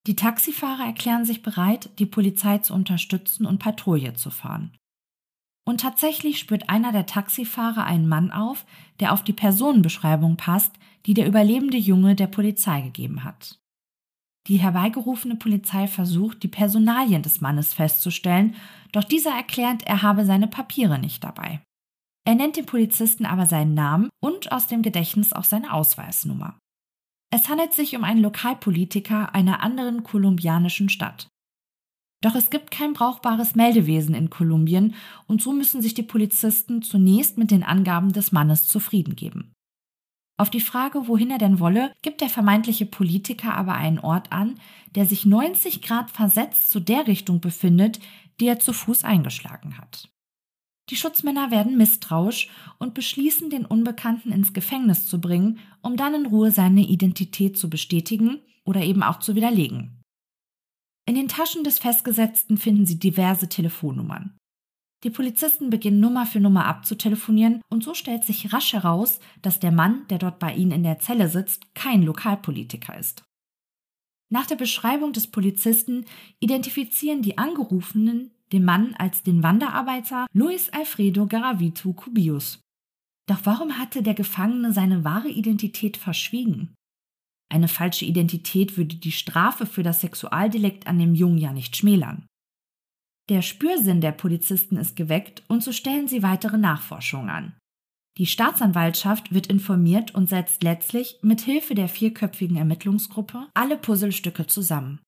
Die 0.07 0.15
Taxifahrer 0.15 0.85
erklären 0.85 1.25
sich 1.25 1.41
bereit, 1.41 1.89
die 1.99 2.05
Polizei 2.05 2.59
zu 2.59 2.75
unterstützen 2.75 3.47
und 3.47 3.61
Patrouille 3.61 4.13
zu 4.13 4.29
fahren. 4.29 4.77
Und 5.65 5.81
tatsächlich 5.81 6.39
spürt 6.39 6.69
einer 6.69 6.93
der 6.93 7.07
Taxifahrer 7.07 7.85
einen 7.85 8.09
Mann 8.09 8.31
auf, 8.31 8.67
der 9.01 9.15
auf 9.15 9.25
die 9.25 9.33
Personenbeschreibung 9.33 10.37
passt, 10.37 10.75
die 11.07 11.15
der 11.15 11.27
überlebende 11.27 11.79
Junge 11.79 12.15
der 12.15 12.27
Polizei 12.27 12.83
gegeben 12.83 13.25
hat. 13.25 13.62
Die 14.49 14.57
herbeigerufene 14.57 15.37
Polizei 15.37 15.87
versucht, 15.87 16.43
die 16.43 16.49
Personalien 16.49 17.23
des 17.23 17.41
Mannes 17.41 17.75
festzustellen, 17.75 18.57
doch 18.91 19.05
dieser 19.05 19.31
erklärt, 19.31 19.85
er 19.85 20.03
habe 20.03 20.25
seine 20.25 20.49
Papiere 20.49 20.99
nicht 20.99 21.23
dabei. 21.23 21.63
Er 22.25 22.35
nennt 22.35 22.57
dem 22.57 22.67
Polizisten 22.67 23.27
aber 23.27 23.47
seinen 23.47 23.75
Namen 23.75 24.09
und 24.21 24.53
aus 24.53 24.67
dem 24.67 24.83
Gedächtnis 24.83 25.33
auch 25.33 25.45
seine 25.45 25.73
Ausweisnummer. 25.73 26.59
Es 27.33 27.49
handelt 27.49 27.73
sich 27.73 27.97
um 27.97 28.05
einen 28.05 28.21
Lokalpolitiker 28.21 29.35
einer 29.35 29.63
anderen 29.63 30.03
kolumbianischen 30.03 30.89
Stadt. 30.89 31.29
Doch 32.23 32.35
es 32.35 32.51
gibt 32.51 32.71
kein 32.71 32.93
brauchbares 32.93 33.55
Meldewesen 33.55 34.15
in 34.15 34.31
Kolumbien 34.31 34.95
und 35.27 35.43
so 35.43 35.53
müssen 35.53 35.83
sich 35.83 35.95
die 35.95 36.05
Polizisten 36.05 36.83
zunächst 36.83 37.39
mit 37.39 37.51
den 37.51 37.65
Angaben 37.65 38.13
des 38.13 38.31
Mannes 38.31 38.69
zufrieden 38.69 39.17
geben. 39.17 39.53
Auf 40.43 40.51
die 40.51 40.61
Frage, 40.61 41.07
wohin 41.07 41.31
er 41.31 41.39
denn 41.39 41.61
wolle, 41.61 41.93
gibt 42.03 42.21
der 42.21 42.29
vermeintliche 42.29 42.85
Politiker 42.85 43.55
aber 43.55 43.75
einen 43.75 44.01
Ort 44.01 44.33
an, 44.33 44.59
der 44.97 45.07
sich 45.07 45.25
90 45.25 45.83
Grad 45.83 46.11
versetzt 46.11 46.69
zu 46.69 46.81
der 46.81 47.07
Richtung 47.07 47.41
befindet, 47.41 48.01
die 48.41 48.49
er 48.49 48.59
zu 48.59 48.73
Fuß 48.73 49.05
eingeschlagen 49.05 49.79
hat. 49.79 50.09
Die 50.91 50.97
Schutzmänner 50.97 51.53
werden 51.53 51.79
misstrauisch 51.79 52.51
und 52.81 52.93
beschließen, 52.93 53.51
den 53.51 53.65
Unbekannten 53.65 54.33
ins 54.33 54.53
Gefängnis 54.53 55.07
zu 55.07 55.21
bringen, 55.21 55.61
um 55.81 55.97
dann 55.97 56.13
in 56.13 56.27
Ruhe 56.27 56.51
seine 56.51 56.81
Identität 56.81 57.57
zu 57.57 57.71
bestätigen 57.71 58.41
oder 58.65 58.83
eben 58.83 59.05
auch 59.05 59.21
zu 59.21 59.37
widerlegen. 59.37 60.03
In 61.07 61.15
den 61.15 61.29
Taschen 61.29 61.63
des 61.63 61.79
Festgesetzten 61.79 62.59
finden 62.59 62.85
sie 62.85 62.99
diverse 62.99 63.49
Telefonnummern. 63.49 64.37
Die 65.05 65.11
Polizisten 65.11 65.69
beginnen 65.69 65.99
Nummer 65.99 66.27
für 66.27 66.39
Nummer 66.39 66.67
abzutelefonieren 66.67 67.61
und 67.69 67.83
so 67.83 67.93
stellt 67.95 68.25
sich 68.25 68.53
rasch 68.53 68.73
heraus, 68.73 69.19
dass 69.43 69.59
der 69.59 69.73
Mann, 69.73 70.07
der 70.09 70.19
dort 70.19 70.39
bei 70.39 70.55
ihnen 70.55 70.71
in 70.71 70.83
der 70.85 71.01
Zelle 71.01 71.29
sitzt, 71.29 71.75
kein 71.75 72.03
Lokalpolitiker 72.03 72.97
ist. 72.97 73.25
Nach 74.31 74.47
der 74.47 74.57
Beschreibung 74.57 75.13
des 75.13 75.27
Polizisten 75.27 76.07
identifizieren 76.41 77.21
die 77.21 77.37
Angerufenen 77.37 78.31
den 78.53 78.65
Mann 78.65 78.95
als 78.95 79.23
den 79.23 79.43
Wanderarbeiter 79.43 80.27
Luis 80.33 80.71
Alfredo 80.71 81.27
Garavito 81.27 81.93
Cubius. 81.93 82.61
Doch 83.29 83.41
warum 83.45 83.79
hatte 83.79 84.03
der 84.03 84.15
Gefangene 84.15 84.73
seine 84.73 85.05
wahre 85.05 85.29
Identität 85.29 85.97
verschwiegen? 85.97 86.75
Eine 87.53 87.69
falsche 87.69 88.05
Identität 88.05 88.77
würde 88.77 88.97
die 88.97 89.13
Strafe 89.13 89.67
für 89.67 89.83
das 89.83 90.01
Sexualdelikt 90.01 90.87
an 90.87 90.99
dem 90.99 91.15
Jungen 91.15 91.39
ja 91.39 91.53
nicht 91.53 91.77
schmälern. 91.77 92.27
Der 93.29 93.43
Spürsinn 93.43 94.01
der 94.01 94.13
Polizisten 94.13 94.77
ist 94.77 94.97
geweckt 94.97 95.43
und 95.49 95.63
so 95.63 95.73
stellen 95.73 96.09
sie 96.09 96.23
weitere 96.23 96.59
Nachforschungen 96.59 97.31
an. 97.31 97.57
Die 98.19 98.27
Staatsanwaltschaft 98.27 99.33
wird 99.33 99.47
informiert 99.47 100.15
und 100.15 100.29
setzt 100.29 100.63
letztlich 100.63 101.19
mit 101.23 101.41
Hilfe 101.41 101.75
der 101.75 101.89
vierköpfigen 101.89 102.57
Ermittlungsgruppe 102.57 103.49
alle 103.55 103.79
Puzzlestücke 103.79 104.47
zusammen. 104.47 105.01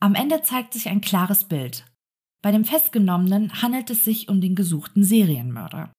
Am 0.00 0.14
Ende 0.14 0.42
zeigt 0.42 0.72
sich 0.72 0.88
ein 0.88 1.00
klares 1.00 1.44
Bild. 1.44 1.86
Bei 2.42 2.50
dem 2.52 2.64
Festgenommenen 2.64 3.62
handelt 3.62 3.90
es 3.90 4.04
sich 4.04 4.28
um 4.28 4.40
den 4.40 4.54
gesuchten 4.54 5.04
Serienmörder. 5.04 5.92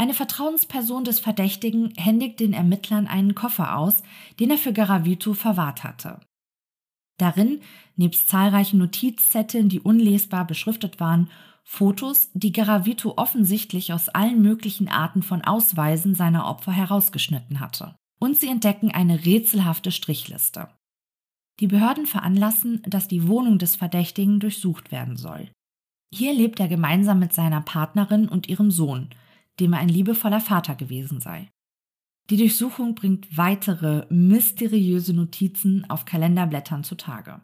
Eine 0.00 0.14
Vertrauensperson 0.14 1.04
des 1.04 1.18
Verdächtigen 1.18 1.92
händigt 1.96 2.40
den 2.40 2.52
Ermittlern 2.52 3.06
einen 3.06 3.34
Koffer 3.34 3.76
aus, 3.76 4.02
den 4.38 4.50
er 4.50 4.58
für 4.58 4.72
Garavito 4.72 5.34
verwahrt 5.34 5.82
hatte. 5.82 6.20
Darin, 7.18 7.60
nebst 7.96 8.28
zahlreichen 8.28 8.78
Notizzetteln, 8.78 9.68
die 9.68 9.80
unlesbar 9.80 10.46
beschriftet 10.46 11.00
waren, 11.00 11.28
Fotos, 11.64 12.30
die 12.32 12.52
Garavito 12.52 13.14
offensichtlich 13.18 13.92
aus 13.92 14.08
allen 14.08 14.40
möglichen 14.40 14.88
Arten 14.88 15.22
von 15.22 15.44
Ausweisen 15.44 16.14
seiner 16.14 16.46
Opfer 16.46 16.72
herausgeschnitten 16.72 17.60
hatte. 17.60 17.94
Und 18.18 18.38
sie 18.38 18.48
entdecken 18.48 18.90
eine 18.90 19.26
rätselhafte 19.26 19.92
Strichliste. 19.92 20.70
Die 21.60 21.66
Behörden 21.66 22.06
veranlassen, 22.06 22.82
dass 22.86 23.06
die 23.06 23.28
Wohnung 23.28 23.58
des 23.58 23.76
Verdächtigen 23.76 24.40
durchsucht 24.40 24.92
werden 24.92 25.16
soll. 25.16 25.50
Hier 26.10 26.32
lebt 26.32 26.58
er 26.58 26.68
gemeinsam 26.68 27.18
mit 27.18 27.34
seiner 27.34 27.60
Partnerin 27.60 28.28
und 28.28 28.48
ihrem 28.48 28.70
Sohn, 28.70 29.10
dem 29.60 29.74
er 29.74 29.80
ein 29.80 29.88
liebevoller 29.88 30.40
Vater 30.40 30.74
gewesen 30.74 31.20
sei. 31.20 31.50
Die 32.30 32.36
Durchsuchung 32.36 32.94
bringt 32.94 33.36
weitere 33.36 34.06
mysteriöse 34.10 35.14
Notizen 35.14 35.88
auf 35.88 36.04
Kalenderblättern 36.04 36.84
zutage. 36.84 37.40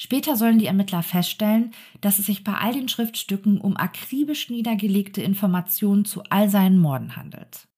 Später 0.00 0.36
sollen 0.36 0.58
die 0.58 0.66
Ermittler 0.66 1.02
feststellen, 1.02 1.72
dass 2.00 2.18
es 2.18 2.26
sich 2.26 2.44
bei 2.44 2.54
all 2.54 2.72
den 2.72 2.88
Schriftstücken 2.88 3.60
um 3.60 3.76
akribisch 3.76 4.48
niedergelegte 4.48 5.22
Informationen 5.22 6.04
zu 6.04 6.22
all 6.30 6.48
seinen 6.48 6.78
Morden 6.78 7.16
handelt. 7.16 7.68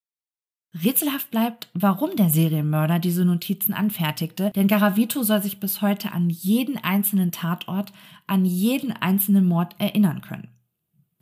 Rätselhaft 0.85 1.31
bleibt, 1.31 1.69
warum 1.75 2.15
der 2.17 2.31
Serienmörder 2.31 2.99
diese 2.99 3.25
Notizen 3.25 3.75
anfertigte, 3.75 4.51
denn 4.51 4.69
Garavito 4.69 5.23
soll 5.23 5.43
sich 5.43 5.61
bis 5.61 5.83
heute 5.83 6.13
an 6.13 6.31
jeden 6.31 6.77
einzelnen 6.77 7.33
Tatort, 7.33 7.93
an 8.27 8.45
jeden 8.45 8.93
einzelnen 8.93 9.47
Mord 9.47 9.75
erinnern 9.79 10.21
können. 10.21 10.49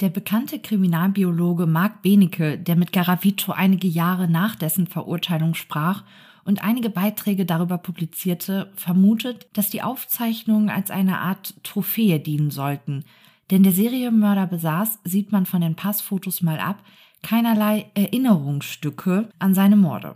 Der 0.01 0.11
bekannte 0.11 0.61
Kriminalbiologe 0.61 1.67
Mark 1.67 2.03
Benecke, 2.03 2.57
der 2.57 2.77
mit 2.77 2.93
Garavito 2.93 3.51
einige 3.51 3.89
Jahre 3.89 4.29
nach 4.29 4.55
dessen 4.55 4.87
Verurteilung 4.87 5.55
sprach 5.55 6.05
und 6.45 6.63
einige 6.63 6.89
Beiträge 6.89 7.45
darüber 7.45 7.79
publizierte, 7.79 8.71
vermutet, 8.77 9.49
dass 9.55 9.71
die 9.71 9.83
Aufzeichnungen 9.83 10.71
als 10.71 10.93
eine 10.93 11.19
Art 11.19 11.55
Trophäe 11.65 12.21
dienen 12.21 12.53
sollten, 12.53 13.05
denn 13.51 13.65
der 13.65 13.73
Serienmörder 13.73 14.47
besaß, 14.47 15.01
sieht 15.03 15.33
man 15.33 15.47
von 15.47 15.63
den 15.63 15.75
Passfotos 15.75 16.43
mal 16.43 16.61
ab, 16.61 16.85
keinerlei 17.23 17.91
Erinnerungsstücke 17.95 19.31
an 19.41 19.55
seine 19.55 19.77
Morde. 19.77 20.15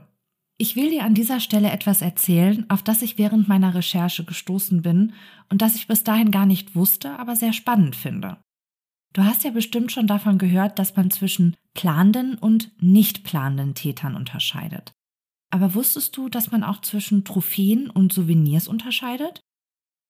Ich 0.59 0.77
will 0.77 0.91
dir 0.91 1.03
an 1.03 1.15
dieser 1.15 1.41
Stelle 1.41 1.73
etwas 1.73 2.03
erzählen, 2.03 2.67
auf 2.69 2.85
das 2.85 3.03
ich 3.03 3.19
während 3.19 3.49
meiner 3.49 3.75
Recherche 3.75 4.25
gestoßen 4.25 4.83
bin 4.83 5.15
und 5.49 5.61
das 5.61 5.75
ich 5.75 5.89
bis 5.89 6.05
dahin 6.05 6.31
gar 6.31 6.47
nicht 6.47 6.77
wusste, 6.77 7.19
aber 7.19 7.35
sehr 7.35 7.53
spannend 7.53 7.97
finde. 7.97 8.37
Du 9.13 9.25
hast 9.25 9.45
ja 9.45 9.51
bestimmt 9.51 9.93
schon 9.93 10.07
davon 10.07 10.39
gehört, 10.39 10.79
dass 10.79 10.97
man 10.97 11.11
zwischen 11.11 11.57
planenden 11.75 12.37
und 12.37 12.71
nicht 12.83 13.25
planenden 13.25 13.75
Tätern 13.75 14.17
unterscheidet. 14.17 14.93
Aber 15.51 15.75
wusstest 15.75 16.17
du, 16.17 16.31
dass 16.31 16.51
man 16.51 16.65
auch 16.65 16.81
zwischen 16.81 17.25
Trophäen 17.25 17.91
und 17.91 18.13
Souvenirs 18.13 18.69
unterscheidet? 18.69 19.43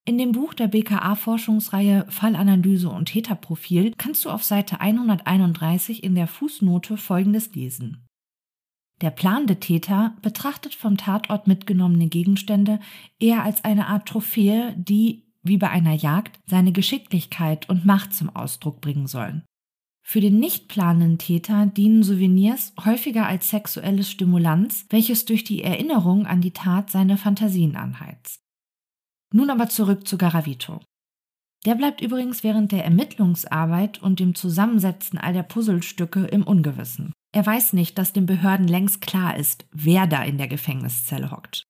In 0.05 0.19
dem 0.19 0.33
Buch 0.33 0.55
der 0.55 0.69
BKA-Forschungsreihe 0.69 2.07
Fallanalyse 2.09 2.89
und 2.89 3.07
Täterprofil 3.07 3.93
kannst 3.97 4.25
du 4.25 4.31
auf 4.31 4.45
Seite 4.45 4.81
131 4.81 6.03
in 6.03 6.15
der 6.15 6.27
Fußnote 6.27 6.97
Folgendes 6.97 7.55
lesen. 7.55 8.07
Der 9.01 9.11
planende 9.11 9.59
Täter 9.59 10.17
betrachtet 10.23 10.77
vom 10.77 10.97
Tatort 10.97 11.49
mitgenommene 11.49 12.07
Gegenstände 12.07 12.79
eher 13.19 13.43
als 13.43 13.65
eine 13.65 13.89
Art 13.89 14.07
Trophäe, 14.09 14.75
die 14.77 15.25
wie 15.43 15.57
bei 15.57 15.71
einer 15.71 15.95
Jagd, 15.95 16.39
seine 16.47 16.73
Geschicklichkeit 16.73 17.69
und 17.69 17.85
Macht 17.85 18.15
zum 18.15 18.35
Ausdruck 18.35 18.81
bringen 18.81 19.07
sollen. 19.07 19.45
Für 20.05 20.21
den 20.21 20.41
nicht 20.41 20.69
planenden 20.69 21.19
Täter 21.19 21.67
dienen 21.67 22.03
Souvenirs 22.03 22.75
häufiger 22.85 23.27
als 23.27 23.51
sexuelles 23.51 24.11
Stimulanz, 24.11 24.87
welches 24.91 25.25
durch 25.25 25.45
die 25.45 25.63
Erinnerung 25.63 26.27
an 26.27 26.41
die 26.41 26.51
Tat 26.51 26.91
seine 26.91 27.17
Fantasien 27.17 27.77
anheizt. 27.77 28.41
Nun 29.33 29.49
aber 29.49 29.69
zurück 29.69 30.07
zu 30.07 30.19
Garavito. 30.19 30.81
Der 31.65 31.77
bleibt 31.77 32.01
übrigens 32.01 32.43
während 32.43 32.73
der 32.73 32.85
Ermittlungsarbeit 32.85 34.03
und 34.03 34.19
dem 34.19 34.35
Zusammensetzen 34.35 35.19
all 35.19 35.33
der 35.33 35.45
Puzzlestücke 35.45 36.25
im 36.25 36.43
Ungewissen. 36.43 37.13
Er 37.33 37.47
weiß 37.47 37.73
nicht, 37.73 37.97
dass 37.97 38.13
den 38.13 38.27
Behörden 38.27 38.67
längst 38.67 39.01
klar 39.01 39.37
ist, 39.37 39.65
wer 39.71 40.07
da 40.07 40.23
in 40.25 40.39
der 40.39 40.49
Gefängniszelle 40.49 41.31
hockt. 41.31 41.63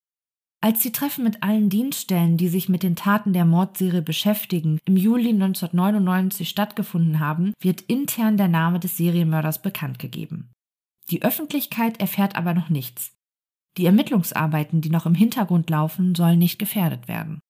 Als 0.65 0.79
die 0.79 0.93
Treffen 0.93 1.25
mit 1.25 1.43
allen 1.43 1.71
Dienststellen, 1.71 2.37
die 2.37 2.47
sich 2.47 2.69
mit 2.69 2.85
den 2.85 2.95
Taten 2.95 3.33
der 3.33 3.45
Mordserie 3.45 4.01
beschäftigen, 4.01 4.79
im 4.85 4.97
Juli 4.97 5.31
1999 5.31 6.49
stattgefunden 6.49 7.19
haben, 7.19 7.53
wird 7.61 7.81
intern 7.81 8.37
der 8.37 8.47
Name 8.47 8.79
des 8.79 8.97
Serienmörders 8.97 9.61
bekannt 9.61 9.99
gegeben. 9.99 10.53
Die 11.11 11.23
Öffentlichkeit 11.23 11.99
erfährt 11.99 12.37
aber 12.37 12.55
noch 12.55 12.69
nichts. 12.69 13.13
Die 13.77 13.87
Ermittlungsarbeiten, 13.87 14.81
die 14.81 14.91
noch 14.91 15.05
im 15.05 15.17
Hintergrund 15.17 15.69
laufen, 15.69 16.15
sollen 16.15 16.39
nicht 16.39 16.61
gefährdet 16.61 17.09
werden. 17.09 17.41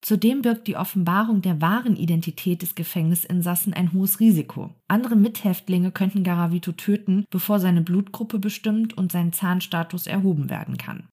Zudem 0.00 0.40
birgt 0.40 0.68
die 0.68 0.76
Offenbarung 0.76 1.42
der 1.42 1.60
wahren 1.60 1.96
Identität 1.96 2.62
des 2.62 2.74
Gefängnisinsassen 2.74 3.74
ein 3.74 3.92
hohes 3.92 4.20
Risiko. 4.20 4.74
Andere 4.86 5.16
Mithäftlinge 5.16 5.92
könnten 5.92 6.24
Garavito 6.24 6.72
töten, 6.72 7.26
bevor 7.28 7.60
seine 7.60 7.82
Blutgruppe 7.82 8.38
bestimmt 8.38 8.96
und 8.96 9.12
sein 9.12 9.34
Zahnstatus 9.34 10.06
erhoben 10.06 10.48
werden 10.48 10.78
kann. 10.78 11.08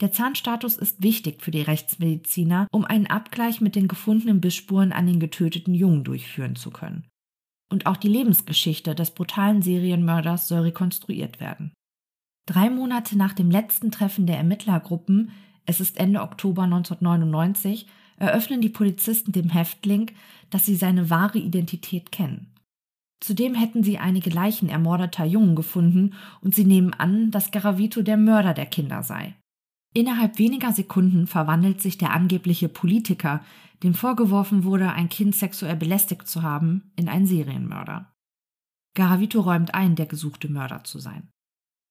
Der 0.00 0.12
Zahnstatus 0.12 0.76
ist 0.76 1.02
wichtig 1.02 1.42
für 1.42 1.50
die 1.50 1.62
Rechtsmediziner, 1.62 2.66
um 2.70 2.84
einen 2.84 3.06
Abgleich 3.06 3.60
mit 3.60 3.76
den 3.76 3.88
gefundenen 3.88 4.40
Bissspuren 4.40 4.92
an 4.92 5.06
den 5.06 5.20
getöteten 5.20 5.74
Jungen 5.74 6.04
durchführen 6.04 6.56
zu 6.56 6.70
können. 6.70 7.06
Und 7.70 7.86
auch 7.86 7.96
die 7.96 8.08
Lebensgeschichte 8.08 8.94
des 8.94 9.12
brutalen 9.12 9.62
Serienmörders 9.62 10.48
soll 10.48 10.60
rekonstruiert 10.60 11.40
werden. 11.40 11.72
Drei 12.46 12.70
Monate 12.70 13.16
nach 13.16 13.32
dem 13.32 13.50
letzten 13.50 13.90
Treffen 13.90 14.26
der 14.26 14.36
Ermittlergruppen 14.36 15.32
es 15.66 15.80
ist 15.80 15.98
Ende 15.98 16.22
Oktober 16.22 16.62
1999, 16.62 17.86
eröffnen 18.18 18.60
die 18.60 18.68
Polizisten 18.68 19.32
dem 19.32 19.50
Häftling, 19.50 20.12
dass 20.48 20.64
sie 20.64 20.76
seine 20.76 21.10
wahre 21.10 21.38
Identität 21.38 22.12
kennen. 22.12 22.54
Zudem 23.20 23.54
hätten 23.54 23.82
sie 23.82 23.98
einige 23.98 24.30
Leichen 24.30 24.68
ermordeter 24.68 25.24
Jungen 25.24 25.56
gefunden 25.56 26.14
und 26.40 26.54
sie 26.54 26.64
nehmen 26.64 26.94
an, 26.94 27.30
dass 27.30 27.50
Garavito 27.50 28.02
der 28.02 28.16
Mörder 28.16 28.54
der 28.54 28.66
Kinder 28.66 29.02
sei. 29.02 29.34
Innerhalb 29.96 30.38
weniger 30.38 30.74
Sekunden 30.74 31.26
verwandelt 31.26 31.80
sich 31.80 31.96
der 31.96 32.12
angebliche 32.12 32.68
Politiker, 32.68 33.42
dem 33.82 33.94
vorgeworfen 33.94 34.62
wurde, 34.62 34.92
ein 34.92 35.08
Kind 35.08 35.34
sexuell 35.34 35.74
belästigt 35.74 36.28
zu 36.28 36.42
haben, 36.42 36.92
in 36.96 37.08
einen 37.08 37.26
Serienmörder. 37.26 38.12
Garavito 38.94 39.40
räumt 39.40 39.74
ein, 39.74 39.96
der 39.96 40.04
gesuchte 40.04 40.50
Mörder 40.50 40.84
zu 40.84 40.98
sein. 40.98 41.30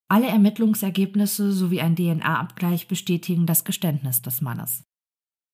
Alle 0.07 0.27
Ermittlungsergebnisse 0.27 1.51
sowie 1.51 1.81
ein 1.81 1.95
DNA-Abgleich 1.95 2.87
bestätigen 2.87 3.47
das 3.47 3.63
Geständnis 3.63 4.21
des 4.21 4.39
Mannes. 4.39 4.83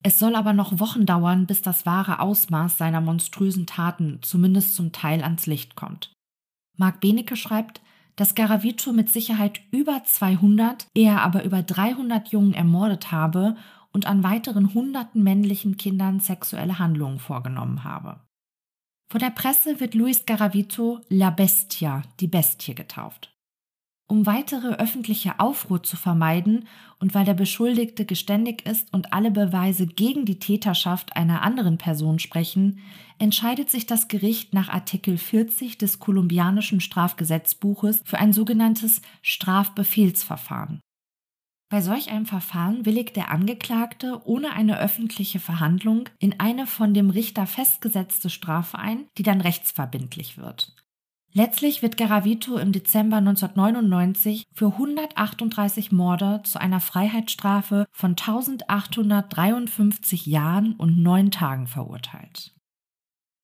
Es 0.03 0.19
soll 0.19 0.35
aber 0.35 0.51
noch 0.51 0.77
Wochen 0.77 1.05
dauern, 1.05 1.47
bis 1.47 1.61
das 1.61 1.85
wahre 1.85 2.19
Ausmaß 2.19 2.77
seiner 2.77 2.99
monströsen 2.99 3.65
Taten 3.65 4.19
zumindest 4.23 4.75
zum 4.75 4.91
Teil 4.91 5.23
ans 5.23 5.45
Licht 5.45 5.77
kommt. 5.77 6.11
Marc 6.77 6.99
Benecke 6.99 7.37
schreibt, 7.37 7.79
dass 8.21 8.35
Garavito 8.35 8.93
mit 8.93 9.09
Sicherheit 9.09 9.61
über 9.71 10.03
200, 10.03 10.85
eher 10.93 11.23
aber 11.23 11.43
über 11.43 11.63
300 11.63 12.27
Jungen 12.27 12.53
ermordet 12.53 13.11
habe 13.11 13.55
und 13.93 14.05
an 14.05 14.23
weiteren 14.23 14.75
hunderten 14.75 15.23
männlichen 15.23 15.75
Kindern 15.75 16.19
sexuelle 16.19 16.77
Handlungen 16.77 17.17
vorgenommen 17.17 17.83
habe. 17.83 18.19
Vor 19.11 19.19
der 19.19 19.31
Presse 19.31 19.79
wird 19.79 19.95
Luis 19.95 20.27
Garavito 20.27 20.99
La 21.09 21.31
Bestia, 21.31 22.03
die 22.19 22.27
Bestie, 22.27 22.75
getauft. 22.75 23.30
Um 24.11 24.25
weitere 24.25 24.73
öffentliche 24.73 25.39
Aufruhr 25.39 25.83
zu 25.83 25.95
vermeiden 25.95 26.67
und 26.99 27.15
weil 27.15 27.23
der 27.23 27.33
Beschuldigte 27.33 28.03
geständig 28.03 28.65
ist 28.65 28.93
und 28.93 29.13
alle 29.13 29.31
Beweise 29.31 29.87
gegen 29.87 30.25
die 30.25 30.37
Täterschaft 30.37 31.15
einer 31.15 31.43
anderen 31.43 31.77
Person 31.77 32.19
sprechen, 32.19 32.79
entscheidet 33.19 33.69
sich 33.69 33.85
das 33.85 34.09
Gericht 34.09 34.53
nach 34.53 34.67
Artikel 34.67 35.17
40 35.17 35.77
des 35.77 35.99
kolumbianischen 35.99 36.81
Strafgesetzbuches 36.81 38.01
für 38.03 38.17
ein 38.19 38.33
sogenanntes 38.33 39.01
Strafbefehlsverfahren. 39.21 40.81
Bei 41.69 41.79
solch 41.79 42.11
einem 42.11 42.25
Verfahren 42.25 42.85
willigt 42.85 43.15
der 43.15 43.31
Angeklagte 43.31 44.19
ohne 44.25 44.51
eine 44.51 44.77
öffentliche 44.77 45.39
Verhandlung 45.39 46.09
in 46.19 46.37
eine 46.37 46.67
von 46.67 46.93
dem 46.93 47.11
Richter 47.11 47.47
festgesetzte 47.47 48.29
Strafe 48.29 48.77
ein, 48.77 49.05
die 49.17 49.23
dann 49.23 49.39
rechtsverbindlich 49.39 50.37
wird. 50.37 50.75
Letztlich 51.33 51.81
wird 51.81 51.95
Garavito 51.95 52.57
im 52.57 52.73
Dezember 52.73 53.15
1999 53.17 54.43
für 54.53 54.67
138 54.67 55.93
Morde 55.93 56.41
zu 56.43 56.59
einer 56.59 56.81
Freiheitsstrafe 56.81 57.85
von 57.91 58.11
1853 58.11 60.25
Jahren 60.25 60.73
und 60.73 61.01
neun 61.01 61.31
Tagen 61.31 61.67
verurteilt. 61.67 62.53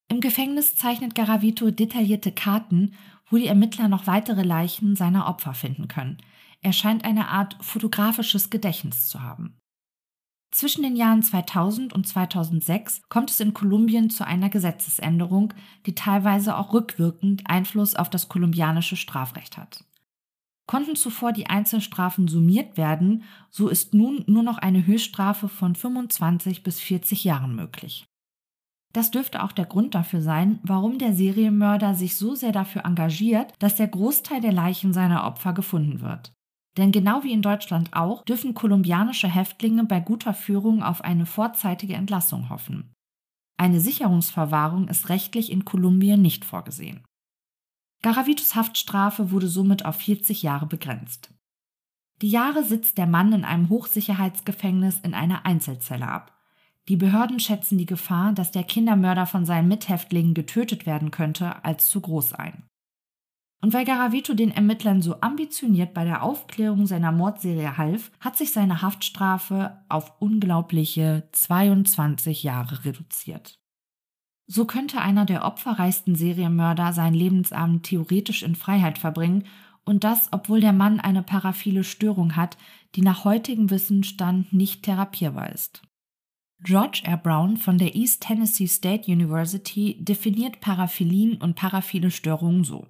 Im 0.09 0.19
Gefängnis 0.19 0.75
zeichnet 0.75 1.15
Garavito 1.15 1.71
detaillierte 1.71 2.33
Karten, 2.33 2.93
wo 3.29 3.37
die 3.37 3.47
Ermittler 3.47 3.87
noch 3.87 4.05
weitere 4.05 4.43
Leichen 4.43 4.97
seiner 4.97 5.27
Opfer 5.27 5.53
finden 5.53 5.87
können. 5.87 6.17
Er 6.61 6.73
scheint 6.73 7.05
eine 7.05 7.29
Art 7.29 7.55
fotografisches 7.61 8.49
Gedächtnis 8.49 9.07
zu 9.07 9.21
haben. 9.21 9.55
Zwischen 10.51 10.81
den 10.81 10.95
Jahren 10.95 11.21
2000 11.21 11.93
und 11.93 12.07
2006 12.07 13.01
kommt 13.09 13.29
es 13.29 13.39
in 13.39 13.53
Kolumbien 13.53 14.09
zu 14.09 14.25
einer 14.25 14.49
Gesetzesänderung, 14.49 15.53
die 15.85 15.93
teilweise 15.93 16.57
auch 16.57 16.73
rückwirkend 16.73 17.43
Einfluss 17.45 17.95
auf 17.95 18.09
das 18.09 18.29
kolumbianische 18.29 18.95
Strafrecht 18.95 19.57
hat. 19.57 19.83
Konnten 20.65 20.95
zuvor 20.95 21.31
die 21.31 21.47
Einzelstrafen 21.47 22.27
summiert 22.27 22.77
werden, 22.77 23.23
so 23.49 23.69
ist 23.69 23.93
nun 23.93 24.23
nur 24.27 24.43
noch 24.43 24.57
eine 24.57 24.85
Höchststrafe 24.85 25.47
von 25.47 25.75
25 25.75 26.63
bis 26.63 26.79
40 26.81 27.23
Jahren 27.23 27.55
möglich. 27.55 28.05
Das 28.93 29.11
dürfte 29.11 29.43
auch 29.43 29.51
der 29.51 29.65
Grund 29.65 29.95
dafür 29.95 30.21
sein, 30.21 30.59
warum 30.63 30.97
der 30.97 31.13
Serienmörder 31.13 31.93
sich 31.93 32.15
so 32.15 32.35
sehr 32.35 32.51
dafür 32.51 32.85
engagiert, 32.85 33.53
dass 33.59 33.75
der 33.75 33.87
Großteil 33.87 34.41
der 34.41 34.53
Leichen 34.53 34.91
seiner 34.91 35.25
Opfer 35.25 35.53
gefunden 35.53 36.01
wird. 36.01 36.33
Denn 36.77 36.91
genau 36.91 37.23
wie 37.23 37.33
in 37.33 37.41
Deutschland 37.41 37.93
auch 37.93 38.23
dürfen 38.23 38.53
kolumbianische 38.53 39.27
Häftlinge 39.27 39.83
bei 39.85 39.99
guter 39.99 40.33
Führung 40.33 40.83
auf 40.83 41.01
eine 41.01 41.25
vorzeitige 41.25 41.95
Entlassung 41.95 42.49
hoffen. 42.49 42.93
Eine 43.57 43.79
Sicherungsverwahrung 43.79 44.87
ist 44.87 45.09
rechtlich 45.09 45.51
in 45.51 45.65
Kolumbien 45.65 46.21
nicht 46.21 46.45
vorgesehen. 46.45 47.03
Garavitos 48.03 48.53
Haftstrafe 48.53 49.31
wurde 49.31 49.47
somit 49.47 49.85
auf 49.85 49.95
40 49.95 50.43
Jahre 50.43 50.67
begrenzt. 50.67 51.33
Die 52.21 52.29
Jahre 52.29 52.63
sitzt 52.63 52.99
der 52.99 53.07
Mann 53.07 53.33
in 53.33 53.43
einem 53.43 53.69
Hochsicherheitsgefängnis 53.69 54.99
in 54.99 55.15
einer 55.15 55.45
Einzelzelle 55.45 56.07
ab. 56.07 56.33
Die 56.87 56.95
Behörden 56.95 57.39
schätzen 57.39 57.77
die 57.77 57.85
Gefahr, 57.85 58.33
dass 58.33 58.51
der 58.51 58.63
Kindermörder 58.63 59.25
von 59.25 59.45
seinen 59.45 59.67
Mithäftlingen 59.67 60.35
getötet 60.35 60.85
werden 60.85 61.11
könnte, 61.11 61.65
als 61.65 61.89
zu 61.89 61.99
groß 61.99 62.33
ein. 62.33 62.63
Und 63.59 63.73
weil 63.73 63.85
Garavito 63.85 64.33
den 64.33 64.51
Ermittlern 64.51 65.01
so 65.01 65.19
ambitioniert 65.21 65.93
bei 65.93 66.03
der 66.03 66.21
Aufklärung 66.21 66.85
seiner 66.85 67.11
Mordserie 67.11 67.77
half, 67.77 68.11
hat 68.19 68.37
sich 68.37 68.51
seine 68.51 68.81
Haftstrafe 68.81 69.79
auf 69.89 70.13
unglaubliche 70.19 71.27
22 71.31 72.43
Jahre 72.43 72.85
reduziert. 72.85 73.59
So 74.45 74.65
könnte 74.65 75.01
einer 75.01 75.25
der 75.25 75.43
opferreichsten 75.43 76.15
Serienmörder 76.15 76.93
seinen 76.93 77.15
Lebensabend 77.15 77.83
theoretisch 77.83 78.43
in 78.43 78.55
Freiheit 78.55 78.97
verbringen 78.97 79.43
und 79.83 80.03
das, 80.03 80.29
obwohl 80.31 80.61
der 80.61 80.73
Mann 80.73 80.99
eine 80.99 81.23
paraphile 81.23 81.83
Störung 81.83 82.35
hat, 82.35 82.57
die 82.95 83.01
nach 83.01 83.25
heutigem 83.25 83.69
Wissensstand 83.69 84.53
nicht 84.53 84.83
therapierbar 84.83 85.51
ist. 85.51 85.81
George 86.59 87.01
R. 87.03 87.17
Brown 87.17 87.57
von 87.57 87.77
der 87.77 87.95
East 87.95 88.23
Tennessee 88.23 88.67
State 88.67 89.11
University 89.11 89.97
definiert 89.99 90.59
Paraphilien 90.59 91.37
und 91.41 91.55
paraphile 91.55 92.09
Störungen 92.09 92.63
so. 92.63 92.87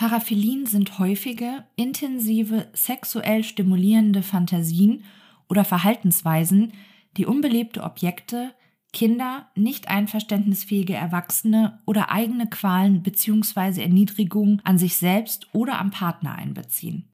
Paraphilien 0.00 0.64
sind 0.64 0.98
häufige, 0.98 1.64
intensive, 1.76 2.68
sexuell 2.72 3.44
stimulierende 3.44 4.22
Fantasien 4.22 5.04
oder 5.46 5.62
Verhaltensweisen, 5.62 6.72
die 7.18 7.26
unbelebte 7.26 7.82
Objekte, 7.82 8.54
Kinder, 8.94 9.50
nicht 9.54 9.88
einverständnisfähige 9.88 10.94
Erwachsene 10.94 11.80
oder 11.84 12.10
eigene 12.10 12.48
Qualen 12.48 13.02
bzw. 13.02 13.82
Erniedrigungen 13.82 14.62
an 14.64 14.78
sich 14.78 14.96
selbst 14.96 15.48
oder 15.52 15.78
am 15.78 15.90
Partner 15.90 16.34
einbeziehen. 16.34 17.12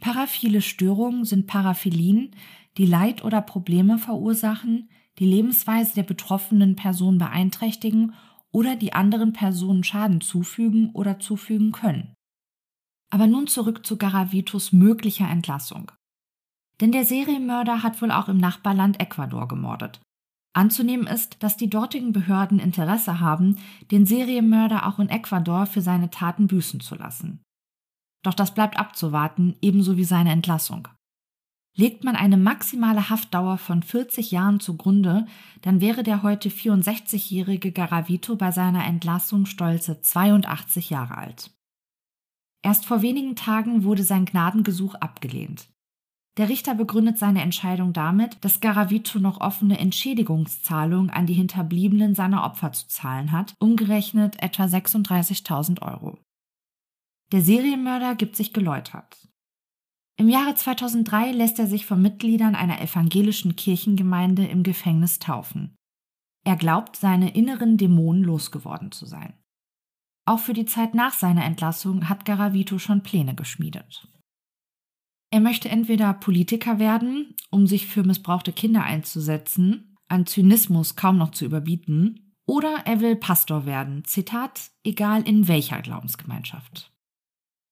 Paraphile 0.00 0.62
Störungen 0.62 1.24
sind 1.24 1.46
Paraphilien, 1.46 2.32
die 2.76 2.86
Leid 2.86 3.22
oder 3.22 3.40
Probleme 3.40 3.98
verursachen, 3.98 4.88
die 5.20 5.26
Lebensweise 5.26 5.94
der 5.94 6.02
betroffenen 6.02 6.74
Person 6.74 7.18
beeinträchtigen 7.18 8.14
oder 8.54 8.76
die 8.76 8.92
anderen 8.92 9.32
Personen 9.32 9.82
Schaden 9.82 10.20
zufügen 10.20 10.90
oder 10.92 11.18
zufügen 11.18 11.72
können. 11.72 12.14
Aber 13.10 13.26
nun 13.26 13.48
zurück 13.48 13.84
zu 13.84 13.98
Garavitos 13.98 14.72
möglicher 14.72 15.28
Entlassung. 15.28 15.90
Denn 16.80 16.92
der 16.92 17.04
Serienmörder 17.04 17.82
hat 17.82 18.00
wohl 18.00 18.12
auch 18.12 18.28
im 18.28 18.38
Nachbarland 18.38 19.00
Ecuador 19.00 19.48
gemordet. 19.48 20.00
Anzunehmen 20.56 21.08
ist, 21.08 21.42
dass 21.42 21.56
die 21.56 21.68
dortigen 21.68 22.12
Behörden 22.12 22.60
Interesse 22.60 23.18
haben, 23.18 23.58
den 23.90 24.06
Serienmörder 24.06 24.86
auch 24.86 25.00
in 25.00 25.08
Ecuador 25.08 25.66
für 25.66 25.80
seine 25.80 26.10
Taten 26.10 26.46
büßen 26.46 26.78
zu 26.78 26.94
lassen. 26.94 27.42
Doch 28.24 28.34
das 28.34 28.54
bleibt 28.54 28.78
abzuwarten, 28.78 29.56
ebenso 29.62 29.96
wie 29.96 30.04
seine 30.04 30.30
Entlassung. 30.30 30.86
Legt 31.76 32.04
man 32.04 32.14
eine 32.14 32.36
maximale 32.36 33.10
Haftdauer 33.10 33.58
von 33.58 33.82
40 33.82 34.30
Jahren 34.30 34.60
zugrunde, 34.60 35.26
dann 35.62 35.80
wäre 35.80 36.04
der 36.04 36.22
heute 36.22 36.48
64-jährige 36.48 37.72
Garavito 37.72 38.36
bei 38.36 38.52
seiner 38.52 38.84
Entlassung 38.84 39.44
stolze 39.44 40.00
82 40.00 40.90
Jahre 40.90 41.18
alt. 41.18 41.50
Erst 42.62 42.86
vor 42.86 43.02
wenigen 43.02 43.34
Tagen 43.34 43.82
wurde 43.82 44.04
sein 44.04 44.24
Gnadengesuch 44.24 44.94
abgelehnt. 44.94 45.68
Der 46.36 46.48
Richter 46.48 46.74
begründet 46.74 47.18
seine 47.18 47.42
Entscheidung 47.42 47.92
damit, 47.92 48.44
dass 48.44 48.60
Garavito 48.60 49.18
noch 49.18 49.40
offene 49.40 49.78
Entschädigungszahlungen 49.78 51.10
an 51.10 51.26
die 51.26 51.34
Hinterbliebenen 51.34 52.14
seiner 52.14 52.44
Opfer 52.44 52.72
zu 52.72 52.88
zahlen 52.88 53.32
hat, 53.32 53.54
umgerechnet 53.58 54.42
etwa 54.42 54.64
36.000 54.64 55.82
Euro. 55.82 56.18
Der 57.32 57.40
Serienmörder 57.40 58.14
gibt 58.14 58.36
sich 58.36 58.52
geläutert. 58.52 59.28
Im 60.16 60.28
Jahre 60.28 60.54
2003 60.54 61.32
lässt 61.32 61.58
er 61.58 61.66
sich 61.66 61.86
von 61.86 62.00
Mitgliedern 62.00 62.54
einer 62.54 62.80
evangelischen 62.80 63.56
Kirchengemeinde 63.56 64.46
im 64.46 64.62
Gefängnis 64.62 65.18
taufen. 65.18 65.74
Er 66.44 66.56
glaubt, 66.56 66.96
seine 66.96 67.34
inneren 67.34 67.78
Dämonen 67.78 68.22
losgeworden 68.22 68.92
zu 68.92 69.06
sein. 69.06 69.34
Auch 70.26 70.38
für 70.38 70.52
die 70.52 70.66
Zeit 70.66 70.94
nach 70.94 71.12
seiner 71.12 71.44
Entlassung 71.44 72.08
hat 72.08 72.24
Garavito 72.24 72.78
schon 72.78 73.02
Pläne 73.02 73.34
geschmiedet. 73.34 74.08
Er 75.30 75.40
möchte 75.40 75.68
entweder 75.68 76.14
Politiker 76.14 76.78
werden, 76.78 77.34
um 77.50 77.66
sich 77.66 77.86
für 77.88 78.04
missbrauchte 78.04 78.52
Kinder 78.52 78.84
einzusetzen, 78.84 79.96
an 80.06 80.26
Zynismus 80.26 80.94
kaum 80.94 81.18
noch 81.18 81.32
zu 81.32 81.44
überbieten, 81.44 82.32
oder 82.46 82.82
er 82.84 83.00
will 83.00 83.16
Pastor 83.16 83.66
werden, 83.66 84.04
Zitat, 84.04 84.70
egal 84.84 85.26
in 85.26 85.48
welcher 85.48 85.82
Glaubensgemeinschaft. 85.82 86.93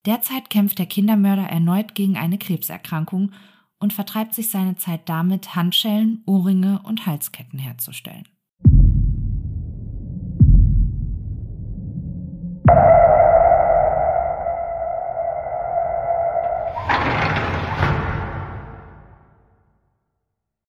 Derzeit 0.05 0.51
kämpft 0.51 0.81
der 0.81 0.87
Kindermörder 0.87 1.45
erneut 1.45 1.95
gegen 1.95 2.17
eine 2.17 2.37
Krebserkrankung 2.37 3.31
und 3.79 3.93
vertreibt 3.93 4.35
sich 4.35 4.51
seine 4.51 4.75
Zeit 4.75 5.09
damit, 5.09 5.55
Handschellen, 5.55 6.23
Ohrringe 6.27 6.81
und 6.83 7.07
Halsketten 7.07 7.61
herzustellen. 7.61 8.27